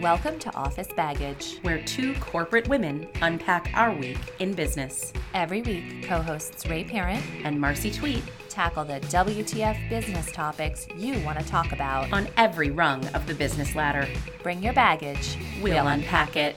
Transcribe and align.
Welcome 0.00 0.38
to 0.40 0.54
Office 0.54 0.88
Baggage. 0.94 1.58
where 1.62 1.82
two 1.82 2.14
corporate 2.16 2.68
women 2.68 3.08
unpack 3.22 3.70
our 3.74 3.92
week 3.94 4.18
in 4.40 4.52
business. 4.52 5.12
Every 5.32 5.62
week, 5.62 6.06
co 6.06 6.20
hosts 6.20 6.66
Ray 6.66 6.84
Parent 6.84 7.24
And 7.44 7.58
Marcy 7.60 7.90
Tweet 7.90 8.22
tackle 8.48 8.84
the 8.84 9.00
WTF 9.00 9.88
business 9.88 10.30
topics 10.32 10.86
you 10.96 11.18
want 11.24 11.38
to 11.38 11.46
talk 11.46 11.72
about. 11.72 12.12
on 12.12 12.28
every 12.36 12.70
rung 12.70 13.06
of 13.08 13.26
the 13.26 13.34
business 13.34 13.74
ladder. 13.74 14.06
Bring 14.42 14.62
your 14.62 14.72
baggage. 14.74 15.36
We'll 15.62 15.86
unpack 15.86 16.36
it. 16.36 16.56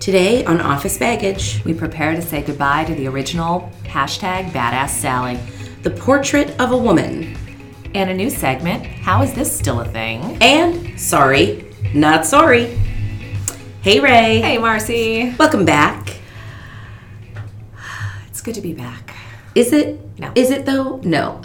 Today 0.00 0.44
on 0.44 0.60
Office 0.60 0.98
Baggage, 0.98 1.62
We 1.64 1.72
prepare 1.74 2.14
to 2.14 2.22
say 2.22 2.42
goodbye 2.42 2.84
to 2.84 2.94
the 2.94 3.06
original 3.08 3.70
hashtag 3.84 4.50
Badass 4.50 4.90
Sally. 4.90 5.38
the 5.82 5.90
portrait 5.90 6.50
of 6.60 6.72
a 6.72 6.76
woman. 6.76 7.36
And 7.94 8.10
a 8.10 8.14
new 8.14 8.28
segment 8.28 8.84
How 9.06 9.22
is 9.22 9.32
this 9.34 9.56
still 9.56 9.78
a 9.78 9.84
thing? 9.84 10.36
And 10.40 10.98
sorry, 10.98 11.72
not 11.94 12.26
sorry. 12.26 12.76
Hey 13.80 14.00
Ray. 14.00 14.40
Hey, 14.40 14.58
Marcy. 14.58 15.32
Welcome 15.38 15.64
back. 15.64 16.16
It's 18.26 18.40
good 18.40 18.56
to 18.56 18.60
be 18.60 18.72
back. 18.72 19.14
Is 19.54 19.72
it? 19.72 20.00
No. 20.18 20.32
Is 20.34 20.50
it 20.50 20.66
though? 20.66 20.96
No. 21.04 21.38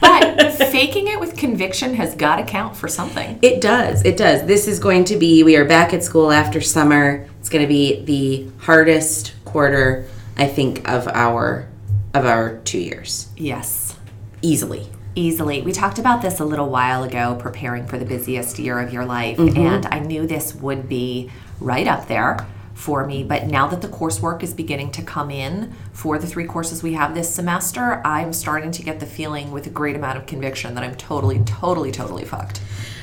But 0.00 0.54
faking 0.54 1.08
it 1.08 1.20
with 1.20 1.36
conviction 1.36 1.92
has 1.92 2.14
got 2.14 2.36
to 2.36 2.42
count 2.42 2.74
for 2.74 2.88
something. 2.88 3.38
it 3.42 3.60
does. 3.60 4.02
It 4.02 4.16
does. 4.16 4.46
This 4.46 4.66
is 4.66 4.78
going 4.78 5.04
to 5.04 5.16
be 5.16 5.42
we 5.42 5.56
are 5.56 5.66
back 5.66 5.92
at 5.92 6.02
school 6.02 6.32
after 6.32 6.62
summer. 6.62 7.28
It's 7.38 7.50
going 7.50 7.64
to 7.64 7.68
be 7.68 8.02
the 8.06 8.50
hardest 8.60 9.34
quarter 9.44 10.08
I 10.38 10.46
think 10.46 10.88
of 10.88 11.06
our 11.08 11.68
of 12.14 12.24
our 12.24 12.60
2 12.60 12.78
years. 12.78 13.28
Yes. 13.36 13.94
Easily. 14.40 14.88
Easily. 15.14 15.62
We 15.62 15.72
talked 15.72 15.98
about 15.98 16.22
this 16.22 16.40
a 16.40 16.44
little 16.44 16.68
while 16.68 17.02
ago, 17.04 17.36
preparing 17.38 17.86
for 17.86 17.98
the 17.98 18.04
busiest 18.04 18.58
year 18.58 18.78
of 18.78 18.92
your 18.92 19.04
life, 19.04 19.38
mm-hmm. 19.38 19.58
and 19.58 19.86
I 19.86 20.00
knew 20.00 20.26
this 20.26 20.54
would 20.54 20.88
be 20.88 21.30
right 21.60 21.86
up 21.86 22.08
there 22.08 22.46
for 22.74 23.06
me. 23.06 23.22
But 23.22 23.46
now 23.46 23.66
that 23.68 23.80
the 23.80 23.88
coursework 23.88 24.42
is 24.42 24.52
beginning 24.52 24.90
to 24.92 25.02
come 25.02 25.30
in 25.30 25.72
for 25.92 26.18
the 26.18 26.26
three 26.26 26.44
courses 26.44 26.82
we 26.82 26.92
have 26.94 27.14
this 27.14 27.32
semester, 27.32 28.02
I'm 28.04 28.32
starting 28.32 28.70
to 28.72 28.82
get 28.82 29.00
the 29.00 29.06
feeling 29.06 29.52
with 29.52 29.66
a 29.66 29.70
great 29.70 29.96
amount 29.96 30.18
of 30.18 30.26
conviction 30.26 30.74
that 30.74 30.84
I'm 30.84 30.96
totally, 30.96 31.42
totally, 31.44 31.92
totally 31.92 32.24
fucked. 32.24 32.60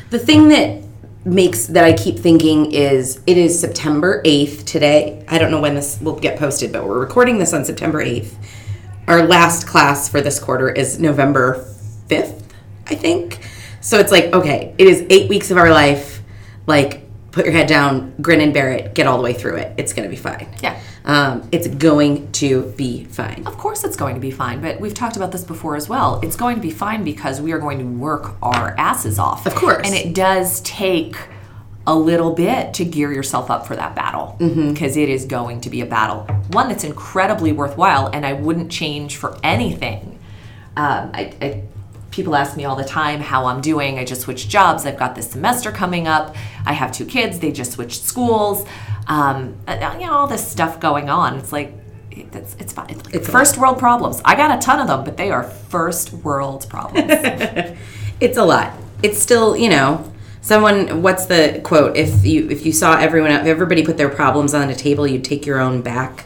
The 0.09 0.19
thing 0.19 0.49
that 0.49 0.83
makes 1.23 1.67
that 1.67 1.83
I 1.83 1.93
keep 1.93 2.17
thinking 2.17 2.71
is 2.71 3.21
it 3.27 3.37
is 3.37 3.59
September 3.59 4.21
8th 4.23 4.65
today. 4.65 5.23
I 5.27 5.37
don't 5.37 5.51
know 5.51 5.61
when 5.61 5.75
this 5.75 5.99
will 6.01 6.19
get 6.19 6.37
posted, 6.37 6.71
but 6.71 6.85
we're 6.85 6.99
recording 6.99 7.37
this 7.37 7.53
on 7.53 7.63
September 7.63 8.03
8th. 8.03 8.33
Our 9.07 9.23
last 9.23 9.67
class 9.67 10.09
for 10.09 10.21
this 10.21 10.39
quarter 10.39 10.69
is 10.69 10.99
November 10.99 11.65
5th, 12.11 12.43
I 12.87 12.95
think. 12.95 13.39
So 13.79 13.97
it's 13.97 14.11
like, 14.11 14.25
okay, 14.25 14.75
it 14.77 14.87
is 14.87 15.05
8 15.09 15.29
weeks 15.29 15.49
of 15.51 15.57
our 15.57 15.71
life. 15.71 16.21
Like 16.67 17.01
put 17.31 17.45
your 17.45 17.53
head 17.53 17.67
down, 17.67 18.13
grin 18.21 18.41
and 18.41 18.53
bear 18.53 18.71
it, 18.71 18.93
get 18.93 19.07
all 19.07 19.17
the 19.17 19.23
way 19.23 19.33
through 19.33 19.55
it. 19.55 19.73
It's 19.77 19.93
going 19.93 20.07
to 20.07 20.09
be 20.09 20.21
fine. 20.21 20.53
Yeah. 20.61 20.79
Um, 21.03 21.47
it's 21.51 21.67
going 21.67 22.31
to 22.33 22.63
be 22.77 23.05
fine. 23.05 23.43
Of 23.47 23.57
course, 23.57 23.83
it's 23.83 23.95
going 23.95 24.15
to 24.15 24.21
be 24.21 24.31
fine, 24.31 24.61
but 24.61 24.79
we've 24.79 24.93
talked 24.93 25.15
about 25.15 25.31
this 25.31 25.43
before 25.43 25.75
as 25.75 25.89
well. 25.89 26.19
It's 26.21 26.35
going 26.35 26.55
to 26.55 26.61
be 26.61 26.69
fine 26.69 27.03
because 27.03 27.41
we 27.41 27.53
are 27.53 27.59
going 27.59 27.79
to 27.79 27.85
work 27.85 28.35
our 28.41 28.75
asses 28.77 29.17
off. 29.17 29.47
Of 29.47 29.55
course. 29.55 29.81
And 29.85 29.95
it 29.95 30.13
does 30.13 30.61
take 30.61 31.15
a 31.87 31.95
little 31.95 32.33
bit 32.33 32.75
to 32.75 32.85
gear 32.85 33.11
yourself 33.11 33.49
up 33.49 33.65
for 33.65 33.75
that 33.75 33.95
battle 33.95 34.35
because 34.37 34.95
is 34.95 35.25
going 35.25 35.61
to 35.61 35.69
be 35.69 35.81
a 35.81 35.85
battle. 35.85 36.23
One 36.51 36.67
that's 36.67 36.83
incredibly 36.83 37.51
worthwhile, 37.51 38.07
and 38.13 38.23
I 38.23 38.33
wouldn't 38.33 38.71
change 38.71 39.15
for 39.15 39.39
anything. 39.43 40.19
Um, 40.77 41.11
I, 41.13 41.33
I, 41.41 41.63
people 42.11 42.35
ask 42.35 42.55
me 42.55 42.65
all 42.65 42.75
the 42.75 42.83
time 42.83 43.19
how 43.21 43.45
I'm 43.45 43.61
doing. 43.61 43.97
I 43.97 44.05
just 44.05 44.21
switched 44.21 44.49
jobs. 44.49 44.85
I've 44.85 44.99
got 44.99 45.15
this 45.15 45.31
semester 45.31 45.71
coming 45.71 46.07
up. 46.07 46.35
I 46.65 46.73
have 46.73 46.91
two 46.91 47.05
kids. 47.05 47.39
They 47.39 47.51
just 47.51 47.71
switched 47.71 48.03
schools. 48.03 48.67
Um, 49.07 49.57
uh, 49.67 49.95
you 49.99 50.05
know, 50.05 50.13
all 50.13 50.27
this 50.27 50.45
stuff 50.47 50.79
going 50.79 51.09
on. 51.09 51.37
It's 51.37 51.51
like, 51.51 51.73
it's, 52.11 52.55
it's 52.59 52.73
fine. 52.73 52.89
It's, 52.89 53.05
like 53.05 53.15
It's 53.15 53.29
first 53.29 53.57
world 53.57 53.79
problems. 53.79 54.21
I 54.25 54.35
got 54.35 54.55
a 54.55 54.61
ton 54.61 54.79
of 54.79 54.87
them, 54.87 55.03
but 55.03 55.17
they 55.17 55.31
are 55.31 55.43
first 55.43 56.13
world 56.13 56.67
problems. 56.69 57.11
It's 58.21 58.37
a 58.37 58.45
lot. 58.45 58.71
It's 59.01 59.19
still, 59.19 59.57
you 59.57 59.67
know, 59.67 60.13
someone. 60.41 61.01
What's 61.01 61.25
the 61.25 61.59
quote? 61.63 61.97
If 61.97 62.23
you 62.23 62.47
if 62.51 62.67
you 62.67 62.71
saw 62.71 62.99
everyone, 62.99 63.31
if 63.31 63.47
everybody 63.47 63.83
put 63.83 63.97
their 63.97 64.09
problems 64.09 64.53
on 64.53 64.69
a 64.69 64.75
table, 64.75 65.07
you'd 65.07 65.25
take 65.25 65.47
your 65.47 65.59
own 65.59 65.81
back. 65.81 66.25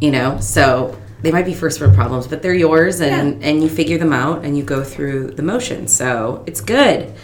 You 0.00 0.12
know, 0.12 0.38
so 0.38 0.96
they 1.22 1.32
might 1.32 1.44
be 1.44 1.54
first 1.54 1.80
world 1.80 1.94
problems, 1.94 2.26
but 2.26 2.42
they're 2.42 2.54
yours, 2.54 3.00
and 3.00 3.42
and 3.42 3.62
you 3.62 3.68
figure 3.68 3.98
them 3.98 4.12
out, 4.12 4.44
and 4.44 4.56
you 4.56 4.62
go 4.62 4.84
through 4.84 5.32
the 5.32 5.42
motions. 5.42 5.94
So 5.94 6.44
it's 6.46 6.60
good. 6.60 7.14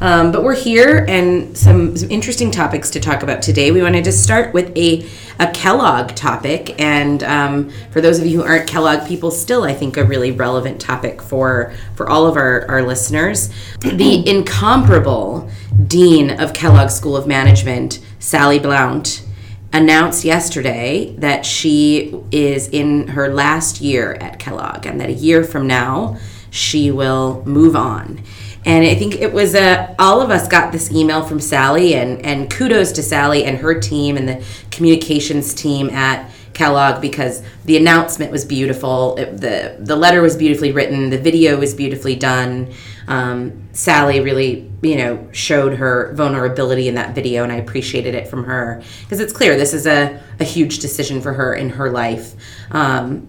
Um, 0.00 0.30
but 0.30 0.44
we're 0.44 0.54
here 0.54 1.04
and 1.08 1.56
some, 1.56 1.96
some 1.96 2.10
interesting 2.10 2.50
topics 2.50 2.90
to 2.90 3.00
talk 3.00 3.22
about 3.22 3.42
today. 3.42 3.72
We 3.72 3.82
wanted 3.82 4.04
to 4.04 4.12
start 4.12 4.54
with 4.54 4.76
a, 4.76 5.04
a 5.40 5.50
Kellogg 5.50 6.14
topic. 6.14 6.78
And 6.80 7.22
um, 7.24 7.70
for 7.90 8.00
those 8.00 8.20
of 8.20 8.26
you 8.26 8.40
who 8.40 8.46
aren't 8.46 8.68
Kellogg 8.68 9.08
people, 9.08 9.30
still, 9.30 9.64
I 9.64 9.74
think, 9.74 9.96
a 9.96 10.04
really 10.04 10.30
relevant 10.30 10.80
topic 10.80 11.20
for, 11.20 11.72
for 11.96 12.08
all 12.08 12.26
of 12.26 12.36
our, 12.36 12.64
our 12.68 12.82
listeners. 12.82 13.50
The 13.80 14.22
incomparable 14.28 15.50
Dean 15.86 16.30
of 16.40 16.52
Kellogg 16.52 16.90
School 16.90 17.16
of 17.16 17.26
Management, 17.26 17.98
Sally 18.20 18.60
Blount, 18.60 19.24
announced 19.72 20.24
yesterday 20.24 21.14
that 21.18 21.44
she 21.44 22.14
is 22.32 22.68
in 22.68 23.08
her 23.08 23.28
last 23.32 23.80
year 23.80 24.14
at 24.14 24.38
Kellogg 24.38 24.86
and 24.86 25.00
that 25.00 25.10
a 25.10 25.12
year 25.14 25.44
from 25.44 25.66
now 25.66 26.16
she 26.50 26.90
will 26.90 27.42
move 27.44 27.76
on. 27.76 28.22
And 28.64 28.84
I 28.84 28.94
think 28.94 29.14
it 29.16 29.32
was 29.32 29.54
uh, 29.54 29.94
all 29.98 30.20
of 30.20 30.30
us 30.30 30.48
got 30.48 30.72
this 30.72 30.90
email 30.92 31.22
from 31.22 31.40
Sally, 31.40 31.94
and, 31.94 32.24
and 32.26 32.50
kudos 32.50 32.92
to 32.92 33.02
Sally 33.02 33.44
and 33.44 33.56
her 33.58 33.78
team 33.78 34.16
and 34.16 34.28
the 34.28 34.44
communications 34.70 35.54
team 35.54 35.88
at 35.90 36.30
Kellogg 36.54 37.00
because 37.00 37.42
the 37.66 37.76
announcement 37.76 38.32
was 38.32 38.44
beautiful. 38.44 39.16
It- 39.16 39.40
the 39.40 39.76
The 39.78 39.96
letter 39.96 40.20
was 40.22 40.36
beautifully 40.36 40.72
written. 40.72 41.08
The 41.10 41.18
video 41.18 41.56
was 41.58 41.72
beautifully 41.72 42.16
done. 42.16 42.72
Um, 43.08 43.68
Sally 43.72 44.20
really, 44.20 44.70
you 44.82 44.96
know, 44.96 45.28
showed 45.32 45.74
her 45.74 46.12
vulnerability 46.14 46.88
in 46.88 46.94
that 46.94 47.14
video, 47.14 47.42
and 47.42 47.50
I 47.50 47.56
appreciated 47.56 48.14
it 48.14 48.28
from 48.28 48.44
her 48.44 48.82
because 49.00 49.18
it's 49.18 49.32
clear 49.32 49.56
this 49.56 49.74
is 49.74 49.86
a, 49.86 50.22
a 50.38 50.44
huge 50.44 50.78
decision 50.78 51.20
for 51.20 51.32
her 51.32 51.54
in 51.54 51.70
her 51.70 51.90
life. 51.90 52.34
Um, 52.70 53.26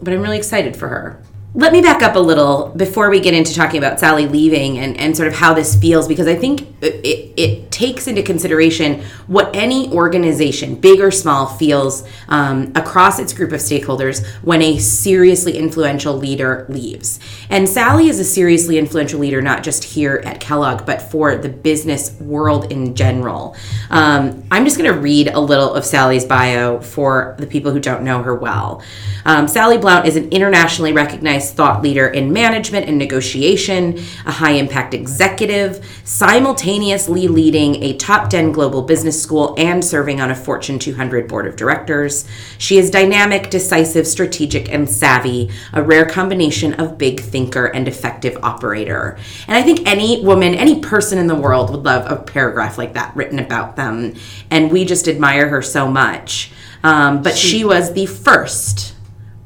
but 0.00 0.14
I'm 0.14 0.22
really 0.22 0.38
excited 0.38 0.76
for 0.76 0.88
her. 0.88 1.22
Let 1.56 1.72
me 1.72 1.80
back 1.80 2.02
up 2.02 2.16
a 2.16 2.20
little 2.20 2.68
before 2.76 3.08
we 3.08 3.18
get 3.18 3.32
into 3.32 3.54
talking 3.54 3.78
about 3.78 3.98
Sally 3.98 4.26
leaving 4.26 4.76
and, 4.76 4.94
and 4.98 5.16
sort 5.16 5.26
of 5.26 5.32
how 5.32 5.54
this 5.54 5.74
feels, 5.74 6.06
because 6.06 6.26
I 6.26 6.36
think 6.36 6.60
it, 6.82 7.32
it, 7.34 7.66
takes 7.76 8.06
into 8.06 8.22
consideration 8.22 9.02
what 9.26 9.54
any 9.54 9.92
organization, 9.92 10.76
big 10.76 10.98
or 10.98 11.10
small, 11.10 11.46
feels 11.46 12.08
um, 12.28 12.72
across 12.74 13.18
its 13.18 13.34
group 13.34 13.52
of 13.52 13.60
stakeholders 13.60 14.26
when 14.42 14.62
a 14.62 14.78
seriously 14.78 15.58
influential 15.58 16.14
leader 16.14 16.64
leaves. 16.70 17.20
And 17.50 17.68
Sally 17.68 18.08
is 18.08 18.18
a 18.18 18.24
seriously 18.24 18.78
influential 18.78 19.20
leader, 19.20 19.42
not 19.42 19.62
just 19.62 19.84
here 19.84 20.22
at 20.24 20.40
Kellogg, 20.40 20.86
but 20.86 21.02
for 21.02 21.36
the 21.36 21.50
business 21.50 22.18
world 22.18 22.72
in 22.72 22.94
general. 22.94 23.54
Um, 23.90 24.42
I'm 24.50 24.64
just 24.64 24.78
going 24.78 24.90
to 24.90 24.98
read 24.98 25.28
a 25.28 25.40
little 25.40 25.74
of 25.74 25.84
Sally's 25.84 26.24
bio 26.24 26.80
for 26.80 27.36
the 27.38 27.46
people 27.46 27.72
who 27.72 27.80
don't 27.80 28.04
know 28.04 28.22
her 28.22 28.34
well. 28.34 28.82
Um, 29.26 29.48
Sally 29.48 29.76
Blount 29.76 30.06
is 30.06 30.16
an 30.16 30.30
internationally 30.30 30.94
recognized 30.94 31.45
thought 31.52 31.82
leader 31.82 32.08
in 32.08 32.32
management 32.32 32.88
and 32.88 32.98
negotiation, 32.98 33.98
a 34.24 34.32
high 34.32 34.52
impact 34.52 34.94
executive, 34.94 35.84
simultaneously 36.04 37.28
leading 37.28 37.82
a 37.82 37.96
top 37.96 38.30
10 38.30 38.52
global 38.52 38.82
business 38.82 39.20
school 39.20 39.54
and 39.58 39.84
serving 39.84 40.20
on 40.20 40.30
a 40.30 40.34
Fortune 40.34 40.78
200 40.78 41.28
board 41.28 41.46
of 41.46 41.56
directors. 41.56 42.26
She 42.58 42.78
is 42.78 42.90
dynamic, 42.90 43.50
decisive, 43.50 44.06
strategic, 44.06 44.72
and 44.72 44.88
savvy, 44.88 45.50
a 45.72 45.82
rare 45.82 46.06
combination 46.06 46.74
of 46.74 46.98
big 46.98 47.20
thinker 47.20 47.66
and 47.66 47.88
effective 47.88 48.38
operator. 48.42 49.18
And 49.46 49.56
I 49.56 49.62
think 49.62 49.86
any 49.86 50.24
woman, 50.24 50.54
any 50.54 50.80
person 50.80 51.18
in 51.18 51.26
the 51.26 51.34
world 51.34 51.70
would 51.70 51.84
love 51.84 52.10
a 52.10 52.22
paragraph 52.22 52.78
like 52.78 52.94
that 52.94 53.14
written 53.14 53.38
about 53.38 53.76
them. 53.76 54.14
And 54.50 54.70
we 54.70 54.84
just 54.84 55.08
admire 55.08 55.48
her 55.48 55.62
so 55.62 55.88
much. 55.88 56.52
Um, 56.82 57.22
but 57.22 57.36
she 57.36 57.64
was 57.64 57.92
the 57.92 58.06
first 58.06 58.95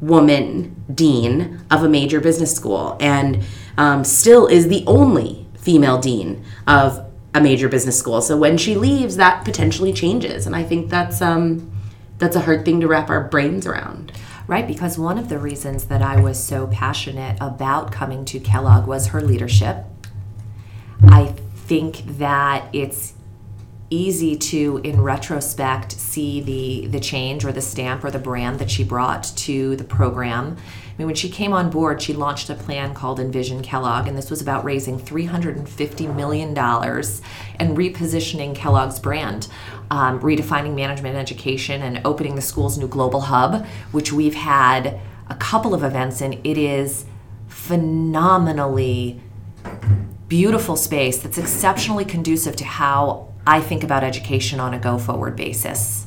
woman 0.01 0.85
dean 0.93 1.61
of 1.71 1.85
a 1.85 1.89
major 1.89 2.21
business 2.21 2.55
school 2.55 2.97
and 3.01 3.45
um, 3.77 4.03
still 4.05 4.47
is 4.47 4.69
the 4.69 4.83
only 4.87 5.47
female 5.57 5.99
dean 5.99 6.43
of 6.67 7.07
a 7.35 7.41
major 7.41 7.69
business 7.69 7.99
school. 7.99 8.21
So 8.21 8.37
when 8.37 8.57
she 8.57 8.75
leaves, 8.75 9.17
that 9.17 9.45
potentially 9.45 9.93
changes. 9.93 10.47
And 10.47 10.57
I 10.57 10.63
think 10.63 10.91
that's 10.91 11.23
um, 11.23 11.71
that's 12.19 12.37
a 12.37 12.41
hard 12.41 12.65
thing 12.65 12.81
to 12.81 12.89
wrap 12.89 13.11
our 13.11 13.25
brains 13.25 13.67
around. 13.67 14.13
Right, 14.47 14.67
because 14.67 14.99
one 14.99 15.17
of 15.17 15.29
the 15.29 15.39
reasons 15.39 15.85
that 15.85 16.03
I 16.03 16.21
was 16.21 16.43
so 16.43 16.67
passionate 16.67 17.39
about 17.41 17.93
coming 17.93 18.25
to 18.25 18.41
Kellogg 18.41 18.89
was 18.89 19.09
her 19.09 19.21
leadership. 19.21 19.85
I 21.05 21.27
think 21.55 22.19
that 22.19 22.69
it's 22.73 23.15
easy 23.91 24.37
to, 24.37 24.81
in 24.85 25.01
retrospect, 25.01 25.93
see 25.93 26.41
the 26.41 26.87
the 26.87 27.01
change 27.01 27.45
or 27.45 27.53
the 27.53 27.61
stamp 27.61 28.05
or 28.05 28.11
the 28.11 28.19
brand 28.19 28.61
that 28.61 28.71
she 28.71 28.85
brought 28.85 29.25
to 29.37 29.77
the 29.77 29.85
program. 29.85 30.57
I 30.57 30.93
mean, 30.97 31.07
when 31.07 31.17
she 31.17 31.29
came 31.29 31.53
on 31.53 31.71
board, 31.71 32.01
she 32.01 32.13
launched 32.13 32.51
a 32.51 32.55
plan 32.55 32.95
called 32.95 33.19
Envision 33.19 33.63
Kellogg, 33.63 34.07
and 34.07 34.17
this 34.17 34.31
was 34.31 34.41
about 34.41 34.65
raising 34.65 34.99
$350 34.99 36.15
million 36.15 36.49
and 36.49 37.77
repositioning 37.77 38.55
Kellogg's 38.55 38.99
brand, 38.99 39.49
um, 39.91 40.21
redefining 40.21 40.75
management 40.75 41.17
and 41.17 41.23
education, 41.23 41.83
and 41.83 42.03
opening 42.05 42.35
the 42.35 42.43
school's 42.43 42.79
new 42.79 42.87
global 42.87 43.23
hub, 43.23 43.67
which 43.93 44.13
we've 44.13 44.35
had 44.35 45.01
a 45.29 45.35
couple 45.37 45.75
of 45.75 45.83
events 45.83 46.21
in. 46.21 46.35
It 46.45 46.59
is 46.59 47.07
phenomenally 47.49 49.21
beautiful 50.29 50.77
space 50.77 51.19
that's 51.19 51.39
exceptionally 51.39 52.05
conducive 52.05 52.57
to 52.57 52.65
how 52.65 53.30
I 53.47 53.61
think 53.61 53.85
about 53.85 54.05
education 54.05 54.61
on 54.61 54.75
a 54.75 54.79
go 54.79 54.99
forward 54.99 55.37
basis. 55.37 56.07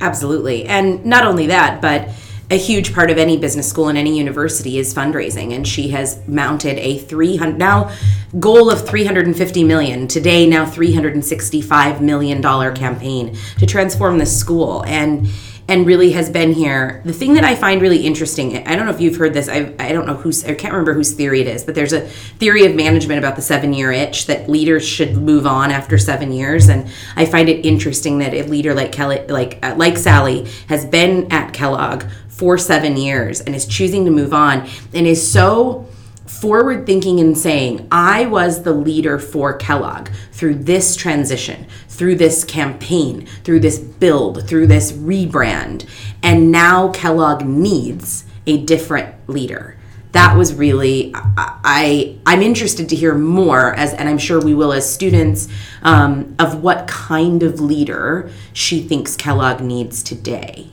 Absolutely. 0.00 0.66
And 0.66 1.04
not 1.06 1.24
only 1.24 1.46
that, 1.46 1.80
but 1.80 2.08
a 2.50 2.58
huge 2.58 2.92
part 2.92 3.10
of 3.10 3.16
any 3.16 3.38
business 3.38 3.68
school 3.68 3.88
and 3.88 3.96
any 3.96 4.18
university 4.18 4.78
is 4.78 4.92
fundraising 4.92 5.54
and 5.54 5.66
she 5.66 5.88
has 5.88 6.20
mounted 6.28 6.78
a 6.78 6.98
300 6.98 7.58
now 7.58 7.90
goal 8.38 8.70
of 8.70 8.86
350 8.86 9.64
million 9.64 10.06
today 10.06 10.46
now 10.46 10.66
365 10.66 12.02
million 12.02 12.42
dollar 12.42 12.70
campaign 12.70 13.34
to 13.58 13.64
transform 13.64 14.18
the 14.18 14.26
school 14.26 14.84
and 14.84 15.26
and 15.66 15.86
really 15.86 16.12
has 16.12 16.28
been 16.28 16.52
here. 16.52 17.00
The 17.04 17.12
thing 17.12 17.34
that 17.34 17.44
I 17.44 17.54
find 17.54 17.80
really 17.80 18.06
interesting, 18.06 18.66
I 18.68 18.76
don't 18.76 18.84
know 18.84 18.92
if 18.92 19.00
you've 19.00 19.16
heard 19.16 19.32
this, 19.32 19.48
I, 19.48 19.74
I 19.78 19.92
don't 19.92 20.06
know 20.06 20.14
who's, 20.14 20.44
I 20.44 20.54
can't 20.54 20.72
remember 20.72 20.92
whose 20.92 21.12
theory 21.12 21.40
it 21.40 21.46
is, 21.46 21.64
but 21.64 21.74
there's 21.74 21.92
a 21.92 22.02
theory 22.02 22.66
of 22.66 22.74
management 22.74 23.18
about 23.18 23.36
the 23.36 23.42
seven 23.42 23.72
year 23.72 23.90
itch 23.90 24.26
that 24.26 24.48
leaders 24.48 24.86
should 24.86 25.16
move 25.16 25.46
on 25.46 25.70
after 25.70 25.96
seven 25.96 26.32
years. 26.32 26.68
And 26.68 26.90
I 27.16 27.24
find 27.24 27.48
it 27.48 27.64
interesting 27.64 28.18
that 28.18 28.34
a 28.34 28.42
leader 28.42 28.74
like 28.74 28.92
Kelly, 28.92 29.26
like, 29.28 29.58
uh, 29.62 29.74
like 29.76 29.96
Sally 29.96 30.46
has 30.68 30.84
been 30.84 31.32
at 31.32 31.54
Kellogg 31.54 32.04
for 32.28 32.58
seven 32.58 32.96
years 32.96 33.40
and 33.40 33.54
is 33.54 33.66
choosing 33.66 34.04
to 34.04 34.10
move 34.10 34.34
on 34.34 34.68
and 34.92 35.06
is 35.06 35.30
so 35.30 35.88
forward 36.26 36.84
thinking 36.84 37.20
and 37.20 37.38
saying, 37.38 37.86
I 37.90 38.26
was 38.26 38.62
the 38.62 38.72
leader 38.72 39.18
for 39.18 39.56
Kellogg 39.56 40.08
through 40.32 40.56
this 40.56 40.96
transition, 40.96 41.66
through 41.94 42.16
this 42.16 42.44
campaign, 42.44 43.26
through 43.44 43.60
this 43.60 43.78
build, 43.78 44.48
through 44.48 44.66
this 44.66 44.92
rebrand. 44.92 45.88
And 46.22 46.50
now 46.50 46.88
Kellogg 46.88 47.44
needs 47.44 48.24
a 48.46 48.64
different 48.64 49.14
leader. 49.28 49.76
That 50.12 50.36
was 50.36 50.54
really 50.54 51.12
I, 51.14 52.16
I 52.24 52.34
am 52.34 52.42
interested 52.42 52.88
to 52.88 52.96
hear 52.96 53.14
more 53.16 53.74
as 53.74 53.92
and 53.94 54.08
I'm 54.08 54.18
sure 54.18 54.40
we 54.40 54.54
will 54.54 54.72
as 54.72 54.92
students 54.92 55.48
um, 55.82 56.36
of 56.38 56.62
what 56.62 56.86
kind 56.86 57.42
of 57.42 57.60
leader 57.60 58.30
she 58.52 58.80
thinks 58.80 59.16
Kellogg 59.16 59.60
needs 59.60 60.02
today. 60.02 60.68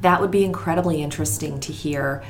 That 0.00 0.20
would 0.20 0.30
be 0.30 0.44
incredibly 0.44 1.02
interesting 1.02 1.60
to 1.60 1.72
hear 1.72 2.24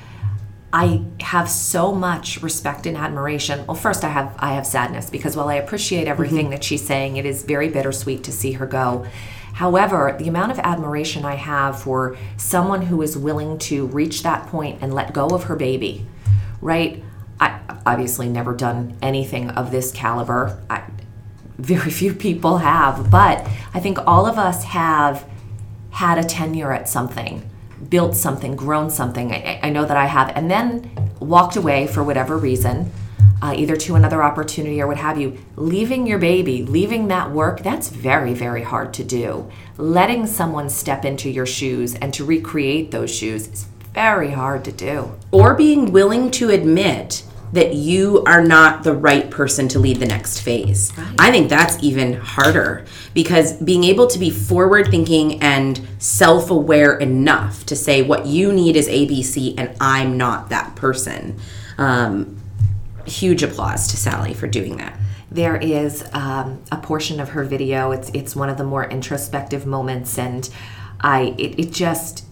I 0.73 1.03
have 1.21 1.51
so 1.51 1.93
much 1.93 2.43
respect 2.43 2.87
and 2.87 2.97
admiration. 2.97 3.67
Well, 3.67 3.75
first 3.75 4.05
I 4.05 4.09
have 4.09 4.35
I 4.39 4.55
have 4.55 4.67
sadness 4.67 5.11
because 5.11 5.37
while 5.37 5.49
I 5.49 5.55
appreciate 5.55 6.07
everything 6.07 6.47
mm-hmm. 6.47 6.51
that 6.51 6.65
she's 6.65 6.87
saying, 6.87 7.17
it 7.17 7.27
is 7.27 7.43
very 7.43 7.69
bittersweet 7.69 8.23
to 8.25 8.33
see 8.33 8.53
her 8.53 8.67
go. 8.67 9.07
However, 9.55 10.17
the 10.19 10.29
amount 10.29 10.53
of 10.53 10.59
admiration 10.61 11.25
I 11.25 11.35
have 11.35 11.83
for 11.83 12.17
someone 12.37 12.83
who 12.83 13.03
is 13.03 13.19
willing 13.19 13.59
to 13.59 13.87
reach 13.87 14.23
that 14.23 14.47
point 14.47 14.79
and 14.81 14.95
let 14.95 15.13
go 15.13 15.29
of 15.29 15.45
her 15.45 15.57
baby, 15.57 16.07
right? 16.61 17.03
I 17.41 17.59
obviously 17.85 18.29
never 18.29 18.55
done 18.55 18.97
anything 19.03 19.51
of 19.51 19.73
this 19.73 19.91
caliber. 19.91 20.63
I, 20.71 20.85
very 21.59 21.91
few 22.03 22.15
people 22.15 22.59
have, 22.59 23.11
but 23.11 23.47
I 23.75 23.81
think 23.81 23.99
all 24.07 24.27
of 24.27 24.39
us 24.39 24.65
have 24.65 25.27
had 25.91 26.17
a 26.17 26.25
tenure 26.25 26.73
at 26.73 26.89
something 26.89 27.50
built 27.89 28.15
something, 28.15 28.57
grown 28.57 28.91
something. 28.91 29.33
I, 29.33 29.61
I 29.63 29.71
know 29.71 29.85
that 29.85 29.97
I 29.97 30.07
have, 30.07 30.33
and 30.37 30.51
then 30.51 30.91
walked 31.21 31.57
away 31.57 31.87
for 31.87 32.03
whatever 32.03 32.37
reason, 32.37 32.93
uh, 33.43 33.55
either 33.57 33.77
to 33.77 33.95
another 33.95 34.23
opportunity 34.23 34.81
or 34.83 34.87
what 34.87 34.99
have 34.99 35.19
you. 35.19 35.39
Leaving 35.57 36.07
your 36.07 36.19
baby, 36.19 36.63
leaving 36.63 37.09
that 37.09 37.31
work, 37.31 37.63
that's 37.63 37.89
very, 37.89 38.35
very 38.35 38.63
hard 38.63 38.93
to 38.95 39.05
do. 39.05 39.51
Letting 39.77 40.27
someone 40.27 40.69
step 40.69 41.05
into 41.05 41.31
your 41.31 41.47
shoes 41.47 41.95
and 41.95 42.13
to 42.15 42.25
recreate 42.25 42.91
those 42.91 43.15
shoes 43.15 43.49
is 43.49 43.67
very 43.95 44.31
hard 44.31 44.65
to 44.65 44.73
do. 44.73 45.17
Or 45.31 45.55
being 45.55 45.93
willing 45.93 46.31
to 46.33 46.51
admit 46.51 47.25
that 47.53 47.75
you 47.75 48.23
are 48.25 48.43
not 48.43 48.85
the 48.85 48.95
right 48.95 49.31
person 49.31 49.69
to 49.69 49.79
lead 49.79 49.99
the 49.99 50.07
next 50.07 50.41
phase. 50.41 50.93
Right. 50.97 51.15
I 51.19 51.31
think 51.31 51.49
that's 51.49 51.83
even 51.83 52.15
harder 52.15 52.85
because 53.13 53.55
being 53.55 53.85
able 53.85 54.07
to 54.09 54.19
be 54.19 54.31
forward 54.31 54.89
thinking 54.89 55.43
and 55.43 55.81
self 55.99 56.51
aware 56.51 56.97
enough 56.97 57.67
to 57.67 57.77
say 57.77 58.03
what 58.03 58.27
you 58.27 58.53
need 58.53 58.77
is 58.77 58.89
ABC 58.89 59.55
and 59.59 59.77
I'm 59.81 60.17
not 60.17 60.51
that 60.51 60.77
person. 60.77 61.39
Um, 61.79 62.41
huge 63.07 63.43
applause 63.43 63.89
to 63.89 63.97
Sally 63.97 64.35
for 64.35 64.47
doing 64.47 64.77
that. 64.77 64.99
There 65.31 65.57
is 65.57 66.09
um, 66.13 66.63
a 66.73 66.77
portion 66.77 67.21
of 67.21 67.31
her 67.31 67.45
video. 67.45 67.93
It's 67.93 68.11
it's 68.11 68.35
one 68.35 68.49
of 68.49 68.59
the 68.59 68.65
more 68.65 68.85
introspective 68.85 69.65
moments, 69.65 70.19
and 70.19 70.49
I 71.01 71.37
it, 71.39 71.59
it 71.59 71.73
just 71.73 72.25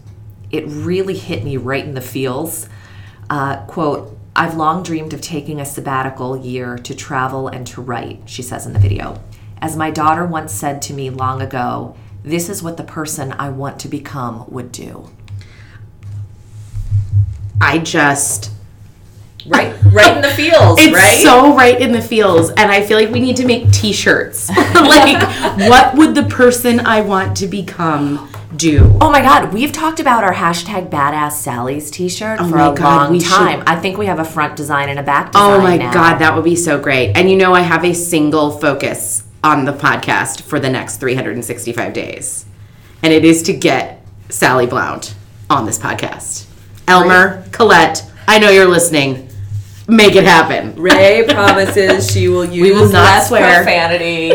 it 0.51 0.65
really 0.67 1.17
hit 1.17 1.45
me 1.45 1.55
right 1.55 1.83
in 1.83 1.93
the 1.93 2.01
feels. 2.01 2.67
Uh, 3.29 3.63
quote 3.67 4.18
I've 4.39 4.55
long 4.55 4.83
dreamed 4.83 5.11
of 5.11 5.19
taking 5.19 5.59
a 5.59 5.65
sabbatical 5.65 6.37
year 6.37 6.77
to 6.77 6.95
travel 6.95 7.49
and 7.49 7.67
to 7.67 7.81
write, 7.81 8.21
she 8.25 8.41
says 8.41 8.65
in 8.65 8.71
the 8.71 8.79
video. 8.79 9.21
As 9.61 9.75
my 9.75 9.91
daughter 9.91 10.25
once 10.25 10.53
said 10.53 10.81
to 10.83 10.93
me 10.93 11.09
long 11.09 11.41
ago, 11.41 11.97
this 12.23 12.47
is 12.47 12.63
what 12.63 12.77
the 12.77 12.85
person 12.85 13.33
I 13.33 13.49
want 13.49 13.81
to 13.81 13.89
become 13.89 14.49
would 14.49 14.71
do. 14.71 15.09
I 17.59 17.79
just 17.79 18.53
right 19.45 19.75
right 19.91 20.15
in 20.15 20.21
the 20.21 20.29
feels 20.29 20.77
it's 20.79 20.93
right 20.93 21.21
so 21.21 21.55
right 21.55 21.79
in 21.79 21.93
the 21.93 22.01
feels 22.01 22.49
and 22.49 22.69
i 22.69 22.85
feel 22.85 22.99
like 22.99 23.09
we 23.09 23.21
need 23.21 23.37
to 23.37 23.45
make 23.45 23.71
t-shirts 23.71 24.49
like 24.75 25.23
what 25.69 25.95
would 25.95 26.13
the 26.13 26.23
person 26.23 26.81
i 26.81 26.99
want 26.99 27.37
to 27.37 27.47
become 27.47 28.29
do. 28.55 28.97
Oh 28.99 29.11
my 29.11 29.21
God, 29.21 29.53
we've 29.53 29.71
talked 29.71 29.99
about 29.99 30.23
our 30.23 30.33
hashtag 30.33 30.89
Badass 30.89 31.33
Sally's 31.33 31.91
T-shirt 31.91 32.39
oh 32.41 32.49
for 32.49 32.55
a 32.55 32.73
God, 32.73 32.79
long 33.11 33.19
time. 33.19 33.59
Should... 33.59 33.69
I 33.69 33.79
think 33.79 33.97
we 33.97 34.07
have 34.07 34.19
a 34.19 34.25
front 34.25 34.55
design 34.55 34.89
and 34.89 34.99
a 34.99 35.03
back 35.03 35.31
oh 35.35 35.57
design. 35.57 35.59
Oh 35.59 35.63
my 35.63 35.77
now. 35.77 35.93
God, 35.93 36.17
that 36.19 36.35
would 36.35 36.43
be 36.43 36.55
so 36.55 36.79
great. 36.79 37.15
And 37.15 37.29
you 37.29 37.35
know, 37.35 37.53
I 37.53 37.61
have 37.61 37.85
a 37.85 37.93
single 37.93 38.51
focus 38.51 39.23
on 39.43 39.65
the 39.65 39.73
podcast 39.73 40.41
for 40.41 40.59
the 40.59 40.69
next 40.69 40.97
365 40.97 41.93
days, 41.93 42.45
and 43.03 43.13
it 43.13 43.23
is 43.23 43.43
to 43.43 43.53
get 43.53 44.03
Sally 44.29 44.65
Blount 44.65 45.15
on 45.49 45.65
this 45.65 45.77
podcast. 45.77 46.45
Elmer, 46.87 47.45
Colette, 47.51 48.09
I 48.27 48.39
know 48.39 48.49
you're 48.49 48.67
listening. 48.67 49.29
Make 49.87 50.15
it 50.15 50.23
happen. 50.23 50.75
Ray 50.75 51.23
promises 51.29 52.11
she 52.11 52.29
will 52.29 52.45
use 52.45 52.61
we 52.61 52.71
will 52.71 52.91
not 52.91 53.03
less 53.03 53.27
swear. 53.27 53.63
profanity. 53.63 54.31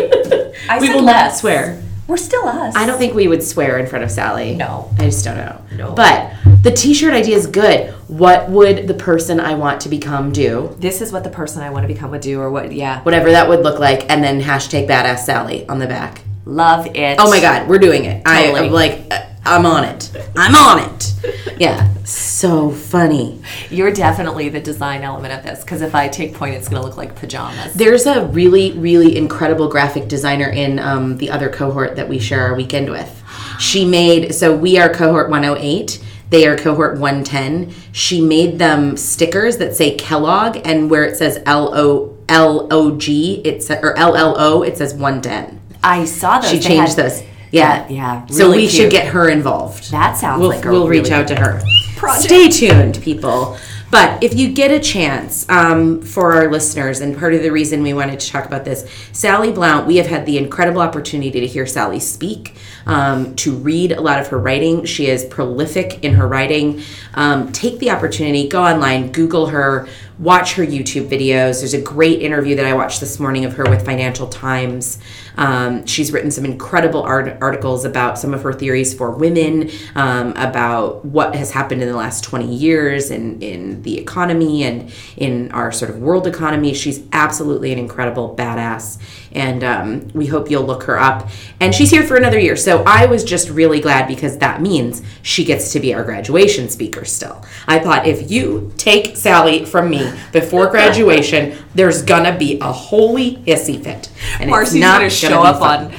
I 0.68 0.78
we 0.80 0.88
will 0.88 1.02
less. 1.02 1.32
not 1.32 1.38
swear. 1.38 1.82
We're 2.06 2.16
still 2.18 2.46
us. 2.46 2.74
I 2.76 2.86
don't 2.86 2.98
think 2.98 3.14
we 3.14 3.28
would 3.28 3.42
swear 3.42 3.78
in 3.78 3.86
front 3.86 4.04
of 4.04 4.10
Sally. 4.10 4.54
No. 4.54 4.90
I 4.98 5.04
just 5.04 5.24
don't 5.24 5.36
know. 5.36 5.62
No. 5.74 5.92
But 5.94 6.32
the 6.62 6.70
t 6.70 6.92
shirt 6.92 7.14
idea 7.14 7.36
is 7.36 7.46
good. 7.46 7.90
What 8.08 8.50
would 8.50 8.86
the 8.86 8.94
person 8.94 9.40
I 9.40 9.54
want 9.54 9.80
to 9.82 9.88
become 9.88 10.30
do? 10.30 10.76
This 10.78 11.00
is 11.00 11.12
what 11.12 11.24
the 11.24 11.30
person 11.30 11.62
I 11.62 11.70
want 11.70 11.84
to 11.84 11.88
become 11.92 12.10
would 12.10 12.20
do, 12.20 12.40
or 12.40 12.50
what, 12.50 12.72
yeah. 12.72 13.02
Whatever 13.02 13.30
that 13.30 13.48
would 13.48 13.60
look 13.60 13.78
like, 13.78 14.10
and 14.10 14.22
then 14.22 14.40
hashtag 14.40 14.86
badass 14.86 15.20
Sally 15.20 15.66
on 15.68 15.78
the 15.78 15.86
back. 15.86 16.20
Love 16.44 16.86
it. 16.94 17.16
Oh 17.18 17.30
my 17.30 17.40
God, 17.40 17.68
we're 17.68 17.78
doing 17.78 18.04
it. 18.04 18.24
Totally. 18.24 18.60
I, 18.60 18.64
am 18.64 18.72
like, 18.72 19.06
uh, 19.10 19.24
I'm 19.46 19.66
on 19.66 19.84
it. 19.84 20.10
I'm 20.36 20.54
on 20.54 20.78
it. 20.80 21.14
Yeah. 21.58 21.92
So 22.04 22.70
funny. 22.70 23.42
You're 23.70 23.92
definitely 23.92 24.48
the 24.48 24.60
design 24.60 25.02
element 25.02 25.34
of 25.34 25.42
this 25.42 25.62
because 25.62 25.82
if 25.82 25.94
I 25.94 26.08
take 26.08 26.34
point, 26.34 26.54
it's 26.54 26.68
going 26.68 26.80
to 26.80 26.86
look 26.86 26.96
like 26.96 27.14
pajamas. 27.14 27.74
There's 27.74 28.06
a 28.06 28.26
really, 28.26 28.72
really 28.72 29.16
incredible 29.16 29.68
graphic 29.68 30.08
designer 30.08 30.48
in 30.48 30.78
um, 30.78 31.18
the 31.18 31.30
other 31.30 31.48
cohort 31.48 31.96
that 31.96 32.08
we 32.08 32.18
share 32.18 32.40
our 32.40 32.54
weekend 32.54 32.90
with. 32.90 33.22
She 33.58 33.84
made, 33.84 34.34
so 34.34 34.54
we 34.56 34.78
are 34.78 34.92
cohort 34.92 35.30
108. 35.30 36.02
They 36.30 36.46
are 36.46 36.56
cohort 36.56 36.98
110. 36.98 37.72
She 37.92 38.20
made 38.20 38.58
them 38.58 38.96
stickers 38.96 39.58
that 39.58 39.76
say 39.76 39.94
Kellogg, 39.94 40.60
and 40.64 40.90
where 40.90 41.04
it 41.04 41.16
says 41.16 41.40
L 41.46 41.72
O 41.76 42.18
L 42.28 42.66
O 42.70 42.96
G, 42.96 43.40
it 43.44 43.46
it's 43.46 43.70
or 43.70 43.96
L 43.96 44.16
L 44.16 44.34
O, 44.38 44.62
it 44.62 44.76
says 44.76 44.94
110. 44.94 45.60
I 45.82 46.06
saw 46.06 46.40
those. 46.40 46.50
She 46.50 46.56
they 46.56 46.62
changed 46.62 46.96
had, 46.96 47.10
those. 47.10 47.22
Yeah, 47.54 47.86
yeah. 47.88 48.22
Really 48.22 48.34
so 48.34 48.50
we 48.50 48.56
cute. 48.62 48.72
should 48.72 48.90
get 48.90 49.06
her 49.08 49.28
involved. 49.28 49.92
That 49.92 50.16
sounds 50.16 50.40
we'll, 50.40 50.48
like 50.48 50.64
we'll 50.64 50.88
really 50.88 51.02
reach 51.02 51.12
out 51.12 51.28
to 51.28 51.36
her. 51.36 51.62
Project. 51.96 52.24
Stay 52.24 52.48
tuned, 52.48 53.00
people. 53.00 53.56
But 53.92 54.24
if 54.24 54.34
you 54.34 54.52
get 54.52 54.72
a 54.72 54.80
chance 54.80 55.48
um, 55.48 56.02
for 56.02 56.32
our 56.32 56.50
listeners, 56.50 57.00
and 57.00 57.16
part 57.16 57.32
of 57.32 57.42
the 57.42 57.52
reason 57.52 57.84
we 57.84 57.94
wanted 57.94 58.18
to 58.18 58.28
talk 58.28 58.44
about 58.44 58.64
this, 58.64 58.90
Sally 59.12 59.52
Blount, 59.52 59.86
we 59.86 59.98
have 59.98 60.08
had 60.08 60.26
the 60.26 60.36
incredible 60.36 60.80
opportunity 60.80 61.38
to 61.38 61.46
hear 61.46 61.64
Sally 61.64 62.00
speak, 62.00 62.56
um, 62.86 63.36
to 63.36 63.54
read 63.54 63.92
a 63.92 64.00
lot 64.00 64.18
of 64.18 64.26
her 64.28 64.38
writing. 64.38 64.84
She 64.84 65.06
is 65.06 65.24
prolific 65.24 66.02
in 66.02 66.14
her 66.14 66.26
writing. 66.26 66.82
Um, 67.14 67.52
take 67.52 67.78
the 67.78 67.90
opportunity, 67.92 68.48
go 68.48 68.64
online, 68.64 69.12
Google 69.12 69.46
her, 69.46 69.86
watch 70.18 70.54
her 70.54 70.64
YouTube 70.64 71.08
videos. 71.08 71.60
There's 71.60 71.74
a 71.74 71.80
great 71.80 72.20
interview 72.20 72.56
that 72.56 72.66
I 72.66 72.74
watched 72.74 72.98
this 72.98 73.20
morning 73.20 73.44
of 73.44 73.52
her 73.52 73.64
with 73.64 73.84
Financial 73.84 74.26
Times. 74.26 74.98
Um, 75.36 75.86
she's 75.86 76.12
written 76.12 76.30
some 76.30 76.44
incredible 76.44 77.02
art- 77.02 77.38
articles 77.40 77.84
about 77.84 78.18
some 78.18 78.34
of 78.34 78.42
her 78.42 78.52
theories 78.52 78.94
for 78.94 79.10
women, 79.10 79.70
um, 79.94 80.32
about 80.36 81.04
what 81.04 81.34
has 81.34 81.50
happened 81.50 81.82
in 81.82 81.88
the 81.88 81.96
last 81.96 82.24
20 82.24 82.54
years 82.54 83.10
in, 83.10 83.40
in 83.42 83.82
the 83.82 83.98
economy 83.98 84.62
and 84.64 84.92
in 85.16 85.50
our 85.52 85.72
sort 85.72 85.90
of 85.90 85.98
world 85.98 86.26
economy. 86.26 86.74
She's 86.74 87.02
absolutely 87.12 87.72
an 87.72 87.78
incredible 87.78 88.34
badass. 88.36 88.98
And 89.32 89.64
um, 89.64 90.08
we 90.14 90.26
hope 90.26 90.50
you'll 90.50 90.64
look 90.64 90.84
her 90.84 90.98
up. 90.98 91.28
And 91.60 91.74
she's 91.74 91.90
here 91.90 92.04
for 92.04 92.16
another 92.16 92.38
year. 92.38 92.56
So 92.56 92.84
I 92.86 93.06
was 93.06 93.24
just 93.24 93.50
really 93.50 93.80
glad 93.80 94.06
because 94.06 94.38
that 94.38 94.60
means 94.60 95.02
she 95.22 95.44
gets 95.44 95.72
to 95.72 95.80
be 95.80 95.92
our 95.94 96.04
graduation 96.04 96.68
speaker 96.68 97.04
still. 97.04 97.44
I 97.66 97.78
thought 97.78 98.06
if 98.06 98.30
you 98.30 98.72
take 98.76 99.16
Sally 99.16 99.64
from 99.64 99.90
me 99.90 100.12
before 100.32 100.66
graduation, 100.70 101.58
there's 101.74 102.02
gonna 102.02 102.36
be 102.36 102.58
a 102.60 102.72
holy 102.72 103.36
hissy 103.38 103.82
fit. 103.82 104.10
And 104.40 104.50
Marcy's 104.50 104.82
gonna 104.82 105.10
show 105.10 105.42
up 105.42 105.60
on 105.60 105.92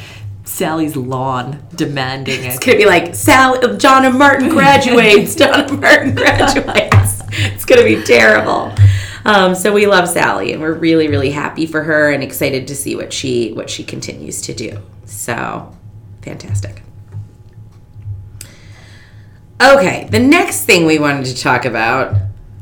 Sally's 0.44 0.96
lawn 0.96 1.65
demanding 1.75 2.44
it. 2.44 2.48
It's 2.48 2.60
gonna 2.60 2.77
be 2.77 2.86
like 2.86 3.15
Sally, 3.15 3.77
John 3.77 4.05
and 4.05 4.17
Martin 4.17 4.50
graduates. 4.50 5.36
John 5.38 5.62
and 5.62 5.82
Martin 5.82 6.15
graduates. 6.15 7.22
It's 7.32 7.65
gonna 7.65 7.84
be 7.84 8.01
terrible. 8.03 8.72
Um, 9.25 9.55
so 9.55 9.74
we 9.74 9.88
love 9.88 10.08
Sally, 10.08 10.53
and 10.53 10.62
we're 10.62 10.74
really, 10.74 11.08
really 11.08 11.32
happy 11.32 11.65
for 11.65 11.82
her, 11.84 12.12
and 12.12 12.24
excited 12.24 12.67
to 12.67 12.75
see 12.75 12.96
what 12.96 13.12
she 13.12 13.51
what 13.53 13.70
she 13.70 13.84
continues 13.84 14.41
to 14.44 14.53
do. 14.53 14.79
So 15.05 15.75
fantastic. 16.22 16.84
Okay, 19.62 20.08
the 20.12 20.20
next 20.20 20.65
thing 20.65 20.86
we 20.86 21.00
wanted 21.00 21.25
to 21.25 21.36
talk 21.36 21.65
about. 21.65 22.15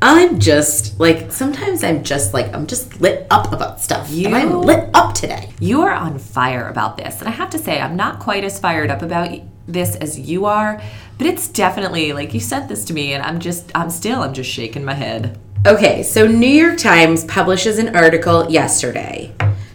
I'm 0.05 0.37
just 0.37 0.99
like 0.99 1.31
sometimes 1.31 1.81
I'm 1.81 2.03
just 2.03 2.33
like 2.33 2.53
I'm 2.53 2.67
just 2.67 2.99
lit 2.99 3.25
up 3.31 3.53
about 3.53 3.79
stuff. 3.79 4.11
You, 4.11 4.27
and 4.27 4.35
I'm 4.35 4.61
lit 4.61 4.89
up 4.93 5.13
today. 5.13 5.49
You 5.61 5.83
are 5.83 5.93
on 5.93 6.19
fire 6.19 6.67
about 6.67 6.97
this, 6.97 7.19
and 7.19 7.29
I 7.29 7.31
have 7.31 7.49
to 7.51 7.57
say 7.57 7.79
I'm 7.79 7.95
not 7.95 8.19
quite 8.19 8.43
as 8.43 8.59
fired 8.59 8.91
up 8.91 9.01
about 9.01 9.39
this 9.65 9.95
as 9.95 10.19
you 10.19 10.43
are, 10.43 10.81
but 11.17 11.25
it's 11.25 11.47
definitely 11.47 12.11
like 12.11 12.33
you 12.33 12.41
sent 12.41 12.67
this 12.67 12.83
to 12.85 12.93
me, 12.93 13.13
and 13.13 13.23
I'm 13.23 13.39
just 13.39 13.71
I'm 13.73 13.89
still 13.89 14.21
I'm 14.21 14.33
just 14.33 14.49
shaking 14.49 14.83
my 14.83 14.93
head. 14.93 15.39
Okay, 15.65 16.03
so 16.03 16.27
New 16.27 16.47
York 16.47 16.79
Times 16.79 17.23
publishes 17.23 17.79
an 17.79 17.95
article 17.95 18.51
yesterday 18.51 19.33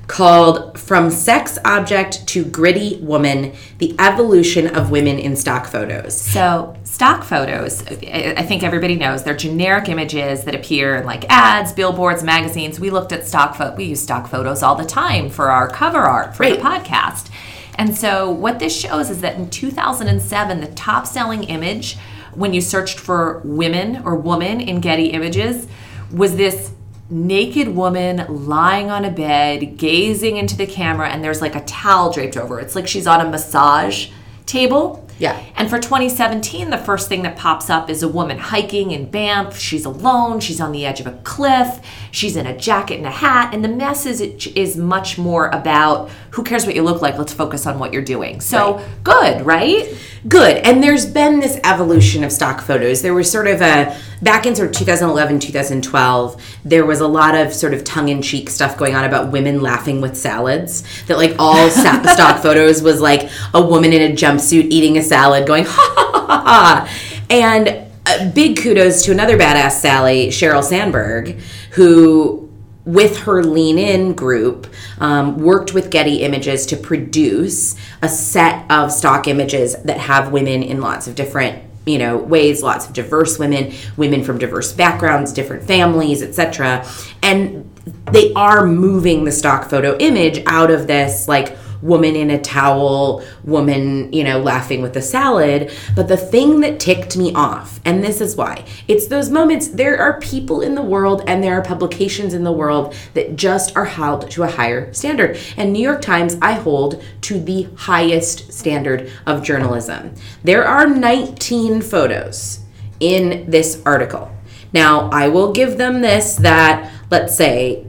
called 0.08 0.78
From 0.78 1.11
Sex 1.11 1.58
Object 1.64 2.26
to 2.28 2.44
Gritty 2.44 2.99
Woman 3.00 3.54
The 3.78 3.94
Evolution 3.99 4.75
of 4.75 4.90
Women 4.90 5.18
in 5.18 5.37
Stock 5.37 5.66
Photos. 5.66 6.20
So, 6.20 6.75
stock 6.98 7.22
photos, 7.22 7.86
I 7.86 8.42
think 8.42 8.64
everybody 8.64 8.96
knows, 8.96 9.22
they're 9.22 9.36
generic 9.36 9.88
images 9.88 10.42
that 10.42 10.56
appear 10.56 10.96
in 10.96 11.06
like 11.06 11.24
ads, 11.28 11.72
billboards, 11.72 12.24
magazines. 12.24 12.80
We 12.80 12.90
looked 12.90 13.12
at 13.12 13.24
stock 13.24 13.54
photos, 13.54 13.78
we 13.78 13.84
use 13.84 14.02
stock 14.02 14.26
photos 14.26 14.64
all 14.64 14.74
the 14.74 14.84
time 14.84 15.30
for 15.30 15.52
our 15.52 15.68
cover 15.68 16.00
art 16.00 16.34
for 16.34 16.42
right. 16.42 16.58
the 16.58 16.60
podcast. 16.60 17.30
And 17.76 17.96
so, 17.96 18.28
what 18.28 18.58
this 18.58 18.76
shows 18.76 19.10
is 19.10 19.20
that 19.20 19.36
in 19.36 19.48
2007, 19.48 20.60
the 20.60 20.66
top 20.74 21.06
selling 21.06 21.44
image 21.44 21.96
when 22.34 22.52
you 22.52 22.60
searched 22.60 22.98
for 22.98 23.42
women 23.44 24.02
or 24.04 24.16
woman 24.16 24.60
in 24.60 24.80
Getty 24.80 25.10
Images 25.10 25.68
was 26.10 26.34
this 26.34 26.72
naked 27.08 27.68
woman 27.68 28.26
lying 28.28 28.90
on 28.90 29.04
a 29.04 29.10
bed, 29.12 29.76
gazing 29.78 30.36
into 30.36 30.56
the 30.56 30.66
camera, 30.66 31.10
and 31.10 31.22
there's 31.22 31.40
like 31.40 31.54
a 31.54 31.64
towel 31.64 32.10
draped 32.12 32.36
over. 32.36 32.58
It's 32.58 32.74
like 32.74 32.88
she's 32.88 33.06
on 33.06 33.24
a 33.24 33.30
massage 33.30 34.08
table. 34.46 35.07
Yeah. 35.18 35.42
And 35.56 35.68
for 35.68 35.78
2017, 35.78 36.70
the 36.70 36.78
first 36.78 37.08
thing 37.08 37.22
that 37.22 37.37
pops 37.37 37.68
up 37.68 37.90
is 37.90 38.02
a 38.02 38.08
woman 38.08 38.38
hiking 38.38 38.92
in 38.92 39.10
Banff. 39.10 39.58
She's 39.58 39.84
alone. 39.84 40.40
She's 40.40 40.60
on 40.60 40.72
the 40.72 40.87
edge 40.87 41.00
of 41.00 41.06
a 41.06 41.18
cliff. 41.25 41.80
She's 42.10 42.36
in 42.36 42.46
a 42.46 42.56
jacket 42.56 42.98
and 42.98 43.06
a 43.06 43.10
hat. 43.10 43.54
And 43.54 43.64
the 43.64 43.68
message 43.68 44.46
is 44.56 44.76
much 44.76 45.18
more 45.18 45.48
about 45.48 46.10
who 46.30 46.42
cares 46.42 46.66
what 46.66 46.74
you 46.74 46.82
look 46.82 47.02
like? 47.02 47.18
Let's 47.18 47.32
focus 47.32 47.66
on 47.66 47.78
what 47.78 47.92
you're 47.92 48.02
doing. 48.02 48.40
So 48.40 48.76
right. 48.76 49.04
good, 49.04 49.46
right? 49.46 49.96
Good. 50.26 50.58
And 50.58 50.82
there's 50.82 51.06
been 51.06 51.40
this 51.40 51.58
evolution 51.64 52.24
of 52.24 52.32
stock 52.32 52.60
photos. 52.60 53.02
There 53.02 53.14
was 53.14 53.30
sort 53.30 53.46
of 53.46 53.60
a, 53.60 53.96
back 54.22 54.46
in 54.46 54.54
sort 54.54 54.70
of 54.70 54.74
2011, 54.76 55.40
2012, 55.40 56.42
there 56.64 56.84
was 56.84 57.00
a 57.00 57.06
lot 57.06 57.34
of 57.34 57.52
sort 57.52 57.74
of 57.74 57.84
tongue 57.84 58.08
in 58.08 58.22
cheek 58.22 58.50
stuff 58.50 58.76
going 58.76 58.94
on 58.94 59.04
about 59.04 59.32
women 59.32 59.60
laughing 59.60 60.00
with 60.00 60.16
salads. 60.16 60.84
That 61.06 61.18
like 61.18 61.36
all 61.38 61.70
stock 61.70 62.42
photos 62.42 62.82
was 62.82 63.00
like 63.00 63.30
a 63.54 63.62
woman 63.64 63.92
in 63.92 64.12
a 64.12 64.14
jumpsuit 64.14 64.66
eating 64.70 64.98
a 64.98 65.02
salad 65.02 65.46
going, 65.46 65.64
ha 65.66 65.94
ha 65.96 66.24
ha 66.26 66.42
ha. 66.42 66.94
And 67.30 67.88
uh, 68.08 68.30
big 68.30 68.56
kudos 68.56 69.04
to 69.04 69.12
another 69.12 69.36
badass 69.36 69.72
Sally, 69.72 70.28
Sheryl 70.28 70.64
Sandberg, 70.64 71.38
who 71.72 72.48
with 72.84 73.18
her 73.18 73.44
Lean 73.44 73.78
In 73.78 74.14
group, 74.14 74.66
um, 74.98 75.38
worked 75.38 75.74
with 75.74 75.90
Getty 75.90 76.22
Images 76.22 76.64
to 76.66 76.76
produce 76.76 77.76
a 78.00 78.08
set 78.08 78.68
of 78.70 78.90
stock 78.90 79.28
images 79.28 79.76
that 79.82 79.98
have 79.98 80.32
women 80.32 80.62
in 80.62 80.80
lots 80.80 81.06
of 81.06 81.14
different 81.14 81.62
you 81.84 81.98
know 81.98 82.18
ways 82.18 82.62
lots 82.62 82.86
of 82.86 82.92
diverse 82.92 83.38
women 83.38 83.72
women 83.96 84.22
from 84.22 84.36
diverse 84.36 84.74
backgrounds 84.74 85.32
different 85.32 85.62
families 85.62 86.22
etc 86.22 86.86
and 87.22 87.70
they 88.12 88.32
are 88.34 88.66
moving 88.66 89.24
the 89.24 89.32
stock 89.32 89.70
photo 89.70 89.96
image 89.96 90.42
out 90.46 90.70
of 90.70 90.86
this 90.86 91.28
like 91.28 91.56
woman 91.82 92.16
in 92.16 92.30
a 92.30 92.40
towel, 92.40 93.25
woman, 93.44 94.12
you 94.12 94.25
know, 94.25 94.38
laughing 94.38 94.82
with 94.82 94.97
a 94.97 95.02
salad. 95.02 95.73
But 95.94 96.08
the 96.08 96.16
thing 96.16 96.61
that 96.61 96.80
ticked 96.80 97.16
me 97.16 97.32
off, 97.35 97.80
and 97.85 98.02
this 98.02 98.20
is 98.20 98.37
why, 98.37 98.64
it's 98.87 99.06
those 99.06 99.30
moments 99.30 99.68
there 99.68 99.99
are 99.99 100.20
people 100.20 100.61
in 100.61 100.75
the 100.75 100.82
world 100.82 101.23
and 101.26 101.42
there 101.42 101.58
are 101.58 101.62
publications 101.62 102.35
in 102.35 102.44
the 102.44 102.52
world 102.52 102.94
that 103.14 103.37
just 103.37 103.76
are 103.76 103.85
held 103.85 104.30
to 104.30 104.42
a 104.42 104.49
higher 104.49 104.92
standard. 104.92 105.38
And 105.56 105.73
New 105.73 105.82
York 105.82 106.02
Times, 106.02 106.37
I 106.42 106.52
hold 106.52 107.02
to 107.23 107.40
the 107.40 107.68
highest 107.76 108.52
standard 108.52 109.11
of 109.26 109.42
journalism. 109.42 110.14
There 110.42 110.64
are 110.64 110.87
19 110.87 111.82
photos 111.82 112.61
in 113.00 113.49
this 113.50 113.82
article. 113.85 114.35
Now, 114.73 115.08
I 115.11 115.28
will 115.28 115.52
give 115.52 115.78
them 115.78 116.02
this 116.02 116.37
that, 116.37 116.92
let's 117.11 117.37
say, 117.37 117.87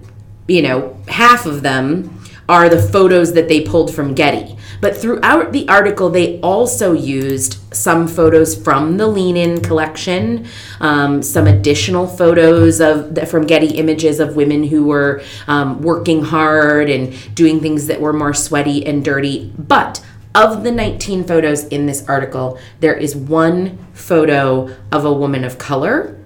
you 0.47 0.61
know, 0.61 0.97
half 1.07 1.45
of 1.45 1.61
them 1.61 2.18
are 2.49 2.67
the 2.67 2.81
photos 2.81 3.33
that 3.33 3.47
they 3.47 3.61
pulled 3.61 3.93
from 3.93 4.15
Getty. 4.15 4.57
But 4.81 4.97
throughout 4.97 5.51
the 5.51 5.67
article, 5.69 6.09
they 6.09 6.39
also 6.41 6.93
used 6.93 7.57
some 7.73 8.07
photos 8.07 8.55
from 8.61 8.97
the 8.97 9.07
Lean 9.07 9.37
In 9.37 9.61
collection, 9.61 10.47
um, 10.79 11.21
some 11.21 11.45
additional 11.45 12.07
photos 12.07 12.81
of 12.81 13.29
from 13.29 13.45
Getty 13.45 13.77
Images 13.77 14.19
of 14.19 14.35
women 14.35 14.63
who 14.63 14.85
were 14.85 15.21
um, 15.47 15.81
working 15.81 16.23
hard 16.23 16.89
and 16.89 17.13
doing 17.35 17.59
things 17.59 17.87
that 17.87 18.01
were 18.01 18.13
more 18.13 18.33
sweaty 18.33 18.85
and 18.85 19.05
dirty. 19.05 19.53
But 19.57 20.03
of 20.33 20.63
the 20.63 20.71
19 20.71 21.25
photos 21.25 21.65
in 21.65 21.85
this 21.85 22.07
article, 22.07 22.57
there 22.79 22.95
is 22.95 23.15
one 23.15 23.77
photo 23.93 24.75
of 24.91 25.05
a 25.05 25.13
woman 25.13 25.43
of 25.43 25.57
color, 25.57 26.17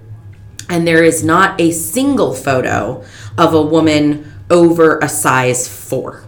and 0.70 0.86
there 0.86 1.04
is 1.04 1.22
not 1.22 1.60
a 1.60 1.70
single 1.70 2.34
photo 2.34 3.04
of 3.36 3.52
a 3.52 3.62
woman 3.62 4.33
over 4.50 4.98
a 4.98 5.08
size 5.08 5.68
four. 5.68 6.24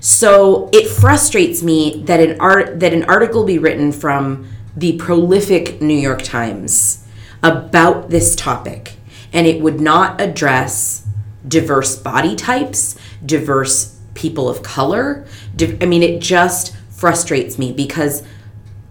So 0.00 0.68
it 0.72 0.88
frustrates 0.88 1.62
me 1.62 2.02
that 2.06 2.20
an 2.20 2.40
art 2.40 2.80
that 2.80 2.92
an 2.92 3.04
article 3.04 3.44
be 3.44 3.58
written 3.58 3.92
from 3.92 4.48
the 4.76 4.96
prolific 4.96 5.80
New 5.80 5.98
York 5.98 6.22
Times 6.22 7.06
about 7.42 8.10
this 8.10 8.34
topic 8.34 8.94
and 9.32 9.46
it 9.46 9.60
would 9.60 9.80
not 9.80 10.20
address 10.20 11.06
diverse 11.46 11.96
body 11.96 12.36
types, 12.36 12.96
diverse 13.24 13.98
people 14.14 14.48
of 14.48 14.62
color. 14.62 15.26
I 15.60 15.86
mean, 15.86 16.02
it 16.02 16.20
just 16.20 16.76
frustrates 16.90 17.58
me 17.58 17.72
because 17.72 18.22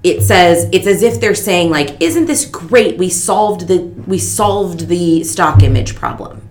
it 0.04 0.22
says 0.22 0.68
it's 0.72 0.88
as 0.88 1.04
if 1.04 1.22
they're 1.22 1.36
saying 1.36 1.70
like 1.70 2.02
isn't 2.02 2.26
this 2.26 2.46
great 2.46 2.98
we 2.98 3.08
solved 3.08 3.68
the 3.68 3.78
we 4.08 4.18
solved 4.18 4.88
the 4.88 5.24
stock 5.24 5.62
image 5.62 5.96
problem 5.96 6.42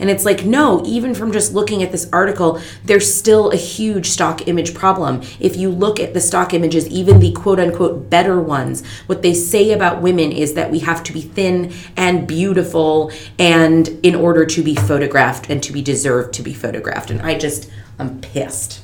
and 0.00 0.10
it's 0.10 0.24
like, 0.24 0.44
no, 0.44 0.82
even 0.84 1.14
from 1.14 1.30
just 1.30 1.54
looking 1.54 1.82
at 1.82 1.92
this 1.92 2.08
article, 2.12 2.60
there's 2.84 3.12
still 3.12 3.50
a 3.50 3.56
huge 3.56 4.06
stock 4.06 4.48
image 4.48 4.74
problem. 4.74 5.22
If 5.38 5.56
you 5.56 5.70
look 5.70 6.00
at 6.00 6.14
the 6.14 6.20
stock 6.20 6.54
images, 6.54 6.88
even 6.88 7.20
the 7.20 7.32
quote 7.32 7.60
unquote 7.60 8.10
better 8.10 8.40
ones, 8.40 8.84
what 9.06 9.22
they 9.22 9.34
say 9.34 9.72
about 9.72 10.02
women 10.02 10.32
is 10.32 10.54
that 10.54 10.70
we 10.70 10.80
have 10.80 11.04
to 11.04 11.12
be 11.12 11.20
thin 11.20 11.72
and 11.96 12.26
beautiful 12.26 13.12
and 13.38 13.88
in 14.02 14.14
order 14.14 14.46
to 14.46 14.62
be 14.62 14.74
photographed 14.74 15.50
and 15.50 15.62
to 15.62 15.72
be 15.72 15.82
deserved 15.82 16.32
to 16.34 16.42
be 16.42 16.54
photographed. 16.54 17.10
And 17.10 17.20
I 17.20 17.38
just, 17.38 17.70
I'm 17.98 18.20
pissed 18.20 18.80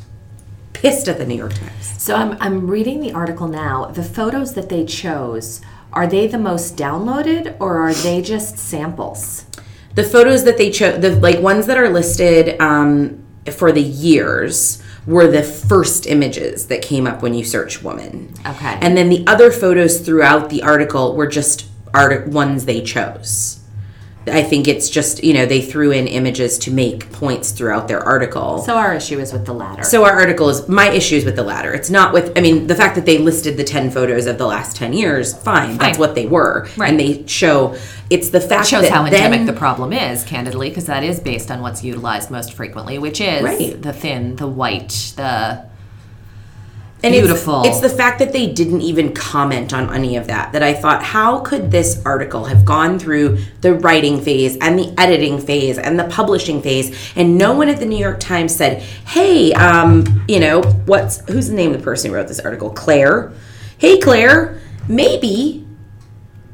pissed 0.76 1.08
at 1.08 1.16
the 1.16 1.24
New 1.24 1.34
York 1.34 1.54
Times. 1.54 2.02
So 2.02 2.14
I'm, 2.14 2.36
I'm 2.38 2.66
reading 2.68 3.00
the 3.00 3.12
article 3.12 3.48
now. 3.48 3.86
The 3.86 4.02
photos 4.02 4.52
that 4.54 4.68
they 4.68 4.84
chose, 4.84 5.62
are 5.90 6.06
they 6.06 6.26
the 6.26 6.38
most 6.38 6.76
downloaded 6.76 7.56
or 7.58 7.78
are 7.78 7.94
they 7.94 8.20
just 8.20 8.58
samples? 8.58 9.46
The 9.96 10.04
photos 10.04 10.44
that 10.44 10.58
they 10.58 10.70
chose, 10.70 11.00
the 11.00 11.16
like 11.16 11.40
ones 11.40 11.66
that 11.66 11.78
are 11.78 11.88
listed 11.88 12.60
um, 12.60 13.24
for 13.50 13.72
the 13.72 13.82
years 13.82 14.82
were 15.06 15.26
the 15.26 15.42
first 15.42 16.06
images 16.06 16.66
that 16.66 16.82
came 16.82 17.06
up 17.06 17.22
when 17.22 17.32
you 17.32 17.44
search 17.44 17.82
woman. 17.82 18.32
Okay. 18.44 18.78
And 18.80 18.96
then 18.96 19.08
the 19.08 19.26
other 19.26 19.50
photos 19.50 20.00
throughout 20.00 20.50
the 20.50 20.62
article 20.62 21.16
were 21.16 21.26
just 21.26 21.66
art 21.94 22.28
ones 22.28 22.66
they 22.66 22.82
chose. 22.82 23.60
I 24.28 24.42
think 24.42 24.66
it's 24.66 24.90
just, 24.90 25.22
you 25.22 25.32
know, 25.32 25.46
they 25.46 25.60
threw 25.62 25.92
in 25.92 26.08
images 26.08 26.58
to 26.58 26.70
make 26.72 27.10
points 27.12 27.52
throughout 27.52 27.86
their 27.86 28.00
article. 28.00 28.58
So 28.58 28.76
our 28.76 28.94
issue 28.94 29.20
is 29.20 29.32
with 29.32 29.46
the 29.46 29.52
latter. 29.54 29.84
So 29.84 30.04
our 30.04 30.12
article 30.12 30.48
is 30.48 30.68
my 30.68 30.90
issue 30.90 31.16
is 31.16 31.24
with 31.24 31.36
the 31.36 31.44
latter. 31.44 31.72
It's 31.72 31.90
not 31.90 32.12
with 32.12 32.36
I 32.36 32.40
mean 32.40 32.66
the 32.66 32.74
fact 32.74 32.96
that 32.96 33.06
they 33.06 33.18
listed 33.18 33.56
the 33.56 33.64
10 33.64 33.90
photos 33.90 34.26
of 34.26 34.38
the 34.38 34.46
last 34.46 34.76
10 34.76 34.92
years, 34.92 35.36
fine. 35.36 35.78
That's 35.78 35.98
what 35.98 36.14
they 36.14 36.26
were. 36.26 36.68
Right. 36.76 36.90
And 36.90 36.98
they 36.98 37.26
show 37.26 37.76
it's 38.10 38.30
the 38.30 38.40
fact 38.40 38.68
shows 38.68 38.82
that 38.82 38.92
how 38.92 39.02
then, 39.04 39.14
endemic 39.14 39.46
the 39.46 39.58
problem 39.58 39.92
is, 39.92 40.24
candidly, 40.24 40.68
because 40.68 40.86
that 40.86 41.02
is 41.02 41.20
based 41.20 41.50
on 41.50 41.60
what's 41.60 41.82
utilized 41.84 42.30
most 42.30 42.52
frequently, 42.52 42.98
which 42.98 43.20
is 43.20 43.42
Right. 43.42 43.80
the 43.80 43.92
thin, 43.92 44.36
the 44.36 44.46
white, 44.46 45.12
the 45.16 45.64
and 47.06 47.12
beautiful. 47.12 47.62
It's, 47.64 47.78
it's 47.78 47.80
the 47.80 47.96
fact 47.96 48.18
that 48.18 48.32
they 48.32 48.46
didn't 48.46 48.82
even 48.82 49.12
comment 49.12 49.72
on 49.72 49.92
any 49.94 50.16
of 50.16 50.26
that 50.26 50.52
that 50.52 50.62
I 50.62 50.74
thought 50.74 51.02
how 51.02 51.40
could 51.40 51.70
this 51.70 52.02
article 52.04 52.44
have 52.46 52.64
gone 52.64 52.98
through 52.98 53.38
the 53.60 53.74
writing 53.74 54.20
phase 54.20 54.56
and 54.60 54.78
the 54.78 54.94
editing 54.98 55.38
phase 55.38 55.78
and 55.78 55.98
the 55.98 56.04
publishing 56.04 56.62
phase 56.62 57.12
and 57.16 57.38
no 57.38 57.54
one 57.54 57.68
at 57.68 57.78
the 57.78 57.86
New 57.86 57.98
York 57.98 58.20
Times 58.20 58.54
said, 58.54 58.82
"Hey, 58.82 59.52
um, 59.54 60.24
you 60.28 60.40
know, 60.40 60.62
what's 60.62 61.18
who's 61.30 61.48
the 61.48 61.54
name 61.54 61.72
of 61.72 61.78
the 61.78 61.84
person 61.84 62.10
who 62.10 62.16
wrote 62.16 62.28
this 62.28 62.40
article? 62.40 62.70
Claire. 62.70 63.32
Hey 63.78 63.98
Claire, 63.98 64.60
maybe 64.88 65.66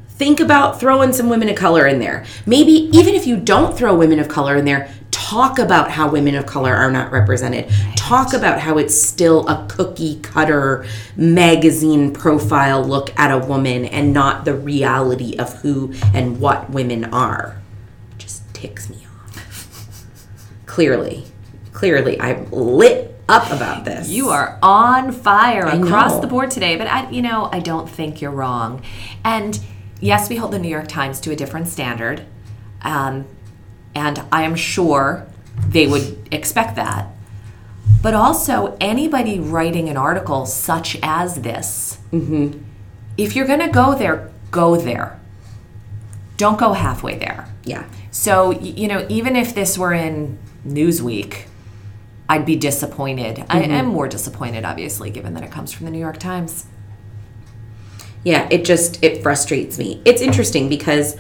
think 0.09 0.41
about 0.41 0.79
throwing 0.79 1.13
some 1.13 1.29
women 1.29 1.49
of 1.49 1.57
color 1.57 1.87
in 1.87 1.99
there. 1.99 2.25
Maybe 2.47 2.73
even 2.97 3.15
if 3.15 3.27
you 3.27 3.37
don't 3.37 3.77
throw 3.77 3.97
women 3.97 4.19
of 4.19 4.29
color 4.29 4.57
in 4.57 4.65
there, 4.65 4.89
talk 5.13 5.59
about 5.59 5.91
how 5.91 6.11
women 6.11 6.35
of 6.35 6.47
color 6.47 6.75
are 6.75 6.91
not 6.91 7.13
represented. 7.13 7.71
Talk 7.97 8.33
about 8.33 8.59
how 8.59 8.79
it's 8.79 9.01
still 9.01 9.47
a 9.49 9.67
cookie 9.69 10.19
cutter 10.21 10.85
magazine 11.17 12.13
profile 12.13 12.85
look 12.85 13.17
at 13.19 13.31
a 13.31 13.39
woman 13.39 13.85
and 13.85 14.13
not 14.13 14.45
the 14.45 14.55
reality 14.55 15.37
of 15.39 15.61
who 15.63 15.95
and 16.13 16.41
what 16.41 16.69
women 16.71 17.05
are. 17.05 17.61
it 18.11 18.19
Just 18.19 18.53
ticks 18.53 18.91
me 18.91 19.07
off. 19.07 20.07
Clearly, 20.67 21.25
clearly, 21.73 22.21
I'm 22.21 22.51
lit 22.51 23.13
up 23.29 23.51
about 23.51 23.85
this. 23.85 24.09
You 24.09 24.31
are 24.31 24.59
on 24.63 25.13
fire 25.13 25.67
across 25.67 26.15
know. 26.15 26.21
the 26.21 26.27
board 26.27 26.51
today, 26.51 26.77
but 26.77 26.87
I, 26.87 27.11
you 27.11 27.23
know, 27.23 27.49
I 27.53 27.61
don't 27.61 27.89
think 27.89 28.21
you're 28.21 28.31
wrong. 28.31 28.83
And 29.25 29.59
yes, 30.01 30.29
we 30.29 30.37
hold 30.37 30.53
the 30.53 30.59
New 30.59 30.69
York 30.69 30.89
Times 30.89 31.21
to 31.21 31.31
a 31.31 31.37
different 31.37 31.69
standard, 31.69 32.27
um, 32.83 33.27
and 33.95 34.23
I 34.33 34.43
am 34.43 34.55
sure 34.55 35.27
they 35.69 35.87
would 35.87 36.29
expect 36.31 36.77
that. 36.77 37.09
But 38.03 38.15
also, 38.15 38.77
anybody 38.81 39.39
writing 39.39 39.89
an 39.89 39.97
article 39.97 40.47
such 40.47 40.99
as 41.03 41.43
this, 41.43 41.99
mm-hmm. 42.13 42.59
if 43.17 43.37
you're 43.37 43.47
going 43.47 43.61
to 43.61 43.69
go 43.69 43.95
there, 43.95 44.33
go 44.51 44.77
there. 44.77 45.21
Don't 46.37 46.59
go 46.59 46.73
halfway 46.73 47.17
there. 47.17 47.49
Yeah. 47.65 47.85
So, 48.11 48.51
you 48.51 48.89
know, 48.89 49.07
even 49.09 49.37
if 49.37 49.55
this 49.55 49.79
were 49.79 49.93
in 49.93 50.39
Newsweek, 50.67 51.45
I'd 52.29 52.45
be 52.45 52.57
disappointed. 52.57 53.45
I 53.49 53.63
mm-hmm. 53.63 53.71
am 53.71 53.87
more 53.87 54.09
disappointed, 54.09 54.65
obviously, 54.65 55.11
given 55.11 55.35
that 55.35 55.45
it 55.45 55.51
comes 55.51 55.73
from 55.73 55.87
the 55.87 55.93
New 55.93 56.01
York 56.01 56.19
Times. 56.19 56.67
yeah 58.25 58.47
it 58.51 58.65
just 58.65 59.03
it 59.03 59.23
frustrates 59.23 59.79
me 59.79 60.01
it's 60.05 60.23
interesting 60.23 60.69
because 60.69 61.17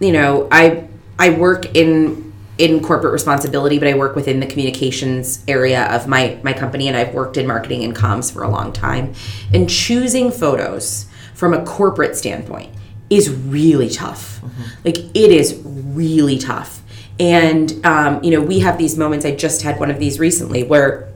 you 0.00 0.12
know 0.12 0.48
i 0.50 0.86
i 1.22 1.30
work 1.30 1.74
in 1.74 2.32
in 2.58 2.80
corporate 2.82 3.12
responsibility 3.12 3.78
but 3.78 3.88
i 3.88 3.94
work 3.94 4.14
within 4.14 4.40
the 4.40 4.46
communications 4.46 5.42
area 5.48 5.84
of 5.86 6.06
my 6.06 6.38
my 6.42 6.52
company 6.52 6.86
and 6.88 6.96
i've 6.96 7.14
worked 7.14 7.36
in 7.36 7.46
marketing 7.46 7.82
and 7.84 7.96
comms 7.96 8.32
for 8.32 8.42
a 8.42 8.48
long 8.48 8.72
time. 8.72 9.14
And 9.52 9.68
choosing 9.68 10.30
photos 10.30 11.06
from 11.34 11.54
a 11.54 11.64
corporate 11.64 12.16
standpoint 12.16 12.74
is 13.10 13.30
really 13.30 13.90
tough. 13.90 14.40
Like 14.84 14.98
it 14.98 15.30
is 15.30 15.60
really 15.64 16.38
tough. 16.38 16.82
And 17.20 17.84
um, 17.84 18.22
you 18.24 18.30
know 18.30 18.40
we 18.40 18.60
have 18.60 18.78
these 18.78 18.96
moments 18.96 19.24
i 19.24 19.34
just 19.34 19.62
had 19.62 19.78
one 19.78 19.90
of 19.90 19.98
these 19.98 20.18
recently 20.18 20.64
where 20.64 21.11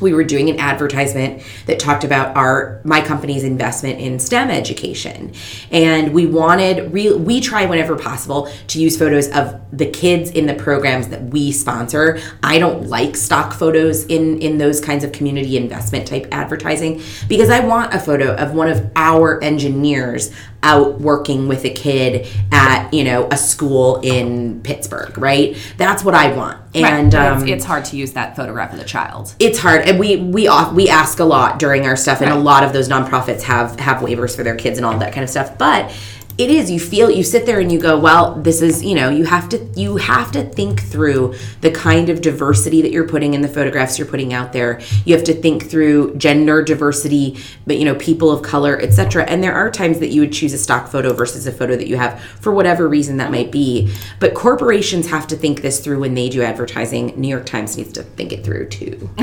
we 0.00 0.12
were 0.12 0.24
doing 0.24 0.48
an 0.50 0.58
advertisement 0.58 1.42
that 1.66 1.78
talked 1.78 2.04
about 2.04 2.36
our 2.36 2.80
my 2.84 3.00
company's 3.00 3.44
investment 3.44 4.00
in 4.00 4.18
STEM 4.18 4.50
education, 4.50 5.32
and 5.70 6.12
we 6.12 6.26
wanted 6.26 6.92
real. 6.92 7.18
We 7.18 7.40
try 7.40 7.66
whenever 7.66 7.96
possible 7.96 8.50
to 8.68 8.80
use 8.80 8.96
photos 8.98 9.28
of 9.30 9.60
the 9.76 9.86
kids 9.86 10.30
in 10.30 10.46
the 10.46 10.54
programs 10.54 11.08
that 11.08 11.22
we 11.24 11.52
sponsor. 11.52 12.18
I 12.42 12.58
don't 12.58 12.88
like 12.88 13.16
stock 13.16 13.52
photos 13.52 14.04
in 14.06 14.38
in 14.40 14.58
those 14.58 14.80
kinds 14.80 15.04
of 15.04 15.12
community 15.12 15.56
investment 15.56 16.06
type 16.06 16.26
advertising 16.32 17.02
because 17.28 17.50
I 17.50 17.60
want 17.60 17.94
a 17.94 17.98
photo 17.98 18.34
of 18.34 18.54
one 18.54 18.68
of 18.68 18.90
our 18.96 19.42
engineers 19.42 20.32
out 20.62 21.00
working 21.00 21.48
with 21.48 21.64
a 21.64 21.70
kid 21.70 22.26
at 22.52 22.92
you 22.92 23.04
know 23.04 23.28
a 23.30 23.36
school 23.36 24.00
in 24.02 24.60
Pittsburgh, 24.62 25.16
right? 25.18 25.56
That's 25.76 26.02
what 26.04 26.14
I 26.14 26.34
want, 26.36 26.58
and 26.74 27.12
Right, 27.14 27.26
um, 27.26 27.42
it's, 27.42 27.50
it's 27.50 27.64
hard 27.64 27.84
to 27.86 27.96
use 27.96 28.12
that 28.12 28.36
photograph 28.36 28.72
of 28.72 28.78
the 28.78 28.84
child. 28.84 29.34
it's 29.38 29.58
hard. 29.58 29.82
And 29.82 29.98
we 29.98 30.16
we 30.16 30.48
off, 30.48 30.72
we 30.72 30.88
ask 30.88 31.18
a 31.20 31.24
lot 31.24 31.58
during 31.58 31.86
our 31.86 31.96
stuff 31.96 32.20
and 32.20 32.30
a 32.30 32.36
lot 32.36 32.62
of 32.64 32.72
those 32.72 32.88
nonprofits 32.88 33.42
have 33.42 33.78
have 33.80 34.02
waivers 34.02 34.34
for 34.34 34.42
their 34.42 34.56
kids 34.56 34.78
and 34.78 34.86
all 34.86 34.98
that 34.98 35.12
kind 35.12 35.24
of 35.24 35.30
stuff. 35.30 35.56
But 35.58 35.92
it 36.38 36.50
is 36.50 36.70
you 36.70 36.78
feel 36.78 37.10
you 37.10 37.22
sit 37.22 37.46
there 37.46 37.60
and 37.60 37.72
you 37.72 37.78
go 37.78 37.98
well 37.98 38.34
this 38.34 38.60
is 38.60 38.84
you 38.84 38.94
know 38.94 39.08
you 39.08 39.24
have 39.24 39.48
to 39.48 39.58
you 39.74 39.96
have 39.96 40.30
to 40.30 40.42
think 40.42 40.82
through 40.82 41.34
the 41.62 41.70
kind 41.70 42.08
of 42.08 42.20
diversity 42.20 42.82
that 42.82 42.90
you're 42.90 43.08
putting 43.08 43.34
in 43.34 43.40
the 43.40 43.48
photographs 43.48 43.98
you're 43.98 44.06
putting 44.06 44.32
out 44.32 44.52
there. 44.52 44.80
You 45.04 45.14
have 45.14 45.24
to 45.24 45.34
think 45.34 45.70
through 45.70 46.16
gender 46.16 46.62
diversity 46.62 47.38
but 47.66 47.78
you 47.78 47.84
know 47.84 47.94
people 47.94 48.30
of 48.30 48.42
color 48.42 48.78
etc 48.80 49.24
and 49.24 49.42
there 49.42 49.54
are 49.54 49.70
times 49.70 49.98
that 50.00 50.08
you 50.08 50.20
would 50.20 50.32
choose 50.32 50.52
a 50.52 50.58
stock 50.58 50.88
photo 50.88 51.12
versus 51.12 51.46
a 51.46 51.52
photo 51.52 51.76
that 51.76 51.88
you 51.88 51.96
have 51.96 52.20
for 52.20 52.52
whatever 52.52 52.88
reason 52.88 53.16
that 53.16 53.30
might 53.30 53.50
be. 53.50 53.92
But 54.20 54.34
corporations 54.34 55.08
have 55.08 55.26
to 55.28 55.36
think 55.36 55.62
this 55.62 55.80
through 55.80 56.00
when 56.00 56.14
they 56.14 56.28
do 56.28 56.42
advertising. 56.42 57.18
New 57.20 57.28
york 57.28 57.46
times 57.46 57.76
needs 57.76 57.92
to 57.94 58.02
think 58.02 58.32
it 58.32 58.44
through 58.44 58.68
too. 58.68 59.10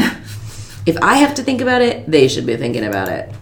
If 0.85 0.97
I 1.01 1.15
have 1.15 1.35
to 1.35 1.43
think 1.43 1.61
about 1.61 1.81
it, 1.81 2.09
they 2.11 2.27
should 2.27 2.45
be 2.45 2.57
thinking 2.57 2.83
about 2.83 3.07
it. 3.07 3.33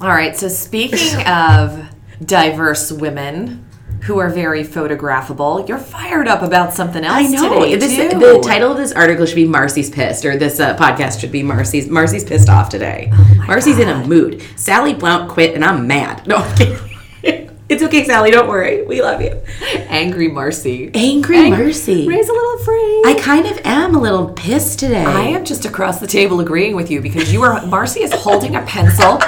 All 0.00 0.08
right, 0.08 0.36
so 0.36 0.48
speaking 0.48 1.20
of 1.26 1.84
diverse 2.24 2.92
women 2.92 3.64
who 4.02 4.18
are 4.18 4.28
very 4.30 4.62
photographable, 4.62 5.68
you're 5.68 5.76
fired 5.78 6.28
up 6.28 6.42
about 6.42 6.72
something 6.72 7.02
else 7.04 7.16
I 7.16 7.22
know. 7.26 7.60
today, 7.64 7.74
This, 7.76 7.96
too. 7.96 8.18
the 8.18 8.40
title 8.40 8.70
of 8.70 8.76
this 8.76 8.92
article 8.92 9.26
should 9.26 9.34
be 9.34 9.44
Marcy's 9.46 9.90
pissed, 9.90 10.24
or 10.24 10.36
this 10.36 10.60
uh, 10.60 10.76
podcast 10.76 11.20
should 11.20 11.32
be 11.32 11.42
Marcy's 11.42 11.88
Marcy's 11.88 12.22
pissed 12.24 12.48
off 12.48 12.68
today. 12.68 13.10
Marcy's 13.46 13.78
in 13.80 13.88
a 13.88 14.06
mood. 14.06 14.42
Sally 14.56 14.94
Blount 14.94 15.28
quit, 15.28 15.54
and 15.56 15.64
I'm 15.64 15.88
mad. 15.88 16.26
No, 16.28 16.36
I'm 16.36 16.56
kidding. 16.56 16.78
it's 17.68 17.82
okay, 17.82 18.04
Sally. 18.04 18.30
Don't 18.30 18.48
worry. 18.48 18.86
We 18.86 19.02
love 19.02 19.20
you. 19.20 19.32
Angry 19.88 20.28
Marcy. 20.28 20.92
Angry 20.94 21.50
Marcy. 21.50 22.06
Ray's 22.06 22.28
a 22.28 22.32
little 22.32 22.54
afraid. 22.60 23.02
I 23.06 23.16
kind 23.20 23.46
of 23.46 23.58
am 23.64 23.96
a 23.96 24.00
little 24.00 24.28
pissed 24.32 24.78
today. 24.78 25.04
I 25.04 25.22
am 25.22 25.44
just 25.44 25.64
across 25.64 25.98
the 25.98 26.06
table 26.06 26.38
agreeing 26.38 26.76
with 26.76 26.88
you 26.88 27.00
because 27.00 27.32
you 27.32 27.42
are 27.42 27.66
Marcy 27.66 28.02
is 28.02 28.12
holding 28.12 28.54
a 28.54 28.62
pencil 28.62 29.18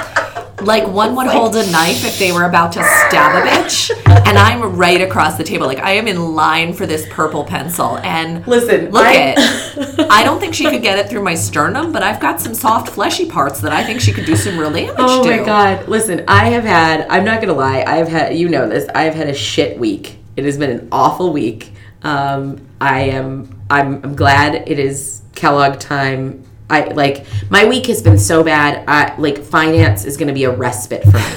like 0.65 0.87
one 0.87 1.15
would 1.15 1.27
hold 1.27 1.55
a 1.55 1.69
knife 1.71 2.05
if 2.05 2.17
they 2.19 2.31
were 2.31 2.43
about 2.43 2.71
to 2.73 2.83
stab 2.83 3.35
a 3.43 3.47
bitch 3.49 3.91
and 4.27 4.37
I'm 4.37 4.75
right 4.75 5.01
across 5.01 5.37
the 5.37 5.43
table 5.43 5.65
like 5.67 5.79
I 5.79 5.91
am 5.91 6.07
in 6.07 6.35
line 6.35 6.73
for 6.73 6.85
this 6.85 7.05
purple 7.09 7.43
pencil 7.43 7.97
and 7.99 8.45
Listen, 8.47 8.91
look 8.91 9.03
I- 9.05 9.31
at 9.31 9.37
I 10.11 10.23
don't 10.23 10.39
think 10.39 10.53
she 10.53 10.65
could 10.69 10.81
get 10.81 10.99
it 10.99 11.09
through 11.09 11.23
my 11.23 11.35
sternum 11.35 11.91
but 11.91 12.03
I've 12.03 12.19
got 12.19 12.39
some 12.41 12.53
soft 12.53 12.89
fleshy 12.89 13.25
parts 13.29 13.61
that 13.61 13.71
I 13.73 13.83
think 13.83 14.01
she 14.01 14.11
could 14.13 14.25
do 14.25 14.35
some 14.35 14.57
real 14.57 14.71
damage 14.71 14.95
Oh 14.97 15.23
to 15.23 15.29
my 15.37 15.43
god! 15.43 15.87
Listen, 15.87 16.23
I 16.27 16.49
have 16.49 16.63
had. 16.63 17.07
I'm 17.09 17.23
not 17.25 17.41
gonna 17.41 17.53
lie. 17.53 17.83
I 17.85 17.95
have 17.97 18.07
had. 18.07 18.35
You 18.37 18.49
know 18.49 18.67
this. 18.69 18.87
I 18.93 19.03
have 19.03 19.13
had 19.15 19.27
a 19.27 19.33
shit 19.33 19.77
week. 19.79 20.17
It 20.35 20.45
has 20.45 20.57
been 20.57 20.69
an 20.71 20.87
awful 20.91 21.31
week. 21.33 21.71
Um, 22.03 22.65
I 22.79 23.01
am. 23.03 23.61
I'm. 23.69 24.03
I'm 24.03 24.15
glad 24.15 24.67
it 24.69 24.79
is 24.79 25.21
Kellogg 25.35 25.79
time. 25.79 26.43
I 26.71 26.85
like 26.93 27.25
my 27.49 27.65
week 27.65 27.87
has 27.87 28.01
been 28.01 28.17
so 28.17 28.43
bad. 28.43 28.85
I 28.87 29.15
like 29.19 29.39
finance 29.39 30.05
is 30.05 30.17
gonna 30.17 30.33
be 30.33 30.45
a 30.45 30.51
respite 30.55 31.03
for 31.03 31.17
me. 31.17 31.23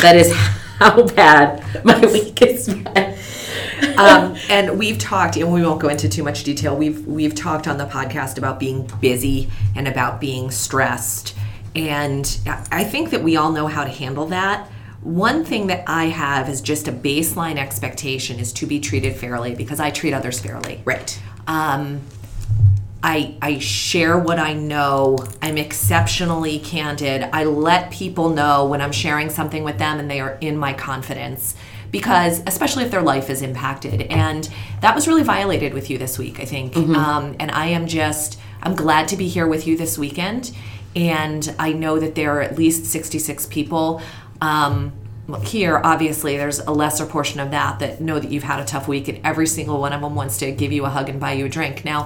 that 0.00 0.14
is 0.16 0.32
how 0.78 1.06
bad 1.08 1.84
my 1.84 1.98
week 2.06 2.38
has 2.40 2.66
been. 2.68 3.18
um, 3.98 4.36
and 4.48 4.78
we've 4.78 4.98
talked, 4.98 5.36
and 5.36 5.52
we 5.52 5.62
won't 5.62 5.80
go 5.80 5.88
into 5.88 6.08
too 6.08 6.22
much 6.22 6.44
detail. 6.44 6.76
We've 6.76 7.06
we've 7.06 7.34
talked 7.34 7.68
on 7.68 7.76
the 7.76 7.86
podcast 7.86 8.38
about 8.38 8.58
being 8.58 8.90
busy 9.00 9.50
and 9.76 9.86
about 9.86 10.20
being 10.20 10.50
stressed, 10.50 11.36
and 11.74 12.38
I 12.70 12.84
think 12.84 13.10
that 13.10 13.22
we 13.22 13.36
all 13.36 13.52
know 13.52 13.66
how 13.66 13.84
to 13.84 13.90
handle 13.90 14.26
that. 14.26 14.68
One 15.02 15.44
thing 15.44 15.66
that 15.66 15.82
I 15.88 16.04
have 16.04 16.48
is 16.48 16.60
just 16.60 16.86
a 16.86 16.92
baseline 16.92 17.56
expectation 17.56 18.38
is 18.38 18.52
to 18.54 18.66
be 18.66 18.78
treated 18.78 19.16
fairly 19.16 19.54
because 19.54 19.80
I 19.80 19.90
treat 19.90 20.14
others 20.14 20.38
fairly. 20.38 20.80
Right. 20.84 21.20
Um, 21.48 22.02
I, 23.02 23.34
I 23.42 23.58
share 23.58 24.16
what 24.16 24.38
I 24.38 24.52
know. 24.52 25.18
I'm 25.40 25.58
exceptionally 25.58 26.60
candid. 26.60 27.28
I 27.32 27.44
let 27.44 27.90
people 27.90 28.30
know 28.30 28.66
when 28.66 28.80
I'm 28.80 28.92
sharing 28.92 29.28
something 29.28 29.64
with 29.64 29.78
them 29.78 29.98
and 29.98 30.10
they 30.10 30.20
are 30.20 30.38
in 30.40 30.56
my 30.56 30.72
confidence 30.72 31.56
because, 31.90 32.42
especially 32.46 32.84
if 32.84 32.90
their 32.90 33.02
life 33.02 33.28
is 33.28 33.42
impacted. 33.42 34.02
And 34.02 34.48
that 34.80 34.94
was 34.94 35.06
really 35.08 35.22
violated 35.24 35.74
with 35.74 35.90
you 35.90 35.98
this 35.98 36.18
week, 36.18 36.40
I 36.40 36.44
think. 36.44 36.76
Um, 36.76 37.36
and 37.38 37.50
I 37.50 37.66
am 37.66 37.86
just, 37.86 38.38
I'm 38.62 38.74
glad 38.74 39.08
to 39.08 39.16
be 39.16 39.28
here 39.28 39.46
with 39.46 39.66
you 39.66 39.76
this 39.76 39.98
weekend. 39.98 40.56
And 40.94 41.54
I 41.58 41.72
know 41.72 41.98
that 41.98 42.14
there 42.14 42.36
are 42.36 42.40
at 42.40 42.56
least 42.56 42.86
66 42.86 43.46
people 43.46 44.00
um, 44.40 44.92
here, 45.44 45.80
obviously, 45.82 46.36
there's 46.36 46.58
a 46.58 46.72
lesser 46.72 47.06
portion 47.06 47.38
of 47.40 47.52
that 47.52 47.78
that 47.78 48.00
know 48.00 48.18
that 48.18 48.30
you've 48.30 48.42
had 48.42 48.58
a 48.58 48.64
tough 48.64 48.88
week, 48.88 49.08
and 49.08 49.24
every 49.24 49.46
single 49.46 49.80
one 49.80 49.92
of 49.92 50.00
them 50.00 50.14
wants 50.14 50.38
to 50.38 50.50
give 50.50 50.72
you 50.72 50.84
a 50.84 50.88
hug 50.88 51.08
and 51.08 51.20
buy 51.20 51.32
you 51.32 51.46
a 51.46 51.48
drink. 51.48 51.84
Now, 51.84 52.04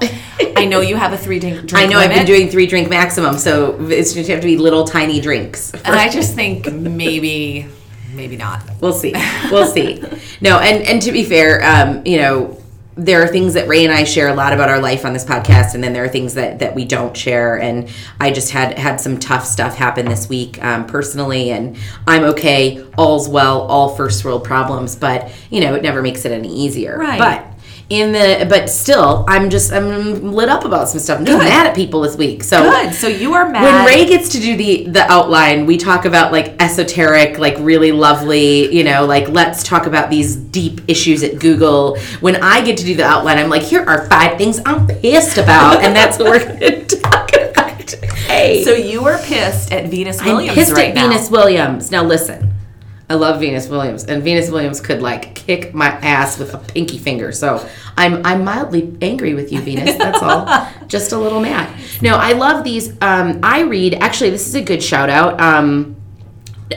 I 0.56 0.66
know 0.66 0.80
you 0.80 0.96
have 0.96 1.12
a 1.12 1.18
three 1.18 1.38
drink. 1.38 1.70
I 1.74 1.86
know 1.86 1.98
I've 1.98 2.10
been 2.10 2.26
doing 2.26 2.48
three 2.48 2.66
drink 2.66 2.90
maximum, 2.90 3.38
so 3.38 3.88
it's 3.88 4.12
just 4.12 4.28
have 4.28 4.40
to 4.40 4.46
be 4.46 4.58
little 4.58 4.84
tiny 4.84 5.20
drinks. 5.20 5.72
and 5.72 5.96
I 5.96 6.10
just 6.10 6.34
think 6.34 6.70
maybe, 6.70 7.66
maybe 8.12 8.36
not. 8.36 8.62
We'll 8.80 8.92
see. 8.92 9.14
We'll 9.50 9.66
see. 9.66 10.02
No, 10.40 10.58
and 10.58 10.82
and 10.86 11.00
to 11.02 11.10
be 11.10 11.24
fair, 11.24 11.64
um, 11.64 12.04
you 12.04 12.18
know, 12.18 12.62
there 12.96 13.22
are 13.22 13.26
things 13.26 13.54
that 13.54 13.68
Ray 13.68 13.84
and 13.84 13.92
I 13.92 14.04
share 14.04 14.28
a 14.28 14.34
lot 14.34 14.54
about 14.54 14.70
our 14.70 14.80
life 14.80 15.04
on 15.04 15.12
this 15.12 15.24
podcast, 15.24 15.74
and 15.74 15.84
then 15.84 15.92
there 15.92 16.04
are 16.04 16.08
things 16.08 16.34
that 16.34 16.58
that 16.60 16.74
we 16.74 16.84
don't 16.84 17.14
share. 17.16 17.60
And 17.60 17.88
I 18.18 18.30
just 18.30 18.50
had 18.50 18.78
had 18.78 19.00
some 19.00 19.18
tough 19.18 19.44
stuff 19.44 19.76
happen 19.76 20.06
this 20.06 20.28
week 20.28 20.62
um, 20.64 20.86
personally, 20.86 21.50
and 21.50 21.76
I'm 22.06 22.24
okay. 22.24 22.82
All's 22.96 23.28
well. 23.28 23.62
All 23.62 23.94
first 23.94 24.24
world 24.24 24.44
problems, 24.44 24.96
but 24.96 25.30
you 25.50 25.60
know, 25.60 25.74
it 25.74 25.82
never 25.82 26.00
makes 26.00 26.24
it 26.24 26.32
any 26.32 26.52
easier. 26.52 26.98
Right. 26.98 27.18
But 27.18 27.55
in 27.88 28.10
the 28.10 28.46
but 28.50 28.68
still, 28.68 29.24
I'm 29.28 29.48
just 29.48 29.72
I'm 29.72 30.32
lit 30.32 30.48
up 30.48 30.64
about 30.64 30.88
some 30.88 30.98
stuff. 30.98 31.20
I'm 31.20 31.24
just 31.24 31.38
mad 31.38 31.68
at 31.68 31.76
people 31.76 32.00
this 32.00 32.16
week. 32.16 32.42
So 32.42 32.68
Good. 32.68 32.92
So 32.94 33.06
you 33.06 33.34
are 33.34 33.48
mad. 33.48 33.62
when 33.62 33.86
Ray 33.86 34.06
gets 34.06 34.28
to 34.30 34.40
do 34.40 34.56
the 34.56 34.88
the 34.88 35.02
outline, 35.02 35.66
we 35.66 35.76
talk 35.76 36.04
about 36.04 36.32
like 36.32 36.60
esoteric, 36.60 37.38
like 37.38 37.54
really 37.60 37.92
lovely, 37.92 38.74
you 38.74 38.82
know, 38.82 39.06
like 39.06 39.28
let's 39.28 39.62
talk 39.62 39.86
about 39.86 40.10
these 40.10 40.34
deep 40.34 40.80
issues 40.88 41.22
at 41.22 41.38
Google. 41.38 41.96
When 42.20 42.42
I 42.42 42.60
get 42.64 42.76
to 42.78 42.84
do 42.84 42.96
the 42.96 43.04
outline, 43.04 43.38
I'm 43.38 43.50
like, 43.50 43.62
here 43.62 43.84
are 43.84 44.08
five 44.08 44.36
things 44.36 44.60
I'm 44.66 44.88
pissed 44.88 45.38
about, 45.38 45.82
and 45.84 45.94
that's 45.94 46.18
what 46.18 46.28
we're 46.30 46.58
to 46.58 46.84
talk 47.00 47.30
about 47.32 47.78
today. 47.86 48.64
so 48.64 48.72
you 48.72 49.06
are 49.06 49.18
pissed 49.18 49.72
at 49.72 49.88
Venus 49.90 50.20
williams 50.24 50.48
I'm 50.50 50.54
pissed 50.56 50.72
right 50.72 50.88
at 50.88 50.94
now. 50.96 51.08
Venus 51.08 51.30
Williams. 51.30 51.90
Now 51.92 52.02
listen. 52.02 52.52
I 53.08 53.14
love 53.14 53.40
Venus 53.40 53.68
Williams, 53.68 54.04
and 54.04 54.22
Venus 54.22 54.50
Williams 54.50 54.80
could 54.80 55.00
like 55.00 55.34
kick 55.34 55.72
my 55.72 55.86
ass 55.86 56.38
with 56.38 56.54
a 56.54 56.58
pinky 56.58 56.98
finger. 56.98 57.30
So 57.30 57.68
I'm 57.96 58.24
I'm 58.26 58.42
mildly 58.44 58.96
angry 59.00 59.34
with 59.34 59.52
you, 59.52 59.60
Venus. 59.60 59.96
That's 59.96 60.22
all. 60.22 60.68
Just 60.88 61.12
a 61.12 61.18
little 61.18 61.40
mad. 61.40 61.72
No, 62.02 62.16
I 62.16 62.32
love 62.32 62.64
these. 62.64 62.90
Um, 63.00 63.40
I 63.42 63.60
read. 63.60 63.94
Actually, 63.94 64.30
this 64.30 64.48
is 64.48 64.56
a 64.56 64.62
good 64.62 64.82
shout 64.82 65.08
out. 65.08 65.40
Um, 65.40 65.96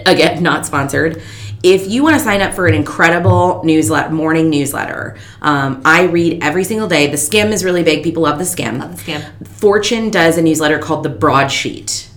again, 0.05 0.43
not 0.43 0.67
sponsored. 0.67 1.21
If 1.61 1.89
you 1.89 2.03
want 2.03 2.15
to 2.15 2.23
sign 2.23 2.41
up 2.41 2.53
for 2.53 2.67
an 2.67 2.73
incredible 2.73 3.61
newsletter, 3.65 4.11
morning 4.11 4.49
newsletter, 4.49 5.17
um, 5.41 5.81
I 5.83 6.03
read 6.03 6.41
every 6.41 6.63
single 6.63 6.87
day. 6.87 7.07
The 7.07 7.17
Skimm 7.17 7.51
is 7.51 7.65
really 7.65 7.83
big. 7.83 8.03
People 8.03 8.23
love 8.23 8.37
the 8.37 8.45
Skimm. 8.45 8.79
Love 8.79 8.95
the 8.95 9.11
Skimm. 9.11 9.47
Fortune 9.47 10.09
does 10.09 10.37
a 10.37 10.41
newsletter 10.41 10.79
called 10.79 11.03
the 11.03 11.09
Broadsheet 11.09 12.08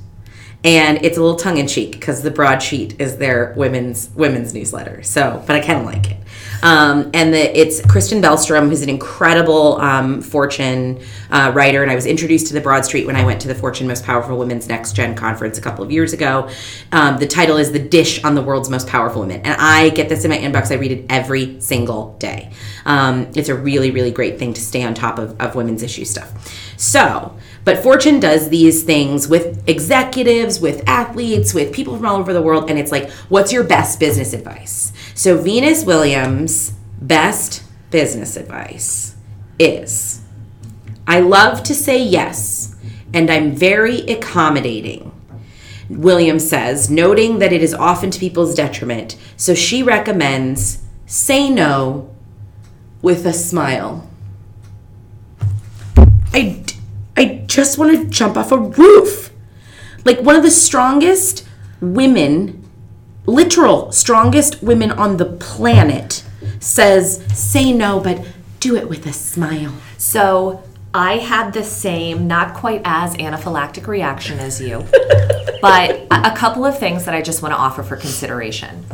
and 0.64 1.04
it's 1.04 1.16
a 1.16 1.20
little 1.20 1.36
tongue 1.36 1.58
in 1.58 1.66
cheek 1.66 1.92
because 1.92 2.22
the 2.22 2.30
broadsheet 2.30 3.00
is 3.00 3.16
their 3.16 3.52
women's 3.56 4.10
women's 4.10 4.54
newsletter. 4.54 5.02
So, 5.02 5.42
but 5.46 5.56
I 5.56 5.60
kind 5.60 5.80
of 5.80 5.86
like 5.86 6.10
it. 6.12 6.16
Um, 6.62 7.10
and 7.12 7.34
the, 7.34 7.58
it's 7.58 7.84
Kristen 7.86 8.22
Bellstrom, 8.22 8.68
who's 8.68 8.82
an 8.82 8.88
incredible 8.88 9.80
um, 9.80 10.22
Fortune 10.22 11.00
uh, 11.30 11.50
writer, 11.52 11.82
and 11.82 11.90
I 11.90 11.96
was 11.96 12.06
introduced 12.06 12.46
to 12.48 12.54
the 12.54 12.60
Broadsheet 12.60 13.04
when 13.04 13.16
I 13.16 13.24
went 13.24 13.40
to 13.40 13.48
the 13.48 13.54
Fortune 13.54 13.88
Most 13.88 14.04
Powerful 14.04 14.38
Women's 14.38 14.68
Next 14.68 14.94
Gen 14.94 15.16
conference 15.16 15.58
a 15.58 15.60
couple 15.60 15.84
of 15.84 15.90
years 15.90 16.12
ago. 16.12 16.48
Um, 16.92 17.18
the 17.18 17.26
title 17.26 17.56
is 17.56 17.72
"The 17.72 17.80
Dish 17.80 18.22
on 18.22 18.36
the 18.36 18.42
World's 18.42 18.70
Most 18.70 18.86
Powerful 18.86 19.22
Women," 19.22 19.40
and 19.44 19.56
I 19.58 19.90
get 19.90 20.08
this 20.08 20.24
in 20.24 20.30
my 20.30 20.38
inbox. 20.38 20.70
I 20.70 20.74
read 20.74 20.92
it 20.92 21.06
every 21.08 21.60
single 21.60 22.16
day. 22.18 22.52
Um, 22.84 23.28
it's 23.34 23.48
a 23.48 23.54
really, 23.56 23.90
really 23.90 24.12
great 24.12 24.38
thing 24.38 24.54
to 24.54 24.60
stay 24.60 24.84
on 24.84 24.94
top 24.94 25.18
of, 25.18 25.40
of 25.40 25.56
women's 25.56 25.82
issue 25.82 26.04
stuff. 26.04 26.32
So, 26.76 27.36
but 27.64 27.82
Fortune 27.82 28.20
does 28.20 28.48
these 28.48 28.82
things 28.82 29.28
with 29.28 29.62
executives, 29.68 30.60
with 30.60 30.82
athletes, 30.88 31.54
with 31.54 31.72
people 31.72 31.96
from 31.96 32.06
all 32.06 32.16
over 32.16 32.32
the 32.32 32.42
world, 32.42 32.68
and 32.68 32.78
it's 32.78 32.92
like, 32.92 33.10
what's 33.28 33.52
your 33.52 33.64
best 33.64 34.00
business 34.00 34.32
advice? 34.32 34.92
So, 35.14 35.38
Venus 35.38 35.84
Williams' 35.84 36.72
best 37.00 37.62
business 37.90 38.36
advice 38.36 39.14
is 39.58 40.22
I 41.06 41.20
love 41.20 41.62
to 41.64 41.74
say 41.74 42.02
yes, 42.02 42.74
and 43.12 43.30
I'm 43.30 43.52
very 43.52 44.00
accommodating. 44.00 45.12
Williams 45.88 46.48
says, 46.48 46.90
noting 46.90 47.38
that 47.40 47.52
it 47.52 47.62
is 47.62 47.74
often 47.74 48.10
to 48.10 48.18
people's 48.18 48.54
detriment. 48.54 49.16
So 49.36 49.54
she 49.54 49.82
recommends 49.82 50.82
say 51.06 51.50
no 51.50 52.10
with 53.02 53.26
a 53.26 53.32
smile. 53.32 54.08
I, 56.32 56.61
just 57.52 57.76
want 57.76 57.96
to 57.96 58.04
jump 58.06 58.36
off 58.36 58.50
a 58.50 58.58
roof. 58.58 59.30
Like 60.04 60.20
one 60.20 60.36
of 60.36 60.42
the 60.42 60.50
strongest 60.50 61.46
women, 61.80 62.68
literal 63.26 63.92
strongest 63.92 64.62
women 64.62 64.90
on 64.90 65.18
the 65.18 65.26
planet, 65.26 66.24
says, 66.60 67.22
say 67.34 67.72
no, 67.72 68.00
but 68.00 68.24
do 68.60 68.74
it 68.76 68.88
with 68.88 69.06
a 69.06 69.12
smile. 69.12 69.74
So 69.98 70.62
I 70.94 71.18
had 71.18 71.52
the 71.52 71.64
same, 71.64 72.26
not 72.26 72.54
quite 72.54 72.80
as 72.84 73.14
anaphylactic 73.14 73.86
reaction 73.86 74.38
as 74.38 74.60
you, 74.60 74.78
but 75.60 75.90
a, 76.10 76.32
a 76.32 76.36
couple 76.36 76.64
of 76.64 76.78
things 76.78 77.04
that 77.04 77.14
I 77.14 77.22
just 77.22 77.42
want 77.42 77.52
to 77.52 77.58
offer 77.58 77.82
for 77.82 77.96
consideration. 77.96 78.84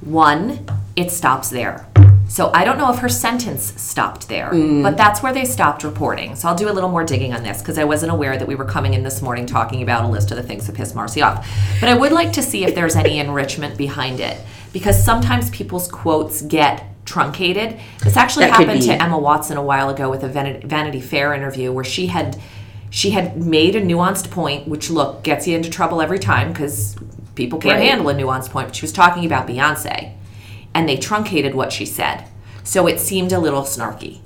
One, 0.00 0.66
it 0.94 1.10
stops 1.10 1.50
there. 1.50 1.86
So 2.28 2.50
I 2.52 2.64
don't 2.64 2.78
know 2.78 2.92
if 2.92 2.98
her 2.98 3.08
sentence 3.08 3.80
stopped 3.80 4.28
there, 4.28 4.50
mm. 4.50 4.82
but 4.82 4.96
that's 4.96 5.22
where 5.22 5.32
they 5.32 5.44
stopped 5.44 5.84
reporting. 5.84 6.34
So 6.36 6.48
I'll 6.48 6.54
do 6.54 6.68
a 6.68 6.72
little 6.72 6.90
more 6.90 7.04
digging 7.04 7.32
on 7.34 7.42
this 7.42 7.60
because 7.60 7.78
I 7.78 7.84
wasn't 7.84 8.12
aware 8.12 8.36
that 8.36 8.48
we 8.48 8.54
were 8.54 8.64
coming 8.64 8.94
in 8.94 9.02
this 9.02 9.22
morning 9.22 9.46
talking 9.46 9.82
about 9.82 10.04
a 10.04 10.08
list 10.08 10.30
of 10.30 10.36
the 10.36 10.42
things 10.42 10.66
that 10.66 10.74
piss 10.74 10.94
Marcy 10.94 11.22
off. 11.22 11.46
But 11.80 11.88
I 11.88 11.94
would 11.94 12.12
like 12.12 12.32
to 12.32 12.42
see 12.42 12.64
if 12.64 12.74
there's 12.74 12.96
any 12.96 13.18
enrichment 13.18 13.76
behind 13.76 14.20
it 14.20 14.38
because 14.72 15.02
sometimes 15.02 15.50
people's 15.50 15.86
quotes 15.86 16.42
get 16.42 16.84
truncated. 17.04 17.78
This 18.02 18.16
actually 18.16 18.46
That 18.46 18.60
happened 18.60 18.82
to 18.82 19.02
Emma 19.02 19.18
Watson 19.18 19.56
a 19.56 19.62
while 19.62 19.90
ago 19.90 20.10
with 20.10 20.24
a 20.24 20.28
Vanity 20.28 21.00
Fair 21.00 21.34
interview 21.34 21.72
where 21.72 21.84
she 21.84 22.06
had 22.06 22.40
she 22.90 23.10
had 23.10 23.36
made 23.36 23.74
a 23.74 23.82
nuanced 23.82 24.30
point, 24.30 24.68
which 24.68 24.88
look 24.88 25.24
gets 25.24 25.48
you 25.48 25.56
into 25.56 25.68
trouble 25.68 26.00
every 26.00 26.20
time 26.20 26.52
because 26.52 26.94
people 27.34 27.58
can't 27.58 27.80
Right. 27.80 27.88
handle 27.88 28.08
a 28.08 28.14
nuanced 28.14 28.50
point. 28.50 28.68
But 28.68 28.76
she 28.76 28.82
was 28.82 28.92
talking 28.92 29.24
about 29.26 29.48
Beyonce, 29.48 30.12
and 30.74 30.88
they 30.88 30.96
truncated 30.96 31.54
what 31.54 31.72
she 31.72 31.86
said, 31.86 32.28
so 32.62 32.86
it 32.86 33.00
seemed 33.00 33.32
a 33.32 33.38
little 33.38 33.62
snarky. 33.62 34.20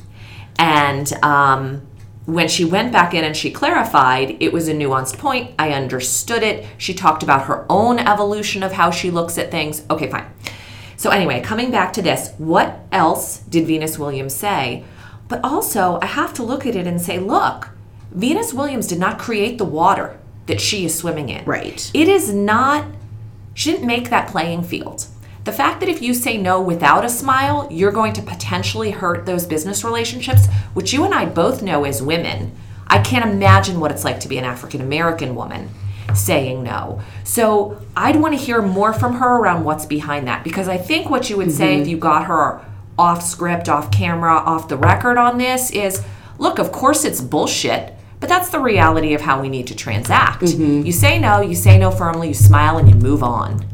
And 0.59 1.13
um, 1.23 1.87
when 2.27 2.49
she 2.49 2.65
went 2.65 2.93
back 2.93 3.15
in 3.15 3.25
and 3.25 3.37
she 3.37 3.51
clarified, 3.51 4.37
it 4.41 4.53
was 4.53 4.69
a 4.69 4.75
nuanced 4.75 5.19
point. 5.19 5.55
I 5.59 5.71
understood 5.71 6.43
it. 6.43 6.67
She 6.77 6.95
talked 6.95 7.23
about 7.23 7.47
her 7.47 7.65
own 7.71 7.99
evolution 7.99 8.63
of 8.63 8.73
how 8.73 8.91
she 8.91 9.11
looks 9.11 9.39
at 9.39 9.51
things. 9.51 9.85
Okay, 9.89 10.11
fine. 10.11 10.27
So, 10.97 11.11
anyway, 11.11 11.41
coming 11.41 11.71
back 11.71 11.93
to 11.93 12.03
this, 12.03 12.33
what 12.39 12.81
else 12.91 13.39
did 13.39 13.67
Venus 13.67 13.99
Williams 13.99 14.35
say? 14.35 14.85
But 15.29 15.41
also, 15.45 16.01
I 16.03 16.07
have 16.07 16.35
to 16.35 16.43
look 16.43 16.67
at 16.67 16.75
it 16.75 16.87
and 16.87 17.01
say, 17.01 17.19
look, 17.19 17.71
Venus 18.11 18.53
Williams 18.53 18.87
did 18.89 18.99
not 18.99 19.19
create 19.19 19.59
the 19.59 19.65
water 19.65 20.19
that 20.47 20.61
she 20.61 20.85
is 20.85 20.99
swimming 20.99 21.29
in. 21.29 21.45
Right. 21.45 21.91
It 21.95 22.09
is 22.09 22.35
not, 22.35 22.87
she 23.55 23.71
didn't 23.71 23.87
make 23.87 24.11
that 24.11 24.29
playing 24.29 24.65
field. 24.65 25.07
The 25.45 25.53
fact 25.53 25.81
that 25.81 25.89
if 25.89 26.03
you 26.03 26.15
say 26.15 26.37
no 26.37 26.61
without 26.61 27.05
a 27.05 27.09
smile, 27.09 27.69
you're 27.71 27.93
going 27.93 28.13
to 28.15 28.23
potentially 28.23 28.91
hurt 28.91 29.25
those 29.27 29.47
business 29.47 29.85
relationships, 29.85 30.47
which 30.75 30.93
you 30.93 31.05
and 31.05 31.15
I 31.15 31.27
both 31.27 31.63
know 31.63 31.85
as 31.85 32.03
women. 32.03 32.53
I 32.87 32.99
can't 33.01 33.31
imagine 33.31 33.81
what 33.81 33.91
it's 33.91 34.05
like 34.05 34.21
to 34.21 34.29
be 34.29 34.39
an 34.39 34.45
African 34.45 34.81
American 34.81 35.35
woman 35.35 35.71
saying 36.15 36.63
no. 36.63 37.01
So 37.25 37.81
I'd 37.97 38.17
want 38.17 38.39
to 38.39 38.43
hear 38.43 38.63
more 38.63 38.93
from 38.93 39.15
her 39.17 39.37
around 39.37 39.65
what's 39.65 39.87
behind 39.87 40.27
that 40.27 40.43
because 40.43 40.69
I 40.69 40.79
think 40.79 41.11
what 41.11 41.29
you 41.29 41.37
would 41.37 41.53
say 41.53 41.75
if 41.75 41.83
mm-hmm. 41.83 41.91
you 41.91 41.97
got 41.99 42.25
her 42.27 42.65
off 42.99 43.23
script, 43.23 43.69
off 43.69 43.91
camera, 43.91 44.33
off 44.33 44.69
the 44.69 44.77
record 44.77 45.19
on 45.19 45.39
this 45.39 45.71
is 45.71 46.03
look, 46.39 46.59
of 46.59 46.73
course 46.73 47.05
it's 47.05 47.21
bullshit, 47.21 47.95
but 48.21 48.29
that's 48.29 48.51
the 48.51 48.59
reality 48.59 49.15
of 49.15 49.21
how 49.21 49.41
we 49.41 49.49
need 49.49 49.67
to 49.69 49.77
transact. 49.77 50.43
Mm-hmm. 50.43 50.87
You 50.87 50.93
say 50.93 51.19
no, 51.19 51.41
you 51.41 51.55
say 51.55 51.79
no 51.79 51.91
firmly, 51.91 52.29
you 52.29 52.35
smile, 52.35 52.79
and 52.79 52.89
you 52.89 52.95
move 52.95 53.23
on. 53.23 53.65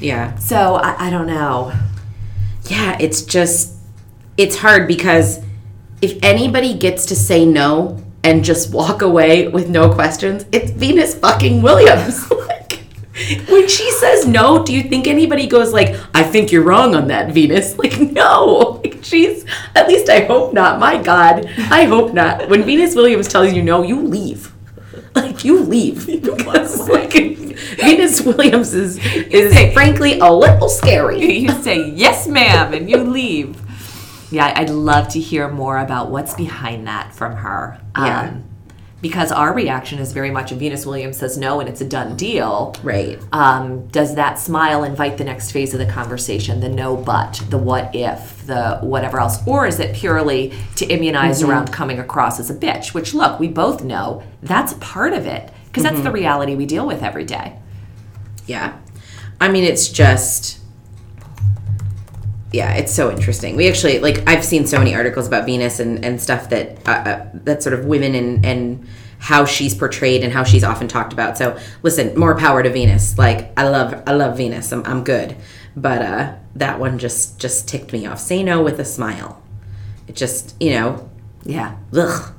Yeah. 0.00 0.36
So 0.36 0.74
I, 0.76 1.06
I 1.06 1.10
don't 1.10 1.26
know. 1.26 1.72
Yeah, 2.64 2.96
it's 3.00 3.22
just 3.22 3.74
it's 4.36 4.56
hard 4.56 4.86
because 4.88 5.40
if 6.02 6.18
anybody 6.22 6.74
gets 6.74 7.06
to 7.06 7.16
say 7.16 7.46
no 7.46 8.02
and 8.22 8.44
just 8.44 8.72
walk 8.72 9.02
away 9.02 9.48
with 9.48 9.68
no 9.68 9.92
questions, 9.92 10.44
it's 10.52 10.70
Venus 10.70 11.14
fucking 11.14 11.62
Williams. 11.62 12.30
like 12.30 12.80
when 13.48 13.66
she 13.68 13.90
says 13.92 14.26
no, 14.26 14.62
do 14.64 14.74
you 14.74 14.82
think 14.82 15.06
anybody 15.06 15.46
goes 15.46 15.72
like, 15.72 15.96
"I 16.14 16.22
think 16.22 16.52
you're 16.52 16.64
wrong 16.64 16.94
on 16.94 17.08
that, 17.08 17.32
Venus"? 17.32 17.76
Like 17.86 17.98
no. 18.00 18.80
Like 18.84 18.98
she's 19.02 19.44
at 19.74 19.88
least 19.88 20.10
I 20.10 20.20
hope 20.20 20.52
not. 20.52 20.78
My 20.78 21.00
god, 21.02 21.46
I 21.70 21.84
hope 21.84 22.12
not. 22.12 22.48
When 22.48 22.64
Venus 22.64 22.94
Williams 22.94 23.28
tells 23.28 23.52
you 23.52 23.62
no, 23.62 23.82
you 23.82 24.02
leave. 24.02 24.52
Like 25.14 25.44
you 25.44 25.60
leave 25.60 26.06
because 26.22 26.88
like 26.88 27.14
Venus 27.76 28.20
Williams 28.20 28.74
is 28.74 28.98
is 29.14 29.72
frankly 29.72 30.18
a 30.18 30.32
little 30.32 30.68
scary. 30.68 31.36
You 31.46 31.50
say 31.62 31.90
yes, 31.90 32.26
ma'am, 32.26 32.72
and 32.74 32.90
you 32.90 32.98
leave. 32.98 33.60
Yeah, 34.30 34.52
I'd 34.56 34.70
love 34.70 35.08
to 35.08 35.20
hear 35.20 35.48
more 35.48 35.78
about 35.78 36.10
what's 36.10 36.34
behind 36.34 36.86
that 36.86 37.14
from 37.14 37.36
her. 37.36 37.80
Yeah. 37.96 38.20
Um, 38.20 38.44
because 39.02 39.30
our 39.30 39.52
reaction 39.52 39.98
is 39.98 40.12
very 40.12 40.30
much 40.30 40.50
if 40.50 40.58
Venus 40.58 40.86
Williams 40.86 41.18
says 41.18 41.36
no 41.38 41.60
and 41.60 41.68
it's 41.68 41.80
a 41.80 41.84
done 41.84 42.16
deal. 42.16 42.74
Right. 42.82 43.20
Um, 43.32 43.86
does 43.88 44.14
that 44.16 44.38
smile 44.38 44.84
invite 44.84 45.18
the 45.18 45.24
next 45.24 45.52
phase 45.52 45.74
of 45.74 45.78
the 45.78 45.86
conversation, 45.86 46.60
the 46.60 46.68
no 46.68 46.96
but, 46.96 47.40
the 47.50 47.58
what 47.58 47.94
if, 47.94 48.46
the 48.46 48.78
whatever 48.80 49.20
else? 49.20 49.46
Or 49.46 49.66
is 49.66 49.78
it 49.78 49.94
purely 49.94 50.54
to 50.76 50.86
immunize 50.86 51.42
around 51.42 51.72
coming 51.72 52.00
across 52.00 52.40
as 52.40 52.50
a 52.50 52.54
bitch? 52.54 52.94
Which, 52.94 53.14
look, 53.14 53.38
we 53.38 53.48
both 53.48 53.84
know 53.84 54.22
that's 54.42 54.72
part 54.80 55.12
of 55.12 55.26
it 55.26 55.52
because 55.76 55.90
that's 55.90 56.02
the 56.04 56.10
reality 56.10 56.54
we 56.54 56.64
deal 56.64 56.86
with 56.86 57.02
every 57.02 57.24
day. 57.24 57.58
Yeah. 58.46 58.78
I 59.40 59.48
mean, 59.48 59.64
it's 59.64 59.88
just. 59.88 60.58
Yeah, 62.52 62.72
it's 62.74 62.92
so 62.94 63.10
interesting. 63.10 63.56
We 63.56 63.68
actually 63.68 63.98
like 63.98 64.26
I've 64.26 64.44
seen 64.44 64.66
so 64.66 64.78
many 64.78 64.94
articles 64.94 65.26
about 65.26 65.44
Venus 65.44 65.78
and, 65.80 66.02
and 66.04 66.20
stuff 66.20 66.48
that 66.50 66.78
uh, 66.88 66.92
uh, 66.92 67.26
that 67.44 67.62
sort 67.62 67.78
of 67.78 67.84
women 67.84 68.14
and 68.14 68.46
and 68.46 68.88
how 69.18 69.44
she's 69.44 69.74
portrayed 69.74 70.22
and 70.24 70.32
how 70.32 70.44
she's 70.44 70.64
often 70.64 70.88
talked 70.88 71.12
about. 71.12 71.36
So 71.36 71.58
listen, 71.82 72.18
more 72.18 72.34
power 72.38 72.62
to 72.62 72.70
Venus. 72.70 73.18
Like 73.18 73.52
I 73.58 73.68
love 73.68 74.02
I 74.06 74.12
love 74.12 74.38
Venus. 74.38 74.72
I'm 74.72 74.86
I'm 74.86 75.04
good, 75.04 75.36
but 75.76 76.00
uh, 76.00 76.34
that 76.54 76.78
one 76.80 76.98
just 76.98 77.38
just 77.38 77.68
ticked 77.68 77.92
me 77.92 78.06
off. 78.06 78.20
Say 78.20 78.42
no 78.42 78.62
with 78.62 78.78
a 78.80 78.84
smile. 78.86 79.42
It 80.08 80.14
just 80.16 80.54
you 80.58 80.70
know, 80.70 81.10
Yeah. 81.44 81.76
ugh. 81.92 82.32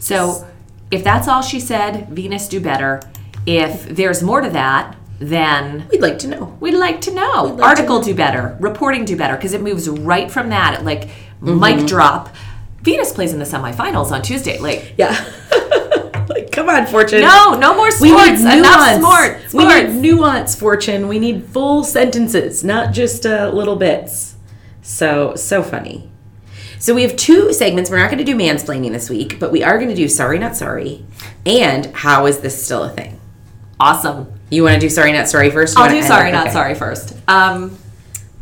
So 0.00 0.48
if 0.90 1.02
that's 1.04 1.28
all 1.28 1.42
she 1.42 1.60
said, 1.60 2.08
Venus 2.10 2.48
do 2.48 2.60
better. 2.60 3.00
If 3.46 3.84
there's 3.88 4.22
more 4.22 4.40
to 4.40 4.50
that, 4.50 4.96
then 5.18 5.86
We'd 5.90 6.00
like 6.02 6.18
to 6.20 6.28
know. 6.28 6.56
we'd 6.60 6.74
like 6.74 7.00
to 7.02 7.12
know. 7.14 7.44
like 7.44 7.56
to 7.58 7.62
Article 7.64 8.00
do 8.00 8.14
better, 8.14 8.56
reporting 8.60 9.04
do 9.04 9.16
better, 9.16 9.34
because 9.36 9.54
it 9.54 9.62
moves 9.62 9.88
right 9.88 10.30
from 10.30 10.50
that. 10.50 10.84
Like 10.84 11.08
mic 11.40 11.86
drop. 11.86 12.34
Venus 12.82 13.12
plays 13.12 13.32
in 13.32 13.38
the 13.38 13.44
semifinals 13.44 14.10
on 14.12 14.22
Tuesday. 14.22 14.58
Like 14.58 14.94
Yeah. 14.98 15.12
like 16.28 16.50
come 16.52 16.68
on, 16.68 16.86
Fortune. 16.86 17.20
no, 17.22 17.54
no 17.58 17.74
more 17.74 17.86
We 18.00 18.10
sports. 18.10 18.42
need 18.42 18.58
Enough 18.58 19.00
nuance. 19.00 19.48
sport. 19.50 19.54
We 19.54 19.64
need 19.66 20.00
nuance, 20.00 20.54
Fortune. 20.54 21.08
We 21.08 21.18
need 21.18 21.44
full 21.46 21.82
sentences, 21.84 22.62
not 22.64 22.92
just 22.92 23.24
uh, 23.26 23.50
little 23.54 23.76
bits. 23.76 24.34
So 24.82 25.34
so 25.34 25.62
funny. 25.62 26.10
So 26.78 26.94
we 26.94 27.02
have 27.02 27.16
two 27.16 27.52
segments. 27.52 27.90
We're 27.90 27.98
not 27.98 28.10
going 28.10 28.18
to 28.18 28.24
do 28.24 28.36
mansplaining 28.36 28.92
this 28.92 29.08
week, 29.10 29.38
but 29.40 29.50
we 29.50 29.62
are 29.62 29.76
going 29.78 29.88
to 29.90 29.94
do 29.94 30.08
sorry 30.08 30.38
not 30.38 30.56
sorry, 30.56 31.04
and 31.44 31.86
how 31.86 32.26
is 32.26 32.38
this 32.40 32.62
still 32.64 32.82
a 32.84 32.90
thing? 32.90 33.20
awesome. 33.78 34.32
You 34.48 34.62
want 34.62 34.74
to 34.74 34.80
do 34.80 34.88
sorry 34.88 35.12
not 35.12 35.28
sorry 35.28 35.50
first? 35.50 35.76
I'll 35.76 35.90
do 35.90 36.00
sorry, 36.02 36.32
not 36.32 36.44
Okay. 36.46 36.52
sorry 36.54 36.74
first. 36.74 37.14
Um, 37.28 37.76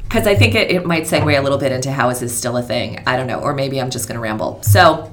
because 0.03 0.29
I 0.29 0.37
think 0.37 0.55
it, 0.55 0.71
it 0.71 0.87
might 0.87 1.05
segue 1.05 1.37
a 1.37 1.43
little 1.43 1.59
bit 1.59 1.73
into 1.73 1.91
how 1.91 2.09
is 2.11 2.21
this 2.21 2.37
still 2.37 2.57
a 2.57 2.63
thing? 2.63 3.03
I 3.05 3.17
don't 3.17 3.27
know, 3.27 3.41
or 3.41 3.53
maybe 3.53 3.81
I'm 3.81 3.91
just 3.91 4.07
going 4.07 4.15
to 4.15 4.21
ramble. 4.21 4.63
So, 4.63 5.11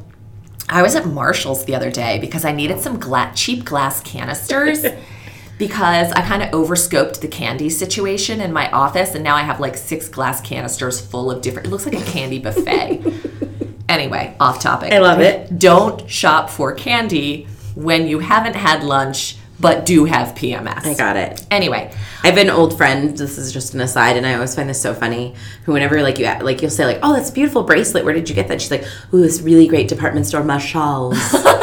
I 0.69 0.83
was 0.83 0.95
at 0.95 1.07
Marshall's 1.07 1.65
the 1.65 1.73
other 1.73 1.89
day 1.89 2.19
because 2.19 2.45
I 2.45 2.51
needed 2.51 2.79
some 2.81 2.99
gla- 2.99 3.31
cheap 3.33 3.65
glass 3.65 3.99
canisters 4.01 4.85
because 5.61 6.11
I 6.13 6.23
kind 6.23 6.41
of 6.41 6.51
overscoped 6.55 7.21
the 7.21 7.27
candy 7.27 7.69
situation 7.69 8.41
in 8.41 8.51
my 8.51 8.71
office, 8.71 9.13
and 9.13 9.23
now 9.23 9.35
I 9.35 9.43
have 9.43 9.59
like 9.59 9.77
six 9.77 10.09
glass 10.09 10.41
canisters 10.41 10.99
full 10.99 11.29
of 11.29 11.43
different. 11.43 11.67
It 11.67 11.69
looks 11.69 11.85
like 11.85 11.93
a 11.93 12.03
candy 12.03 12.39
buffet. 12.39 13.03
anyway, 13.87 14.35
off 14.39 14.59
topic. 14.59 14.91
I 14.91 14.97
love 14.97 15.19
it. 15.19 15.59
Don't 15.59 16.09
shop 16.09 16.49
for 16.49 16.73
candy 16.73 17.47
when 17.75 18.07
you 18.07 18.17
haven't 18.17 18.55
had 18.55 18.83
lunch 18.83 19.37
but 19.59 19.85
do 19.85 20.05
have 20.05 20.29
PMS. 20.29 20.83
I 20.83 20.95
got 20.95 21.17
it. 21.17 21.45
Anyway, 21.51 21.93
I 22.23 22.27
have 22.27 22.37
an 22.39 22.49
old 22.49 22.75
friend. 22.75 23.15
This 23.15 23.37
is 23.37 23.53
just 23.53 23.75
an 23.75 23.81
aside, 23.81 24.17
and 24.17 24.25
I 24.25 24.33
always 24.33 24.55
find 24.55 24.67
this 24.67 24.81
so 24.81 24.95
funny. 24.95 25.35
Who, 25.65 25.73
whenever 25.73 26.01
like 26.01 26.17
you 26.17 26.25
like, 26.25 26.63
you'll 26.63 26.71
say 26.71 26.87
like, 26.87 26.97
"Oh, 27.03 27.13
that's 27.13 27.29
a 27.29 27.33
beautiful 27.33 27.61
bracelet. 27.61 28.03
Where 28.03 28.15
did 28.15 28.27
you 28.27 28.33
get 28.33 28.47
that?" 28.47 28.59
She's 28.59 28.71
like, 28.71 28.83
"Ooh, 29.13 29.21
this 29.21 29.39
really 29.41 29.67
great 29.67 29.87
department 29.87 30.25
store, 30.25 30.43
Marshalls." 30.43 31.19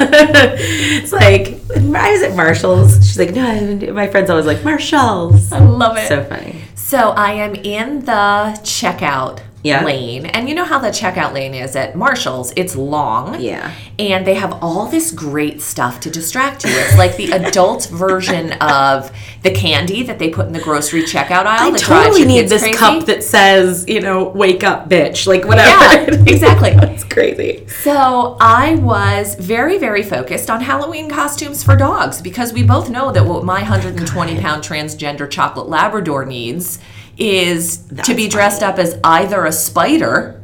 it's 0.00 1.12
like 1.12 1.60
I 1.70 2.12
was 2.12 2.22
at 2.22 2.36
Marshalls. 2.36 2.96
She's 3.06 3.18
like, 3.18 3.34
"No, 3.34 3.46
I 3.46 3.90
my 3.90 4.06
friends 4.06 4.30
always 4.30 4.46
like 4.46 4.64
Marshalls." 4.64 5.52
I 5.52 5.58
love 5.58 5.96
it. 5.96 6.08
So 6.08 6.24
funny. 6.24 6.62
So 6.74 7.10
I 7.10 7.32
am 7.32 7.54
in 7.54 8.04
the 8.04 8.58
checkout 8.62 9.40
Yeah. 9.66 9.84
lane. 9.84 10.26
And 10.26 10.48
you 10.48 10.54
know 10.54 10.64
how 10.64 10.78
the 10.78 10.88
checkout 10.88 11.32
lane 11.32 11.54
is 11.54 11.76
at 11.76 11.96
Marshall's? 11.96 12.52
It's 12.56 12.76
long. 12.76 13.40
Yeah. 13.40 13.72
And 13.98 14.26
they 14.26 14.34
have 14.34 14.52
all 14.62 14.86
this 14.86 15.10
great 15.10 15.60
stuff 15.60 16.00
to 16.00 16.10
distract 16.10 16.64
you. 16.64 16.70
It's 16.72 16.96
like 16.96 17.16
the 17.16 17.30
adult 17.32 17.86
version 17.86 18.52
of 18.54 19.10
the 19.42 19.50
candy 19.50 20.02
that 20.04 20.18
they 20.18 20.30
put 20.30 20.46
in 20.46 20.52
the 20.52 20.60
grocery 20.60 21.02
checkout 21.02 21.46
aisle. 21.46 21.74
I 21.74 21.76
totally 21.76 22.24
need 22.24 22.48
this 22.48 22.62
crazy. 22.62 22.78
cup 22.78 23.06
that 23.06 23.22
says, 23.22 23.84
you 23.88 24.00
know, 24.00 24.28
"Wake 24.28 24.64
up, 24.64 24.88
bitch!" 24.88 25.26
Like 25.26 25.44
whatever. 25.44 25.68
Yeah, 25.68 26.24
exactly. 26.26 26.74
It's 26.96 27.04
crazy. 27.04 27.66
So 27.68 28.38
I 28.40 28.76
was 28.76 29.34
very, 29.34 29.76
very 29.76 30.02
focused 30.02 30.48
on 30.48 30.62
Halloween 30.62 31.10
costumes 31.10 31.62
for 31.62 31.76
dogs 31.76 32.22
because 32.22 32.52
we 32.54 32.62
both 32.62 32.88
know 32.88 33.12
that 33.12 33.24
what 33.26 33.44
my 33.44 33.60
120 33.60 34.40
pound 34.40 34.62
transgender 34.62 35.28
chocolate 35.28 35.68
Labrador 35.68 36.24
needs 36.24 36.78
is 37.16 37.78
to 38.04 38.14
be 38.14 38.28
dressed 38.28 38.62
up 38.62 38.78
as 38.78 38.98
either 39.02 39.44
a 39.44 39.52
spider 39.52 40.42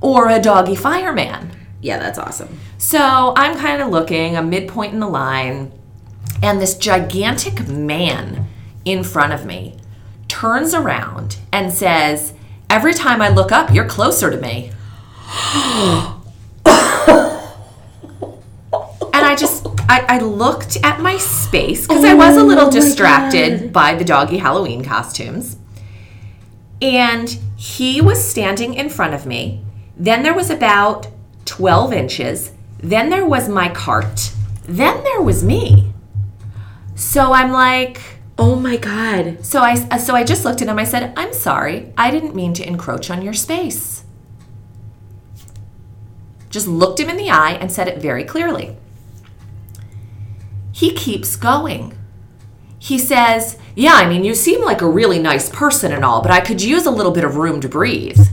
or 0.00 0.28
a 0.28 0.40
doggy 0.40 0.74
fireman. 0.74 1.50
Yeah, 1.82 1.98
that's 1.98 2.18
awesome. 2.18 2.58
So 2.78 3.34
I'm 3.36 3.56
kind 3.56 3.82
of 3.82 3.88
looking, 3.88 4.36
a 4.36 4.42
midpoint 4.42 4.94
in 4.94 5.00
the 5.00 5.08
line, 5.08 5.72
and 6.42 6.60
this 6.60 6.76
gigantic 6.76 7.68
man 7.68 8.46
in 8.84 9.04
front 9.04 9.32
of 9.32 9.44
me 9.44 9.76
turns 10.28 10.72
around 10.74 11.36
and 11.52 11.72
says, 11.72 12.32
Every 12.70 12.94
time 12.94 13.20
I 13.20 13.28
look 13.28 13.50
up, 13.50 13.74
you're 13.74 13.88
closer 13.88 14.30
to 14.30 14.36
me. 14.36 14.70
and 19.12 19.26
I 19.26 19.34
just, 19.36 19.66
I, 19.88 20.04
I 20.08 20.18
looked 20.20 20.76
at 20.84 21.00
my 21.00 21.18
space 21.18 21.86
because 21.86 22.04
I 22.04 22.14
was 22.14 22.36
a 22.36 22.44
little 22.44 22.70
distracted 22.70 23.72
by 23.72 23.94
the 23.96 24.04
doggy 24.04 24.38
Halloween 24.38 24.84
costumes. 24.84 25.56
And 26.82 27.28
he 27.56 28.00
was 28.00 28.24
standing 28.24 28.74
in 28.74 28.88
front 28.88 29.14
of 29.14 29.26
me. 29.26 29.62
Then 29.96 30.22
there 30.22 30.34
was 30.34 30.50
about 30.50 31.08
12 31.44 31.92
inches. 31.92 32.52
Then 32.78 33.10
there 33.10 33.26
was 33.26 33.48
my 33.48 33.68
cart. 33.68 34.32
Then 34.64 35.02
there 35.04 35.20
was 35.20 35.44
me. 35.44 35.92
So 36.94 37.32
I'm 37.32 37.50
like, 37.50 38.00
Oh 38.42 38.56
my 38.56 38.78
god. 38.78 39.44
so 39.44 39.60
I 39.60 39.74
so 39.98 40.14
I 40.14 40.24
just 40.24 40.46
looked 40.46 40.62
at 40.62 40.68
him. 40.68 40.78
I 40.78 40.84
said, 40.84 41.12
"I'm 41.14 41.34
sorry. 41.34 41.92
I 41.98 42.10
didn't 42.10 42.34
mean 42.34 42.54
to 42.54 42.66
encroach 42.66 43.10
on 43.10 43.20
your 43.20 43.34
space." 43.34 44.04
Just 46.48 46.66
looked 46.66 46.98
him 46.98 47.10
in 47.10 47.18
the 47.18 47.28
eye 47.28 47.52
and 47.52 47.70
said 47.70 47.86
it 47.86 48.00
very 48.00 48.24
clearly. 48.24 48.78
He 50.72 50.94
keeps 50.94 51.36
going. 51.36 51.92
He 52.80 52.98
says, 52.98 53.56
"Yeah, 53.76 53.94
I 53.94 54.08
mean, 54.08 54.24
you 54.24 54.34
seem 54.34 54.64
like 54.64 54.82
a 54.82 54.88
really 54.88 55.20
nice 55.20 55.48
person 55.48 55.92
and 55.92 56.04
all, 56.04 56.22
but 56.22 56.32
I 56.32 56.40
could 56.40 56.60
use 56.60 56.86
a 56.86 56.90
little 56.90 57.12
bit 57.12 57.24
of 57.24 57.36
room 57.36 57.60
to 57.60 57.68
breathe." 57.68 58.26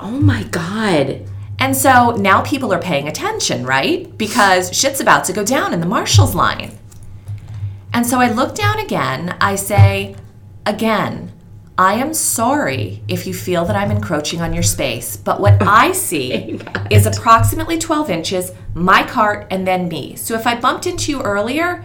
Oh 0.00 0.18
my 0.20 0.44
god. 0.44 1.28
And 1.58 1.76
so 1.76 2.12
now 2.12 2.42
people 2.42 2.72
are 2.72 2.78
paying 2.78 3.08
attention, 3.08 3.66
right? 3.66 4.16
Because 4.16 4.74
shit's 4.74 5.00
about 5.00 5.24
to 5.24 5.32
go 5.32 5.44
down 5.44 5.74
in 5.74 5.80
the 5.80 5.86
Marshall's 5.86 6.34
line. 6.34 6.78
And 7.92 8.06
so 8.06 8.20
I 8.20 8.30
look 8.30 8.54
down 8.54 8.78
again. 8.78 9.36
I 9.40 9.56
say, 9.56 10.16
again, 10.66 11.32
I 11.78 11.94
am 11.94 12.14
sorry 12.14 13.02
if 13.08 13.26
you 13.26 13.34
feel 13.34 13.64
that 13.64 13.76
I'm 13.76 13.90
encroaching 13.90 14.40
on 14.40 14.52
your 14.52 14.62
space, 14.62 15.16
but 15.16 15.40
what 15.40 15.62
I 15.66 15.92
see 15.92 16.60
is 16.90 17.06
approximately 17.06 17.78
12 17.78 18.10
inches, 18.10 18.52
my 18.74 19.02
cart, 19.02 19.46
and 19.50 19.66
then 19.66 19.88
me. 19.88 20.16
So 20.16 20.34
if 20.34 20.46
I 20.46 20.60
bumped 20.60 20.86
into 20.86 21.10
you 21.10 21.22
earlier, 21.22 21.84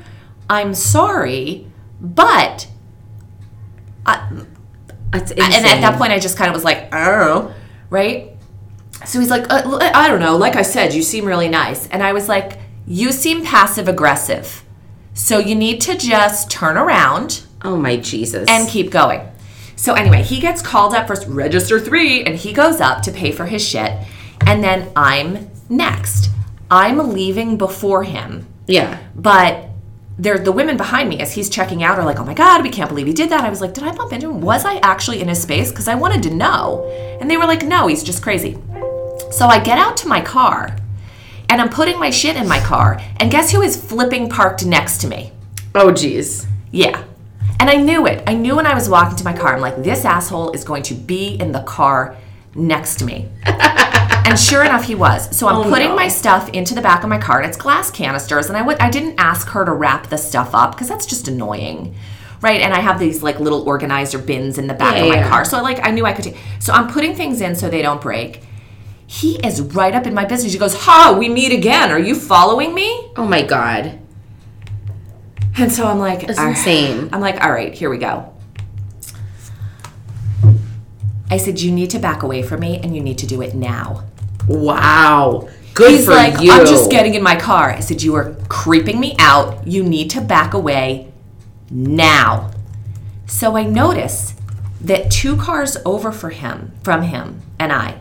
I'm 0.50 0.74
sorry, 0.74 1.71
but 2.02 2.68
That's 5.12 5.32
and 5.32 5.42
at 5.42 5.82
that 5.82 5.98
point, 5.98 6.12
I 6.12 6.20
just 6.20 6.38
kind 6.38 6.50
of 6.50 6.56
was 6.56 6.64
like, 6.64 6.90
oh, 6.94 7.54
right? 7.90 8.32
So 9.06 9.20
he's 9.20 9.30
like, 9.30 9.50
uh, 9.52 9.80
I 9.94 10.08
don't 10.08 10.20
know. 10.20 10.38
Like 10.38 10.56
I 10.56 10.62
said, 10.62 10.94
you 10.94 11.02
seem 11.02 11.26
really 11.26 11.50
nice. 11.50 11.88
And 11.90 12.04
I 12.04 12.14
was 12.14 12.30
like, 12.30 12.60
you 12.88 13.12
seem 13.12 13.44
passive 13.44 13.88
aggressive. 13.88 14.64
So 15.14 15.38
you 15.40 15.56
need 15.56 15.82
to 15.82 15.98
just 15.98 16.50
turn 16.50 16.78
around 16.78 17.44
Oh 17.64 17.76
my 17.78 17.98
Jesus. 17.98 18.50
and 18.50 18.70
keep 18.70 18.92
going. 18.92 19.28
So 19.76 19.94
anyway, 19.96 20.22
he 20.24 20.40
gets 20.40 20.62
called 20.62 20.94
up 20.94 21.08
first, 21.08 21.28
register 21.28 21.80
three, 21.80 22.24
and 22.24 22.36
he 22.36 22.54
goes 22.54 22.80
up 22.80 23.02
to 23.04 23.12
pay 23.12 23.32
for 23.32 23.46
his 23.48 23.68
shit. 23.68 23.92
And 24.46 24.64
then 24.64 24.92
I'm 24.96 25.50
next. 25.70 26.30
I'm 26.70 27.14
leaving 27.14 27.58
before 27.58 28.04
him. 28.04 28.48
yeah. 28.68 29.00
But 29.16 29.71
the 30.22 30.52
women 30.52 30.78
behind 30.78 31.10
me, 31.10 31.20
as 31.20 31.34
he's 31.34 31.50
checking 31.50 31.84
out, 31.84 31.98
are 31.98 32.06
like, 32.06 32.20
"Oh 32.20 32.26
my 32.26 32.34
god, 32.34 32.62
we 32.62 32.70
can't 32.70 32.90
believe 32.90 33.08
he 33.08 33.14
did 33.14 33.30
that." 33.30 33.44
I 33.44 33.50
was 33.50 33.62
like, 33.62 33.74
"Did 33.74 33.84
I 33.84 33.92
bump 33.92 34.14
into 34.14 34.30
him? 34.30 34.42
Was 34.42 34.66
I 34.66 34.76
actually 34.78 35.22
in 35.22 35.28
his 35.28 35.42
space?" 35.42 35.72
Because 35.72 35.88
I 35.88 35.96
wanted 35.96 36.22
to 36.24 36.34
know, 36.34 36.86
and 37.20 37.30
they 37.30 37.38
were 37.38 37.46
like, 37.46 37.64
"No, 37.64 37.88
he's 37.88 38.04
just 38.04 38.22
crazy." 38.22 38.58
So 39.32 39.48
I 39.48 39.60
get 39.60 39.78
out 39.78 39.98
to 39.98 40.08
my 40.08 40.22
car, 40.22 40.76
and 41.50 41.60
I'm 41.62 41.70
putting 41.70 42.00
my 42.00 42.10
shit 42.10 42.36
in 42.36 42.48
my 42.48 42.60
car, 42.60 43.02
and 43.18 43.32
guess 43.32 43.52
who 43.52 43.62
is 43.62 43.76
flipping 43.76 44.30
parked 44.30 44.66
next 44.66 45.00
to 45.02 45.08
me? 45.08 45.32
Oh 45.74 45.92
jeez. 45.92 46.46
Yeah. 46.72 47.04
And 47.60 47.70
I 47.70 47.76
knew 47.76 48.08
it. 48.08 48.24
I 48.28 48.34
knew 48.34 48.56
when 48.56 48.66
I 48.66 48.74
was 48.74 48.90
walking 48.90 49.18
to 49.18 49.24
my 49.24 49.34
car, 49.34 49.54
I'm 49.54 49.62
like, 49.62 49.84
this 49.84 50.04
asshole 50.04 50.52
is 50.52 50.64
going 50.64 50.84
to 50.84 50.94
be 50.96 51.36
in 51.36 51.52
the 51.52 51.62
car 51.62 52.16
next 52.56 53.00
to 53.00 53.06
me. 53.06 53.30
and 54.32 54.40
sure 54.40 54.64
enough, 54.64 54.84
he 54.86 54.96
was. 54.96 55.36
So 55.38 55.48
I'm 55.48 55.58
Oh, 55.58 55.64
putting 55.64 55.90
no. 55.90 55.96
my 55.96 56.08
stuff 56.08 56.50
into 56.50 56.74
the 56.74 56.82
back 56.82 57.04
of 57.04 57.10
my 57.10 57.18
car, 57.20 57.40
and 57.40 57.48
it's 57.48 57.58
glass 57.58 57.92
canisters. 57.92 58.48
And 58.50 58.58
I 58.58 58.64
I 58.80 58.90
didn't 58.90 59.16
ask 59.20 59.48
her 59.50 59.64
to 59.66 59.72
wrap 59.72 60.08
the 60.08 60.18
stuff 60.18 60.56
up 60.56 60.72
because 60.74 60.88
that's 60.90 61.06
just 61.06 61.28
annoying, 61.28 61.94
right? 62.42 62.62
And 62.62 62.74
I 62.74 62.80
have 62.80 63.00
these 63.00 63.22
like 63.22 63.40
little 63.40 63.68
organizer 63.68 64.18
bins 64.18 64.58
in 64.58 64.68
the 64.68 64.74
back 64.74 64.96
Yeah, 64.96 65.04
of 65.04 65.10
my 65.10 65.16
yeah. 65.16 65.30
car, 65.30 65.46
so 65.46 65.62
like 65.62 65.86
I 65.86 65.92
knew 65.92 66.06
I 66.06 66.14
could 66.14 66.26
take. 66.26 66.38
So 66.60 66.74
I'm 66.74 66.88
putting 66.88 67.16
things 67.16 67.42
in 67.42 67.56
so 67.56 67.70
they 67.70 67.82
don't 67.82 68.02
break. 68.02 68.42
He 69.08 69.36
is 69.46 69.62
right 69.62 69.94
up 69.94 70.08
in 70.08 70.14
my 70.14 70.26
business. 70.26 70.54
He 70.54 70.60
goes, 70.60 70.74
"Ha, 70.86 71.16
we 71.20 71.28
meet 71.30 71.52
again. 71.52 71.92
Are 71.92 72.00
you 72.00 72.16
following 72.16 72.74
me?" 72.74 73.12
Oh 73.18 73.26
my 73.26 73.42
god. 73.42 74.00
And 75.58 75.70
so 75.70 75.86
I'm 75.86 76.00
like, 76.00 76.26
That's 76.28 76.40
"All 76.40 76.46
right." 76.46 76.56
insane. 76.58 77.10
I'm 77.12 77.20
like, 77.20 77.44
all 77.44 77.52
right, 77.52 77.74
here 77.74 77.90
we 77.90 77.98
go. 77.98 78.32
I 81.30 81.38
said, 81.38 81.60
you 81.62 81.72
need 81.72 81.90
to 81.92 82.00
back 82.00 82.24
away 82.24 82.42
from 82.42 82.60
me 82.62 82.80
and 82.82 82.96
you 82.96 83.02
need 83.02 83.18
to 83.20 83.28
do 83.28 83.42
it 83.42 83.54
now. 83.56 84.04
Wow. 84.60 85.50
Good 85.74 85.92
He's 85.92 86.06
for 86.06 86.12
like, 86.12 86.42
you. 86.42 86.52
I'm 86.52 86.66
just 86.66 86.92
getting 86.92 87.14
in 87.14 87.24
my 87.24 87.36
car. 87.36 87.72
I 87.72 87.80
said, 87.80 88.02
you 88.02 88.16
are 88.16 88.36
creeping 88.50 89.00
me 89.00 89.16
out. 89.20 89.66
You 89.66 89.84
need 89.84 90.10
to 90.12 90.22
back 90.22 90.54
away 90.54 91.12
now. 91.70 92.52
So 93.26 93.56
I 93.56 93.64
notice 93.64 94.36
that 94.82 95.10
two 95.10 95.38
cars 95.38 95.78
over 95.86 96.12
for 96.12 96.30
him, 96.30 96.74
from 96.84 97.04
him 97.04 97.42
and 97.58 97.72
I, 97.72 98.00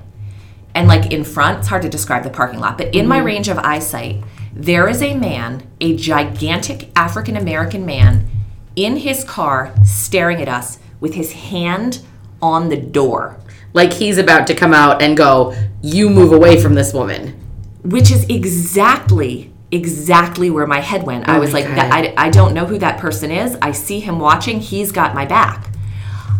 and 0.74 0.88
like 0.88 1.12
in 1.12 1.24
front, 1.24 1.60
it's 1.60 1.68
hard 1.68 1.82
to 1.82 1.88
describe 1.88 2.24
the 2.24 2.30
parking 2.30 2.60
lot, 2.60 2.78
but 2.78 2.94
in 2.94 3.06
my 3.06 3.18
mm-hmm. 3.18 3.26
range 3.26 3.48
of 3.48 3.58
eyesight, 3.58 4.22
there 4.52 4.88
is 4.88 5.02
a 5.02 5.14
man, 5.14 5.68
a 5.80 5.96
gigantic 5.96 6.90
African 6.96 7.36
American 7.36 7.86
man, 7.86 8.28
in 8.76 8.96
his 8.96 9.24
car 9.24 9.74
staring 9.84 10.40
at 10.40 10.48
us 10.48 10.78
with 10.98 11.14
his 11.14 11.32
hand 11.32 12.00
on 12.40 12.68
the 12.68 12.76
door. 12.76 13.38
Like 13.72 13.92
he's 13.92 14.18
about 14.18 14.46
to 14.48 14.54
come 14.54 14.72
out 14.74 15.00
and 15.02 15.16
go, 15.16 15.54
"You 15.82 16.10
move 16.10 16.32
away 16.32 16.60
from 16.60 16.74
this 16.74 16.92
woman." 16.92 17.36
which 17.82 18.10
is 18.10 18.26
exactly 18.28 19.50
exactly 19.70 20.50
where 20.50 20.66
my 20.66 20.80
head 20.80 21.04
went. 21.04 21.28
I 21.28 21.38
was 21.38 21.52
like, 21.52 21.64
I, 21.66 22.12
I 22.16 22.28
don't 22.28 22.52
know 22.52 22.66
who 22.66 22.76
that 22.78 22.98
person 22.98 23.30
is. 23.30 23.56
I 23.62 23.72
see 23.72 24.00
him 24.00 24.18
watching. 24.18 24.60
He's 24.60 24.90
got 24.92 25.14
my 25.14 25.24
back. 25.24 25.70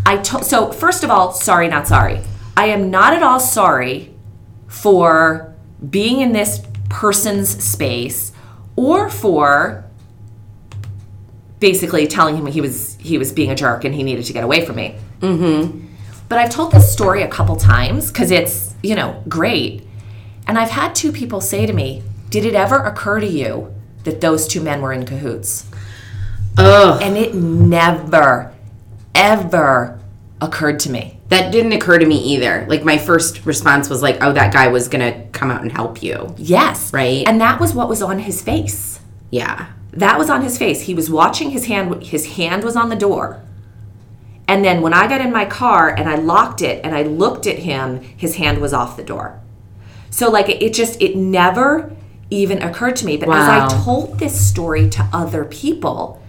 I 0.05 0.17
to- 0.19 0.43
so 0.45 0.73
first 0.73 1.05
of 1.05 1.11
all, 1.11 1.33
sorry, 1.33 1.69
not 1.69 1.87
sorry. 1.87 2.21
I 2.57 2.67
am 2.67 2.91
not 2.91 3.15
at 3.15 3.23
all 3.23 3.41
sorry 3.41 4.15
for 4.67 5.55
being 5.89 6.21
in 6.21 6.33
this 6.33 6.61
person's 6.89 7.49
space 7.63 8.33
or 8.77 9.09
for 9.09 9.85
basically 11.61 12.07
telling 12.07 12.37
him 12.37 12.47
he 12.47 12.61
was 12.61 12.97
he 13.01 13.17
was 13.19 13.33
being 13.33 13.51
a 13.51 13.55
jerk 13.55 13.85
and 13.85 13.95
he 13.95 14.03
needed 14.03 14.25
to 14.27 14.33
get 14.33 14.45
away 14.45 14.65
from 14.67 14.77
me. 14.77 14.97
Mm-hmm. 15.21 15.87
But 16.31 16.39
I've 16.39 16.51
told 16.51 16.71
this 16.71 16.91
story 16.91 17.25
a 17.25 17.29
couple 17.29 17.57
times 17.57 18.07
because 18.07 18.31
it's 18.31 18.73
you 18.85 18.95
know 18.95 19.21
great, 19.29 19.85
and 20.47 20.57
I've 20.57 20.71
had 20.71 20.95
two 20.95 21.11
people 21.11 21.41
say 21.41 21.67
to 21.67 21.73
me, 21.73 22.05
"Did 22.31 22.45
it 22.47 22.55
ever 22.55 22.77
occur 22.77 23.19
to 23.19 23.27
you 23.27 23.75
that 24.05 24.21
those 24.21 24.47
two 24.47 24.61
men 24.61 24.81
were 24.81 24.93
in 24.93 25.05
cahoots?" 25.05 25.67
Ugh. 26.57 27.03
And 27.03 27.17
it 27.17 27.35
never, 27.35 28.53
ever 29.13 29.99
occurred 30.41 30.79
to 30.81 30.91
me. 30.93 31.19
That 31.31 31.51
didn't 31.51 31.73
occur 31.73 31.99
to 31.99 32.07
me 32.07 32.19
either. 32.19 32.65
Like 32.69 32.85
my 32.85 32.97
first 32.97 33.45
response 33.45 33.91
was 33.91 34.01
like, 34.01 34.23
"Oh, 34.23 34.33
that 34.33 34.53
guy 34.53 34.69
was 34.69 34.87
gonna 34.87 35.25
come 35.33 35.51
out 35.51 35.63
and 35.63 35.73
help 35.73 36.01
you." 36.01 36.33
Yes, 36.39 36.93
Right. 36.93 37.27
And 37.27 37.41
that 37.41 37.59
was 37.59 37.75
what 37.75 37.89
was 37.89 38.03
on 38.03 38.21
his 38.21 38.41
face. 38.41 39.01
Yeah. 39.31 39.67
That 39.95 40.17
was 40.17 40.31
on 40.31 40.43
his 40.43 40.57
face. 40.57 40.83
He 40.83 40.95
was 40.95 41.11
watching 41.11 41.51
his 41.51 41.67
hand. 41.67 42.05
His 42.05 42.37
hand 42.37 42.63
was 42.63 42.77
on 42.77 42.89
the 42.89 42.95
door. 42.95 43.41
And 44.51 44.65
then 44.65 44.83
when 44.83 44.93
I 44.93 45.07
got 45.07 45.21
in 45.21 45.31
my 45.31 45.45
car 45.45 45.95
and 45.97 46.09
I 46.09 46.17
locked 46.17 46.61
it 46.61 46.85
and 46.85 46.93
I 46.93 47.05
looked 47.05 47.47
at 47.47 47.61
him, 47.61 48.01
his 48.01 48.35
hand 48.35 48.61
was 48.61 48.73
off 48.73 48.97
the 48.97 49.05
door. 49.05 49.41
So 50.11 50.29
like 50.29 50.49
it, 50.49 50.61
it 50.61 50.75
just 50.75 51.01
it 51.01 51.15
never 51.15 51.95
even 52.31 52.61
occurred 52.61 52.97
to 52.97 53.07
me. 53.07 53.17
But 53.17 53.29
as 53.29 53.49
I 53.49 53.85
told 53.85 54.19
this 54.19 54.49
story 54.49 54.91
to 54.91 55.09
other 55.13 55.45
people, 55.45 56.21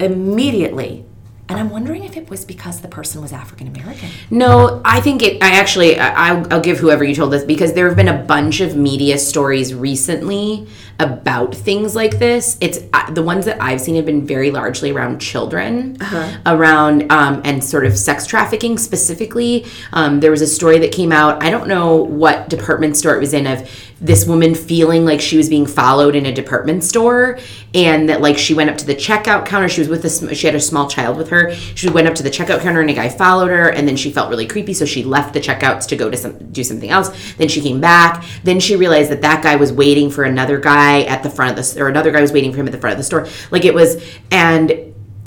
immediately, 0.00 1.04
and 1.50 1.58
I'm 1.60 1.68
wondering 1.68 2.02
if 2.04 2.16
it 2.16 2.30
was 2.30 2.46
because 2.46 2.80
the 2.80 2.88
person 2.88 3.20
was 3.20 3.30
African 3.30 3.68
American. 3.68 4.08
No, 4.30 4.80
I 4.82 5.02
think 5.02 5.22
it. 5.22 5.42
I 5.42 5.50
actually, 5.56 5.98
I, 5.98 6.30
I'll, 6.30 6.54
I'll 6.54 6.60
give 6.62 6.78
whoever 6.78 7.04
you 7.04 7.14
told 7.14 7.30
this 7.30 7.44
because 7.44 7.74
there 7.74 7.88
have 7.88 7.96
been 7.96 8.08
a 8.08 8.22
bunch 8.24 8.60
of 8.60 8.74
media 8.74 9.18
stories 9.18 9.74
recently 9.74 10.66
about 10.98 11.54
things 11.54 11.94
like 11.94 12.18
this. 12.18 12.56
It's 12.60 12.78
uh, 12.92 13.10
the 13.10 13.22
ones 13.22 13.44
that 13.44 13.60
I've 13.60 13.80
seen 13.80 13.96
have 13.96 14.06
been 14.06 14.26
very 14.26 14.50
largely 14.50 14.90
around 14.90 15.20
children, 15.20 15.98
around 16.46 17.10
um, 17.12 17.42
and 17.44 17.62
sort 17.62 17.86
of 17.86 17.96
sex 17.96 18.26
trafficking 18.26 18.78
specifically. 18.78 19.66
Um, 19.92 20.20
there 20.20 20.30
was 20.30 20.42
a 20.42 20.46
story 20.46 20.78
that 20.78 20.92
came 20.92 21.12
out. 21.12 21.42
I 21.42 21.50
don't 21.50 21.68
know 21.68 21.96
what 21.96 22.48
department 22.48 22.96
store 22.96 23.14
it 23.14 23.20
was 23.20 23.34
in 23.34 23.46
of 23.46 23.68
this 24.00 24.26
woman 24.26 24.54
feeling 24.54 25.06
like 25.06 25.22
she 25.22 25.38
was 25.38 25.48
being 25.48 25.66
followed 25.66 26.14
in 26.14 26.26
a 26.26 26.32
department 26.32 26.84
store 26.84 27.38
and 27.72 28.10
that 28.10 28.20
like 28.20 28.36
she 28.36 28.52
went 28.52 28.68
up 28.68 28.76
to 28.76 28.84
the 28.84 28.94
checkout 28.94 29.46
counter 29.46 29.70
she 29.70 29.80
was 29.80 29.88
with 29.88 30.04
a 30.04 30.10
sm- 30.10 30.34
she 30.34 30.46
had 30.46 30.54
a 30.54 30.60
small 30.60 30.86
child 30.86 31.16
with 31.16 31.30
her 31.30 31.54
she 31.54 31.88
went 31.88 32.06
up 32.06 32.14
to 32.14 32.22
the 32.22 32.28
checkout 32.28 32.60
counter 32.60 32.82
and 32.82 32.90
a 32.90 32.92
guy 32.92 33.08
followed 33.08 33.48
her 33.48 33.70
and 33.70 33.88
then 33.88 33.96
she 33.96 34.12
felt 34.12 34.28
really 34.28 34.46
creepy 34.46 34.74
so 34.74 34.84
she 34.84 35.02
left 35.02 35.32
the 35.32 35.40
checkouts 35.40 35.86
to 35.86 35.96
go 35.96 36.10
to 36.10 36.16
some 36.16 36.36
do 36.52 36.62
something 36.62 36.90
else 36.90 37.34
then 37.38 37.48
she 37.48 37.62
came 37.62 37.80
back 37.80 38.22
then 38.44 38.60
she 38.60 38.76
realized 38.76 39.10
that 39.10 39.22
that 39.22 39.42
guy 39.42 39.56
was 39.56 39.72
waiting 39.72 40.10
for 40.10 40.24
another 40.24 40.58
guy 40.58 40.85
at 40.94 41.22
the 41.22 41.30
front 41.30 41.58
of 41.58 41.74
the 41.74 41.80
or 41.80 41.88
another 41.88 42.10
guy 42.10 42.20
was 42.20 42.32
waiting 42.32 42.52
for 42.52 42.58
him 42.58 42.66
at 42.66 42.72
the 42.72 42.78
front 42.78 42.92
of 42.92 42.98
the 42.98 43.04
store 43.04 43.26
like 43.50 43.64
it 43.64 43.74
was 43.74 44.02
and 44.30 44.72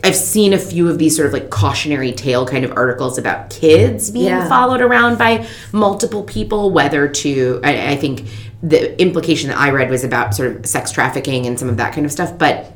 I've 0.04 0.16
seen 0.16 0.54
a 0.54 0.58
few 0.58 0.88
of 0.90 0.98
these 0.98 1.16
sort 1.16 1.28
of 1.28 1.34
like 1.34 1.50
cautionary 1.50 2.12
tale 2.14 2.46
kind 2.48 2.64
of 2.64 2.72
articles 2.78 3.18
about 3.18 3.50
kids 3.50 4.12
being 4.12 4.28
Yeah. 4.28 4.48
followed 4.48 4.82
around 4.82 5.18
by 5.18 5.46
multiple 5.74 6.24
people, 6.24 6.72
whether 6.72 7.08
to, 7.08 7.60
I, 7.64 7.92
I 7.92 7.96
think 7.98 8.26
the 8.64 9.00
implication 9.02 9.50
that 9.50 9.58
I 9.58 9.72
read 9.72 9.90
was 9.90 10.04
about 10.04 10.34
sort 10.36 10.56
of 10.56 10.66
sex 10.66 10.92
trafficking 10.92 11.46
and 11.46 11.60
some 11.60 11.68
of 11.68 11.78
that 11.78 11.94
kind 11.94 12.06
of 12.06 12.12
stuff. 12.14 12.38
But 12.38 12.72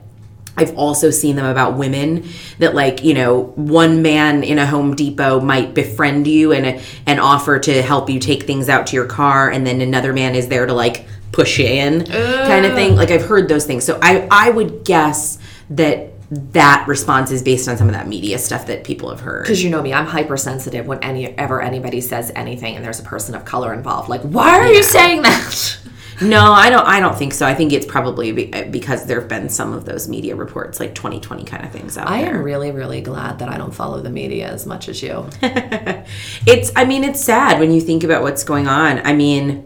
I've 0.57 0.77
also 0.77 1.09
seen 1.09 1.35
them 1.35 1.45
about 1.45 1.77
women 1.77 2.27
that 2.59 2.75
like, 2.75 3.03
you 3.03 3.13
know, 3.13 3.53
one 3.55 4.01
man 4.01 4.43
in 4.43 4.59
a 4.59 4.67
Home 4.67 4.93
Depot 4.95 5.39
might 5.39 5.73
befriend 5.73 6.27
you 6.27 6.51
and 6.51 6.81
and 7.07 7.19
offer 7.19 7.57
to 7.57 7.81
help 7.81 8.09
you 8.09 8.19
take 8.19 8.43
things 8.43 8.69
out 8.69 8.85
to 8.87 8.95
your 8.95 9.05
car 9.05 9.49
and 9.49 9.65
then 9.65 9.81
another 9.81 10.13
man 10.13 10.35
is 10.35 10.49
there 10.49 10.65
to 10.65 10.73
like 10.73 11.05
push 11.33 11.59
you 11.59 11.65
in 11.65 12.05
kind 12.05 12.65
of 12.65 12.73
thing. 12.73 12.95
Like 12.95 13.11
I've 13.11 13.25
heard 13.25 13.49
those 13.49 13.65
things. 13.65 13.83
So 13.83 13.99
I 14.01 14.27
I 14.31 14.49
would 14.49 14.85
guess 14.85 15.39
that 15.71 16.09
that 16.29 16.87
response 16.87 17.31
is 17.31 17.43
based 17.43 17.67
on 17.67 17.77
some 17.77 17.87
of 17.87 17.93
that 17.93 18.07
media 18.07 18.39
stuff 18.39 18.65
that 18.67 18.83
people 18.83 19.09
have 19.09 19.19
heard. 19.19 19.43
Because 19.43 19.63
you 19.63 19.69
know 19.69 19.81
me, 19.81 19.93
I'm 19.93 20.05
hypersensitive 20.05 20.87
when 20.87 21.03
any 21.03 21.37
ever 21.37 21.61
anybody 21.61 22.01
says 22.01 22.31
anything 22.35 22.75
and 22.75 22.83
there's 22.83 22.99
a 22.99 23.03
person 23.03 23.35
of 23.35 23.45
color 23.45 23.73
involved. 23.73 24.09
Like, 24.09 24.21
why 24.21 24.59
are 24.59 24.71
you 24.71 24.83
saying 24.83 25.23
that? 25.23 25.77
No, 26.21 26.51
I 26.51 26.69
don't. 26.69 26.85
I 26.85 26.99
don't 26.99 27.17
think 27.17 27.33
so. 27.33 27.45
I 27.45 27.53
think 27.53 27.73
it's 27.73 27.85
probably 27.85 28.31
be, 28.31 28.53
eh, 28.53 28.69
because 28.69 29.05
there 29.05 29.19
have 29.19 29.27
been 29.27 29.49
some 29.49 29.73
of 29.73 29.85
those 29.85 30.07
media 30.07 30.35
reports, 30.35 30.79
like 30.79 30.93
2020 30.95 31.43
kind 31.43 31.65
of 31.65 31.71
things 31.71 31.97
out 31.97 32.07
I 32.07 32.21
there. 32.21 32.35
am 32.35 32.43
really, 32.43 32.71
really 32.71 33.01
glad 33.01 33.39
that 33.39 33.49
I 33.49 33.57
don't 33.57 33.73
follow 33.73 33.99
the 33.99 34.11
media 34.11 34.47
as 34.47 34.65
much 34.65 34.89
as 34.89 35.01
you. 35.01 35.27
It's. 36.45 36.71
I 36.75 36.85
mean, 36.85 37.03
it's 37.03 37.21
sad 37.21 37.59
when 37.59 37.71
you 37.71 37.81
think 37.81 38.03
about 38.03 38.21
what's 38.21 38.43
going 38.43 38.67
on. 38.67 38.99
I 39.05 39.13
mean, 39.13 39.65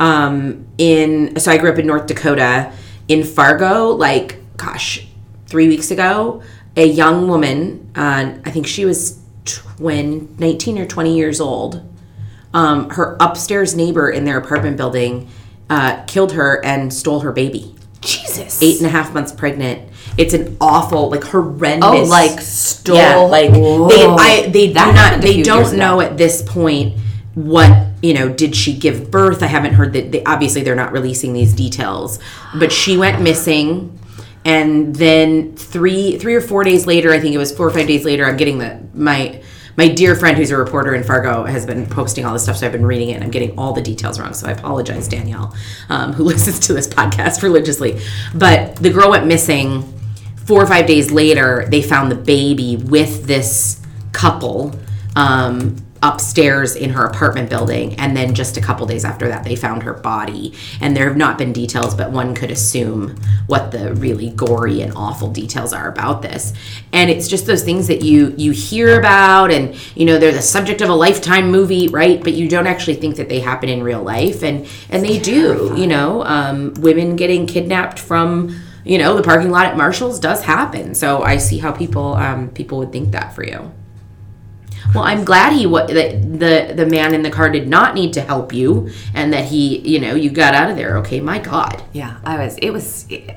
um, 0.00 0.66
in 0.78 1.38
so 1.38 1.50
I 1.50 1.58
grew 1.58 1.70
up 1.70 1.78
in 1.78 1.86
North 1.86 2.06
Dakota, 2.06 2.72
in 3.08 3.24
Fargo. 3.24 3.88
Like, 3.90 4.38
gosh, 4.56 5.06
three 5.46 5.68
weeks 5.68 5.90
ago, 5.90 6.42
a 6.76 6.86
young 6.86 7.28
woman. 7.28 7.90
Uh, 7.94 8.34
I 8.44 8.50
think 8.50 8.66
she 8.66 8.84
was 8.84 9.20
20, 9.44 10.28
19 10.38 10.78
or 10.78 10.86
20 10.86 11.16
years 11.16 11.40
old. 11.40 11.84
Um, 12.54 12.90
her 12.90 13.16
upstairs 13.20 13.74
neighbor 13.74 14.08
in 14.10 14.24
their 14.24 14.38
apartment 14.38 14.76
building 14.76 15.28
uh, 15.68 16.02
killed 16.06 16.32
her 16.32 16.64
and 16.64 16.92
stole 16.92 17.20
her 17.20 17.32
baby. 17.32 17.74
Jesus. 18.00 18.62
eight 18.62 18.78
and 18.78 18.86
a 18.86 18.90
half 18.90 19.12
months 19.12 19.32
pregnant. 19.32 19.90
It's 20.16 20.32
an 20.34 20.56
awful, 20.60 21.10
like 21.10 21.24
horrendous. 21.24 21.88
Oh, 21.88 22.02
like 22.04 22.40
stole. 22.40 22.96
yeah, 22.96 23.16
like 23.16 23.52
they, 23.52 24.06
I, 24.06 24.48
they 24.48 24.68
do 24.68 24.74
not, 24.74 25.20
they 25.20 25.42
don't 25.42 25.76
know 25.76 26.00
at 26.00 26.16
this 26.16 26.42
point 26.42 26.98
what 27.34 27.87
you 28.02 28.14
know. 28.14 28.28
Did 28.28 28.54
she 28.56 28.76
give 28.76 29.10
birth? 29.10 29.42
I 29.42 29.46
haven't 29.46 29.74
heard 29.74 29.92
that. 29.94 30.12
They, 30.12 30.24
obviously, 30.24 30.62
they're 30.62 30.74
not 30.74 30.92
releasing 30.92 31.32
these 31.32 31.52
details, 31.54 32.18
but 32.58 32.72
she 32.72 32.96
went 32.96 33.22
missing. 33.22 33.98
And 34.44 34.94
then 34.94 35.56
three, 35.56 36.16
three 36.18 36.34
or 36.34 36.40
four 36.40 36.64
days 36.64 36.86
later, 36.86 37.12
I 37.12 37.20
think 37.20 37.34
it 37.34 37.38
was 37.38 37.54
four 37.54 37.66
or 37.66 37.70
five 37.70 37.86
days 37.86 38.04
later. 38.04 38.24
I'm 38.24 38.36
getting 38.36 38.58
the 38.58 38.80
my 38.94 39.42
my 39.78 39.86
dear 39.86 40.16
friend 40.16 40.36
who's 40.36 40.50
a 40.50 40.56
reporter 40.56 40.92
in 40.96 41.04
Fargo 41.04 41.44
has 41.44 41.64
been 41.64 41.86
posting 41.86 42.24
all 42.24 42.32
this 42.32 42.42
stuff, 42.42 42.56
so 42.56 42.66
I've 42.66 42.72
been 42.72 42.84
reading 42.84 43.10
it 43.10 43.12
and 43.12 43.22
I'm 43.22 43.30
getting 43.30 43.56
all 43.56 43.72
the 43.72 43.80
details 43.80 44.18
wrong. 44.18 44.34
So 44.34 44.48
I 44.48 44.50
apologize, 44.50 45.06
Danielle, 45.06 45.54
um, 45.88 46.12
who 46.12 46.24
listens 46.32 46.58
to 46.66 46.72
this 46.72 46.88
podcast 46.88 47.44
religiously. 47.44 48.00
But 48.34 48.74
the 48.76 48.90
girl 48.90 49.10
went 49.10 49.26
missing. 49.28 49.94
Four 50.46 50.62
or 50.62 50.66
five 50.66 50.86
days 50.86 51.12
later, 51.12 51.64
they 51.68 51.80
found 51.80 52.10
the 52.10 52.16
baby 52.16 52.76
with 52.76 53.26
this 53.26 53.80
couple. 54.10 54.74
Um, 55.14 55.76
upstairs 56.02 56.76
in 56.76 56.90
her 56.90 57.04
apartment 57.04 57.50
building 57.50 57.94
and 57.96 58.16
then 58.16 58.34
just 58.34 58.56
a 58.56 58.60
couple 58.60 58.86
days 58.86 59.04
after 59.04 59.28
that 59.28 59.44
they 59.44 59.56
found 59.56 59.82
her 59.82 59.94
body. 59.94 60.54
And 60.80 60.96
there 60.96 61.08
have 61.08 61.16
not 61.16 61.38
been 61.38 61.52
details 61.52 61.94
but 61.94 62.10
one 62.10 62.34
could 62.34 62.50
assume 62.50 63.16
what 63.46 63.70
the 63.70 63.94
really 63.94 64.30
gory 64.30 64.82
and 64.82 64.92
awful 64.94 65.30
details 65.30 65.72
are 65.72 65.88
about 65.88 66.22
this. 66.22 66.52
And 66.92 67.10
it's 67.10 67.28
just 67.28 67.46
those 67.46 67.64
things 67.64 67.88
that 67.88 68.02
you 68.02 68.34
you 68.36 68.52
hear 68.52 68.98
about 68.98 69.50
and 69.50 69.74
you 69.96 70.04
know 70.04 70.18
they're 70.18 70.32
the 70.32 70.42
subject 70.42 70.80
of 70.80 70.88
a 70.88 70.94
lifetime 70.94 71.50
movie 71.50 71.88
right? 71.88 72.22
But 72.22 72.34
you 72.34 72.48
don't 72.48 72.66
actually 72.66 72.96
think 72.96 73.16
that 73.16 73.28
they 73.28 73.40
happen 73.40 73.68
in 73.68 73.82
real 73.82 74.02
life 74.02 74.42
and 74.42 74.66
and 74.90 75.04
they 75.04 75.18
do 75.18 75.74
you 75.76 75.86
know? 75.86 76.24
Um, 76.24 76.74
women 76.74 77.16
getting 77.16 77.46
kidnapped 77.46 77.98
from 77.98 78.60
you 78.84 78.98
know 78.98 79.16
the 79.16 79.22
parking 79.22 79.50
lot 79.50 79.66
at 79.66 79.76
marshalls 79.76 80.18
does 80.20 80.42
happen. 80.42 80.94
So 80.94 81.22
i 81.22 81.36
see 81.36 81.58
how 81.58 81.72
people 81.72 82.14
um, 82.14 82.48
people 82.50 82.78
would 82.78 82.92
think 82.92 83.12
that 83.12 83.34
for 83.34 83.44
you 83.44 83.72
well, 84.94 85.04
I'm 85.04 85.24
glad 85.24 85.52
he 85.52 85.66
wa- 85.66 85.86
that 85.86 86.38
the 86.38 86.72
the 86.74 86.86
man 86.86 87.14
in 87.14 87.22
the 87.22 87.30
car 87.30 87.50
did 87.50 87.68
not 87.68 87.94
need 87.94 88.12
to 88.14 88.20
help 88.20 88.52
you, 88.52 88.90
and 89.14 89.32
that 89.32 89.46
he, 89.46 89.78
you 89.78 90.00
know, 90.00 90.14
you 90.14 90.30
got 90.30 90.54
out 90.54 90.70
of 90.70 90.76
there. 90.76 90.98
Okay, 90.98 91.20
my 91.20 91.38
God, 91.38 91.82
Yeah, 91.92 92.18
I 92.24 92.38
was. 92.44 92.56
It 92.58 92.70
was. 92.70 93.06
It, 93.10 93.34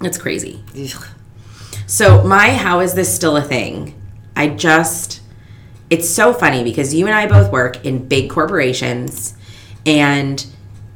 that's 0.00 0.18
crazy. 0.18 0.62
So 1.86 2.22
my 2.22 2.50
how 2.50 2.80
is 2.80 2.94
this 2.94 3.12
still 3.12 3.36
a 3.36 3.42
thing? 3.42 3.94
I 4.36 4.48
just 4.48 5.20
it's 5.90 6.08
so 6.08 6.32
funny 6.34 6.62
because 6.62 6.94
you 6.94 7.06
and 7.06 7.14
I 7.14 7.26
both 7.26 7.50
work 7.50 7.84
in 7.84 8.06
big 8.06 8.30
corporations 8.30 9.34
and 9.86 10.44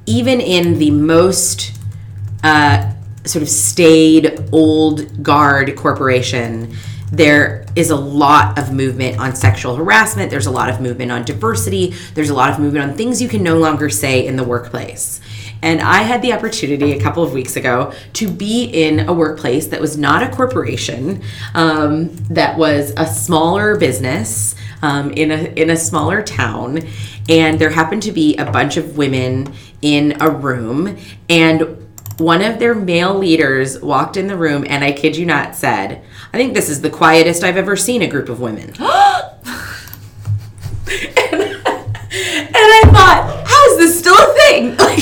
even 0.04 0.40
in 0.40 0.78
the 0.78 0.90
most 0.90 1.72
uh, 2.44 2.92
sort 3.24 3.42
of 3.42 3.48
staid 3.48 4.48
old 4.52 5.22
guard 5.22 5.74
corporation 5.76 6.76
there 7.12 7.66
is 7.76 7.90
a 7.90 7.96
lot 7.96 8.58
of 8.58 8.72
movement 8.72 9.20
on 9.20 9.36
sexual 9.36 9.76
harassment. 9.76 10.30
There's 10.30 10.46
a 10.46 10.50
lot 10.50 10.70
of 10.70 10.80
movement 10.80 11.12
on 11.12 11.24
diversity. 11.24 11.94
There's 12.14 12.30
a 12.30 12.34
lot 12.34 12.50
of 12.50 12.58
movement 12.58 12.90
on 12.90 12.96
things 12.96 13.20
you 13.20 13.28
can 13.28 13.42
no 13.42 13.58
longer 13.58 13.90
say 13.90 14.26
in 14.26 14.36
the 14.36 14.44
workplace. 14.44 15.20
And 15.60 15.80
I 15.80 15.98
had 15.98 16.22
the 16.22 16.32
opportunity 16.32 16.92
a 16.92 17.00
couple 17.00 17.22
of 17.22 17.32
weeks 17.32 17.54
ago 17.54 17.92
to 18.14 18.28
be 18.28 18.64
in 18.64 19.08
a 19.08 19.12
workplace 19.12 19.68
that 19.68 19.80
was 19.80 19.96
not 19.96 20.22
a 20.22 20.34
corporation, 20.34 21.22
um, 21.54 22.08
that 22.30 22.58
was 22.58 22.92
a 22.96 23.06
smaller 23.06 23.76
business 23.76 24.56
um, 24.82 25.12
in 25.12 25.30
a 25.30 25.52
in 25.54 25.70
a 25.70 25.76
smaller 25.76 26.22
town, 26.22 26.80
and 27.28 27.60
there 27.60 27.70
happened 27.70 28.02
to 28.02 28.12
be 28.12 28.36
a 28.36 28.50
bunch 28.50 28.76
of 28.76 28.96
women 28.96 29.52
in 29.80 30.20
a 30.20 30.28
room, 30.28 30.96
and 31.28 31.81
one 32.22 32.42
of 32.42 32.58
their 32.58 32.74
male 32.74 33.14
leaders 33.14 33.80
walked 33.80 34.16
in 34.16 34.26
the 34.26 34.36
room, 34.36 34.64
and 34.68 34.84
I 34.84 34.92
kid 34.92 35.16
you 35.16 35.26
not, 35.26 35.56
said, 35.56 36.02
"I 36.32 36.36
think 36.36 36.54
this 36.54 36.68
is 36.68 36.80
the 36.80 36.90
quietest 36.90 37.44
I've 37.44 37.56
ever 37.56 37.76
seen 37.76 38.02
a 38.02 38.06
group 38.06 38.28
of 38.28 38.40
women." 38.40 38.74
And 42.14 42.54
I 42.54 42.82
thought, 42.92 43.42
how 43.46 43.72
is 43.72 43.78
this 43.78 43.98
still 43.98 44.14
a 44.14 44.34
thing? 44.34 44.76
Like, 44.82 44.98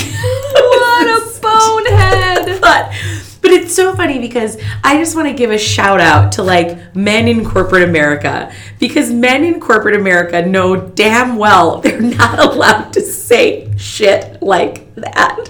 what 0.53 1.09
a 1.09 1.41
bonehead! 1.43 2.61
but 2.61 2.93
but 3.41 3.51
it's 3.51 3.75
so 3.75 3.97
funny 3.97 4.21
because 4.21 4.57
I 4.85 4.97
just 4.99 5.17
want 5.17 5.27
to 5.27 5.35
give 5.35 5.51
a 5.51 5.59
shout 5.59 6.01
out 6.01 6.31
to 6.33 6.43
like 6.43 6.95
men 6.95 7.27
in 7.27 7.45
corporate 7.45 7.83
America 7.83 8.53
because 8.79 9.11
men 9.11 9.43
in 9.43 9.59
corporate 9.59 9.97
America 9.97 10.47
know 10.47 10.77
damn 10.77 11.37
well 11.37 11.81
they're 11.81 12.01
not 12.01 12.39
allowed 12.39 12.93
to 12.93 13.01
say 13.01 13.73
shit 13.77 14.41
like 14.43 14.87
that. 15.15 15.49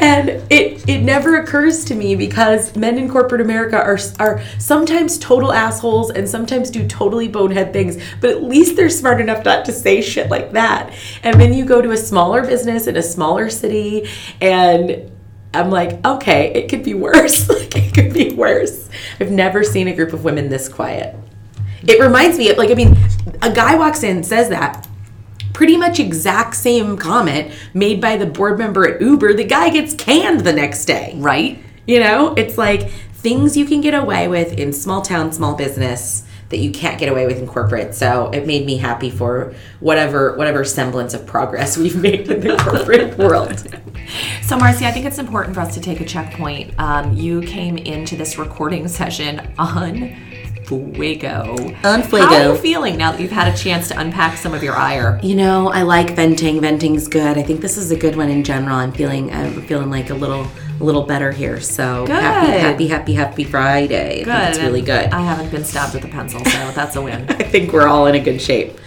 And 0.00 0.28
it 0.50 0.88
it 0.88 1.02
never 1.02 1.36
occurs 1.36 1.84
to 1.86 1.94
me 1.94 2.14
because 2.14 2.76
men 2.76 2.98
in 2.98 3.10
corporate 3.10 3.40
America 3.40 3.76
are 3.76 3.98
are 4.18 4.42
sometimes 4.58 5.18
total 5.18 5.52
assholes 5.52 6.10
and 6.10 6.28
sometimes 6.28 6.70
do 6.70 6.86
totally 6.86 7.28
bonehead 7.28 7.72
things, 7.72 8.02
but 8.20 8.30
at 8.30 8.42
least 8.42 8.76
they're 8.76 8.90
smart 8.90 9.20
enough 9.20 9.44
not 9.44 9.64
to 9.66 9.72
say 9.72 10.00
shit 10.00 10.30
like 10.30 10.52
that. 10.52 10.92
And 11.22 11.40
then 11.40 11.52
you 11.52 11.64
go 11.64 11.82
to 11.82 11.90
a 11.90 11.96
smaller 11.96 12.42
business 12.42 12.86
in 12.86 12.96
a 12.96 13.02
smaller 13.02 13.50
city 13.50 14.08
and 14.40 15.10
I'm 15.54 15.70
like, 15.70 16.04
okay, 16.04 16.52
it 16.52 16.68
could 16.68 16.84
be 16.84 16.94
worse. 16.94 17.48
like 17.48 17.76
it 17.76 17.94
could 17.94 18.12
be 18.12 18.34
worse. 18.34 18.88
I've 19.18 19.30
never 19.30 19.64
seen 19.64 19.88
a 19.88 19.94
group 19.94 20.12
of 20.12 20.24
women 20.24 20.48
this 20.48 20.68
quiet. 20.68 21.16
It 21.86 22.00
reminds 22.00 22.38
me 22.38 22.50
of 22.50 22.58
like 22.58 22.70
I 22.70 22.74
mean, 22.74 22.96
a 23.42 23.52
guy 23.52 23.76
walks 23.76 24.02
in 24.02 24.22
says 24.22 24.48
that 24.50 24.86
pretty 25.52 25.76
much 25.76 25.98
exact 25.98 26.56
same 26.56 26.96
comment 26.96 27.52
made 27.74 28.00
by 28.00 28.16
the 28.16 28.26
board 28.26 28.58
member 28.58 28.86
at 28.86 29.00
Uber. 29.00 29.34
The 29.34 29.44
guy 29.44 29.70
gets 29.70 29.94
canned 29.94 30.40
the 30.40 30.52
next 30.52 30.84
day. 30.84 31.14
Right? 31.16 31.62
You 31.86 32.00
know, 32.00 32.34
it's 32.34 32.58
like 32.58 32.90
things 32.90 33.56
you 33.56 33.64
can 33.64 33.80
get 33.80 33.94
away 33.94 34.28
with 34.28 34.52
in 34.58 34.72
small 34.72 35.02
town, 35.02 35.32
small 35.32 35.54
business 35.54 36.24
that 36.50 36.58
you 36.58 36.70
can't 36.70 36.98
get 36.98 37.10
away 37.10 37.26
with 37.26 37.38
in 37.38 37.46
corporate. 37.46 37.94
So 37.94 38.30
it 38.30 38.46
made 38.46 38.64
me 38.64 38.78
happy 38.78 39.10
for 39.10 39.54
whatever 39.80 40.36
whatever 40.36 40.64
semblance 40.64 41.14
of 41.14 41.26
progress 41.26 41.76
we've 41.76 41.96
made 42.00 42.30
in 42.30 42.40
the 42.40 42.56
corporate 42.56 43.18
world. 43.18 43.64
So, 44.42 44.56
Marcy, 44.56 44.86
I 44.86 44.90
think 44.90 45.04
it's 45.04 45.18
important 45.18 45.54
for 45.54 45.60
us 45.60 45.74
to 45.74 45.80
take 45.80 46.00
a 46.00 46.04
checkpoint. 46.04 46.72
Um, 46.78 47.14
you 47.14 47.42
came 47.42 47.76
into 47.76 48.16
this 48.16 48.38
recording 48.38 48.88
session 48.88 49.52
on 49.58 50.16
Fuego. 50.68 51.56
On 51.82 52.02
Fuego. 52.02 52.26
How 52.26 52.34
are 52.34 52.52
you 52.52 52.58
feeling 52.58 52.98
now 52.98 53.12
that 53.12 53.20
you've 53.20 53.30
had 53.30 53.52
a 53.52 53.56
chance 53.56 53.88
to 53.88 53.98
unpack 53.98 54.36
some 54.36 54.52
of 54.52 54.62
your 54.62 54.76
ire? 54.76 55.18
You 55.22 55.34
know, 55.34 55.68
I 55.68 55.82
like 55.82 56.14
venting. 56.14 56.60
Venting's 56.60 57.08
good. 57.08 57.38
I 57.38 57.42
think 57.42 57.62
this 57.62 57.78
is 57.78 57.90
a 57.90 57.96
good 57.96 58.16
one 58.16 58.28
in 58.28 58.44
general. 58.44 58.76
I'm 58.76 58.92
feeling 58.92 59.32
I'm 59.32 59.62
feeling 59.62 59.90
like 59.90 60.10
a 60.10 60.14
little 60.14 60.46
a 60.80 60.84
little 60.84 61.04
better 61.04 61.32
here. 61.32 61.58
So 61.60 62.06
happy, 62.06 62.52
Good. 62.52 62.60
happy, 62.60 62.86
happy, 62.86 63.14
happy 63.14 63.44
Friday. 63.44 64.20
I 64.20 64.24
think 64.24 64.48
it's 64.50 64.58
really 64.58 64.82
good. 64.82 65.06
I 65.06 65.22
haven't 65.22 65.50
been 65.50 65.64
stabbed 65.64 65.94
with 65.94 66.04
a 66.04 66.08
pencil, 66.08 66.40
so 66.44 66.70
that's 66.72 66.96
a 66.96 67.02
win. 67.02 67.26
I 67.30 67.44
think 67.44 67.72
we're 67.72 67.88
all 67.88 68.06
in 68.06 68.14
a 68.14 68.20
good 68.20 68.40
shape. 68.40 68.78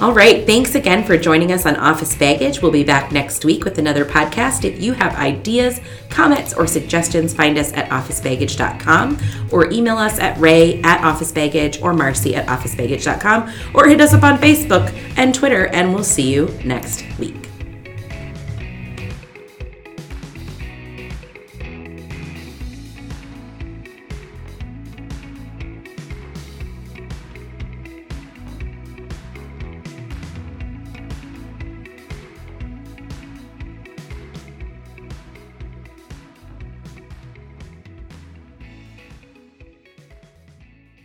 All 0.00 0.12
right. 0.12 0.44
Thanks 0.44 0.74
again 0.74 1.04
for 1.04 1.16
joining 1.16 1.52
us 1.52 1.66
on 1.66 1.76
Office 1.76 2.16
Baggage. 2.16 2.60
We'll 2.60 2.72
be 2.72 2.84
back 2.84 3.12
next 3.12 3.44
week 3.44 3.64
with 3.64 3.78
another 3.78 4.04
podcast. 4.04 4.64
If 4.64 4.82
you 4.82 4.92
have 4.92 5.14
ideas, 5.14 5.80
comments, 6.10 6.52
or 6.52 6.66
suggestions, 6.66 7.32
find 7.32 7.56
us 7.56 7.72
at 7.72 7.88
officebaggage.com 7.90 9.18
or 9.52 9.70
email 9.70 9.96
us 9.96 10.18
at 10.18 10.36
ray 10.38 10.82
at 10.82 11.00
officebaggage 11.00 11.80
or 11.80 11.94
marcy 11.94 12.34
at 12.34 12.46
officebaggage.com 12.46 13.52
or 13.74 13.88
hit 13.88 14.00
us 14.00 14.12
up 14.12 14.24
on 14.24 14.38
Facebook 14.38 14.92
and 15.16 15.34
Twitter, 15.34 15.68
and 15.68 15.94
we'll 15.94 16.04
see 16.04 16.32
you 16.32 16.46
next 16.64 17.04
week. 17.18 17.43